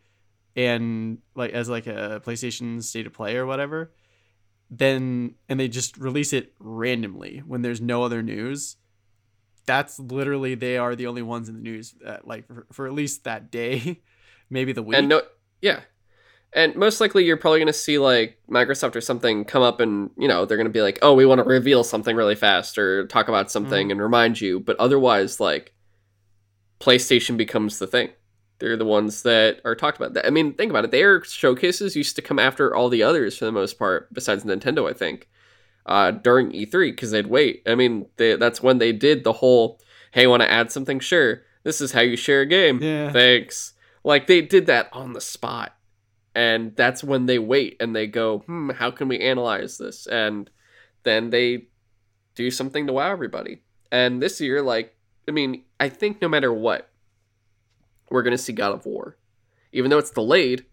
[0.55, 3.93] and like as like a PlayStation State of Play or whatever,
[4.69, 8.77] then and they just release it randomly when there's no other news.
[9.65, 12.93] That's literally they are the only ones in the news that, like for, for at
[12.93, 14.01] least that day,
[14.49, 14.97] maybe the week.
[14.97, 15.21] and no
[15.61, 15.81] yeah.
[16.53, 20.09] And most likely you're probably going to see like microsoft or something come up and
[20.17, 22.77] you know they're going to be like oh we want to reveal something really fast
[22.77, 23.91] or talk about something mm-hmm.
[23.91, 24.59] and remind you.
[24.59, 25.73] But otherwise like
[26.79, 28.09] playstation becomes the thing.
[28.59, 30.25] They're the ones that are talked about.
[30.25, 30.91] I mean think about it.
[30.91, 34.89] Their showcases used to come after all the others for the most part besides nintendo
[34.89, 35.27] i think
[35.85, 37.61] uh, during e3 because they'd wait.
[37.65, 39.79] I mean they, that's when they did the whole
[40.11, 40.99] hey want to add something?
[40.99, 41.41] Sure.
[41.63, 42.79] This is how you share a game.
[42.81, 43.11] Yeah.
[43.11, 43.73] thanks.
[44.03, 45.75] Like they did that on the spot.
[46.33, 50.07] And that's when they wait and they go hmm how can we analyze this?
[50.07, 50.49] And
[51.03, 51.67] then they
[52.35, 53.61] do something to wow everybody.
[53.91, 54.95] And this year like
[55.27, 56.89] i mean i think no matter what
[58.09, 59.17] we're going to see god of war.
[59.71, 60.65] Even though it's delayed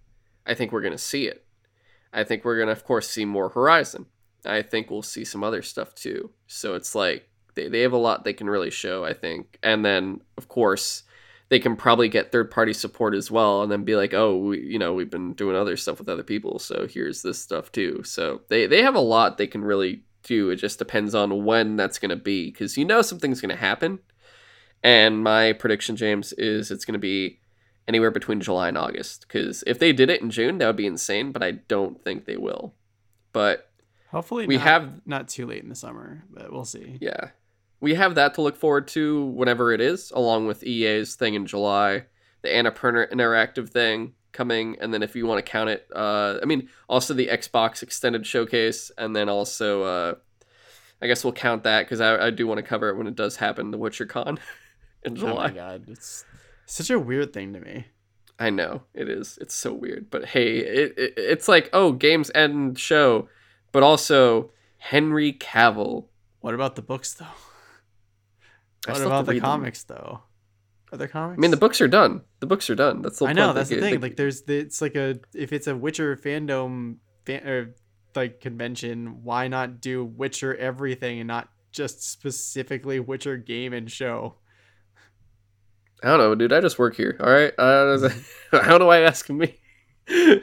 [0.47, 1.45] i think we're going to see it.
[2.13, 4.07] I think we're going to of course see more horizon
[4.45, 6.31] i think we'll see some other stuff too.
[6.47, 9.59] So it's like they, they have a lot they can really show i think.
[9.63, 11.05] And then of course
[11.49, 14.61] they can probably get third party support as well and then be like oh we,
[14.61, 18.03] you know we've been doing other stuff with other people so here's this stuff too.
[18.05, 20.51] So they they have a lot they can really do.
[20.51, 23.57] It just depends on when that's going to be because you know something's going to
[23.57, 23.99] happen.
[24.83, 27.39] And my prediction james is it's going to be
[27.89, 30.87] anywhere between july and august because if they did it in june that would be
[30.87, 32.75] insane but i don't think they will.
[33.33, 33.72] But
[34.13, 36.99] Hopefully, we not, have- not too late in the summer, but we'll see.
[37.01, 37.31] yeah.
[37.81, 41.47] We have that to look forward to whenever it is, along with EA's thing in
[41.47, 42.05] July,
[42.43, 46.45] the Annapurna Interactive thing coming, and then if you want to count it, uh, I
[46.45, 50.15] mean, also the Xbox Extended Showcase, and then also, uh,
[51.01, 53.17] I guess we'll count that because I, I do want to cover it when it
[53.17, 54.39] does happen, the WitcherCon
[55.03, 55.47] in July.
[55.47, 56.25] Oh my god, it's
[56.67, 57.87] such a weird thing to me.
[58.39, 59.39] I know it is.
[59.41, 63.29] It's so weird, but hey, it, it it's like oh, games end show,
[63.73, 66.07] but also Henry Cavill.
[66.41, 67.27] What about the books though?
[68.87, 69.47] I What about the read them.
[69.49, 70.21] comics though?
[70.93, 71.39] other comics.
[71.39, 72.21] I mean, the books are done.
[72.41, 73.01] The books are done.
[73.01, 73.93] That's the I know that's the thing.
[73.95, 77.75] they- like, there's the, it's like a if it's a Witcher fandom fan, or
[78.15, 84.35] like convention, why not do Witcher everything and not just specifically Witcher game and show?
[86.05, 86.53] I don't know, dude.
[86.53, 87.17] I just work here.
[87.21, 87.55] All right.
[87.59, 87.97] I
[88.69, 89.59] don't know why you asking me.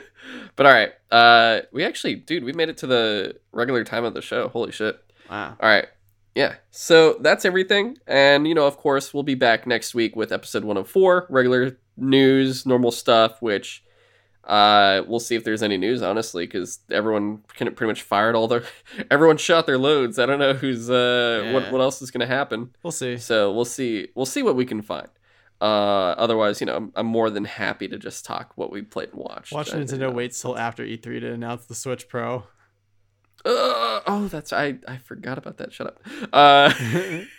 [0.55, 0.91] but all right.
[1.11, 4.49] Uh, we actually, dude, we made it to the regular time of the show.
[4.49, 5.03] Holy shit.
[5.29, 5.55] Wow.
[5.59, 5.87] All right.
[6.35, 6.55] Yeah.
[6.71, 7.97] So that's everything.
[8.07, 12.65] And, you know, of course, we'll be back next week with episode 104, regular news,
[12.65, 13.83] normal stuff, which
[14.45, 18.47] uh, we'll see if there's any news, honestly, because everyone can pretty much fired all
[18.47, 18.63] their,
[19.11, 20.17] everyone shot their loads.
[20.17, 22.73] I don't know who's, uh, what, what else is going to happen.
[22.83, 23.17] We'll see.
[23.17, 24.07] So we'll see.
[24.15, 25.09] We'll see what we can find.
[25.61, 29.09] Uh, otherwise, you know, I'm, I'm more than happy to just talk what we played
[29.09, 29.51] and watched.
[29.51, 30.11] Watch Nintendo know.
[30.11, 32.43] waits till after E3 to announce the Switch Pro.
[33.45, 34.79] Uh, oh, that's I.
[34.87, 35.73] I forgot about that.
[35.73, 35.99] Shut up.
[36.33, 36.73] Uh,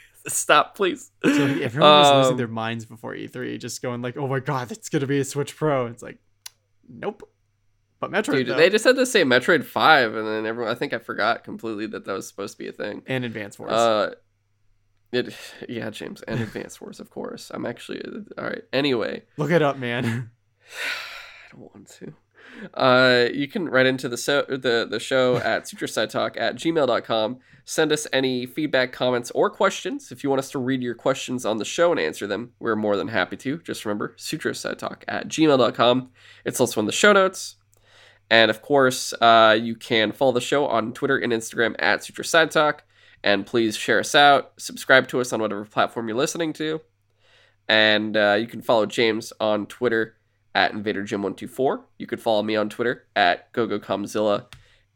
[0.27, 1.11] stop, please.
[1.25, 4.73] So everyone was losing Um, their minds before E3, just going like, "Oh my god,
[4.73, 6.19] it's gonna be a Switch Pro." It's like,
[6.89, 7.23] nope.
[8.01, 10.73] But Metroid Dude, though, they just had to say Metroid Five, and then everyone.
[10.73, 13.03] I think I forgot completely that that was supposed to be a thing.
[13.07, 13.73] and Advance Wars.
[13.73, 14.15] Uh,
[15.13, 15.35] it.
[15.69, 17.51] Yeah, James, and Advance Wars, of course.
[17.53, 18.03] I'm actually
[18.39, 18.63] all right.
[18.73, 20.31] Anyway, Look it up, man.
[21.47, 22.15] I don't want to.
[22.75, 27.39] Uh, you can write into the so the the show at sutrosidetalk at gmail.com.
[27.65, 30.11] Send us any feedback, comments, or questions.
[30.11, 32.75] If you want us to read your questions on the show and answer them, we're
[32.75, 33.59] more than happy to.
[33.59, 36.11] Just remember, sutrosidetalk at gmail.com.
[36.45, 37.57] It's also in the show notes.
[38.29, 42.81] And of course, uh, you can follow the show on Twitter and Instagram at sutrosidetalk.
[43.23, 44.53] And please share us out.
[44.59, 46.81] Subscribe to us on whatever platform you're listening to.
[47.69, 50.17] And uh, you can follow James on Twitter
[50.55, 51.83] at InvaderJim124.
[51.99, 54.47] You could follow me on Twitter at GoGoKamzilla.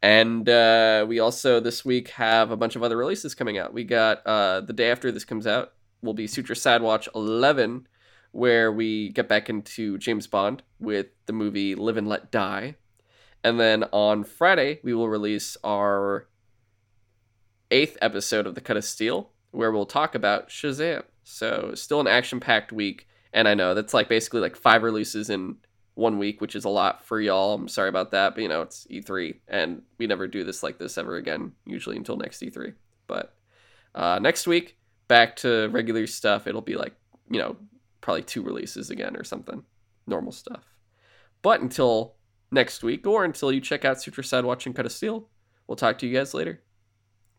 [0.03, 3.73] And uh, we also this week have a bunch of other releases coming out.
[3.73, 5.73] We got uh, the day after this comes out
[6.05, 7.89] will be Sutro Side Watch 11,
[8.33, 12.77] where we get back into James Bond with the movie Live and Let Die.
[13.43, 16.29] And then on Friday, we will release our
[17.71, 21.05] eighth episode of The Cut of Steel, where we'll talk about Shazam.
[21.23, 23.09] So, still an action packed week.
[23.33, 25.57] And I know that's like basically like five releases in
[25.95, 27.55] one week, which is a lot for y'all.
[27.55, 30.79] I'm sorry about that, but you know, it's E3 and we never do this like
[30.79, 32.75] this ever again, usually until next E3.
[33.07, 33.35] But
[33.95, 34.77] uh, next week,
[35.09, 36.47] back to regular stuff.
[36.47, 36.95] It'll be like,
[37.31, 37.57] you know,
[38.01, 39.63] probably two releases again or something.
[40.07, 40.65] Normal stuff.
[41.43, 42.15] But until
[42.51, 45.29] next week or until you check out Sutro Side Watch and Cut of Steel,
[45.67, 46.61] we'll talk to you guys later.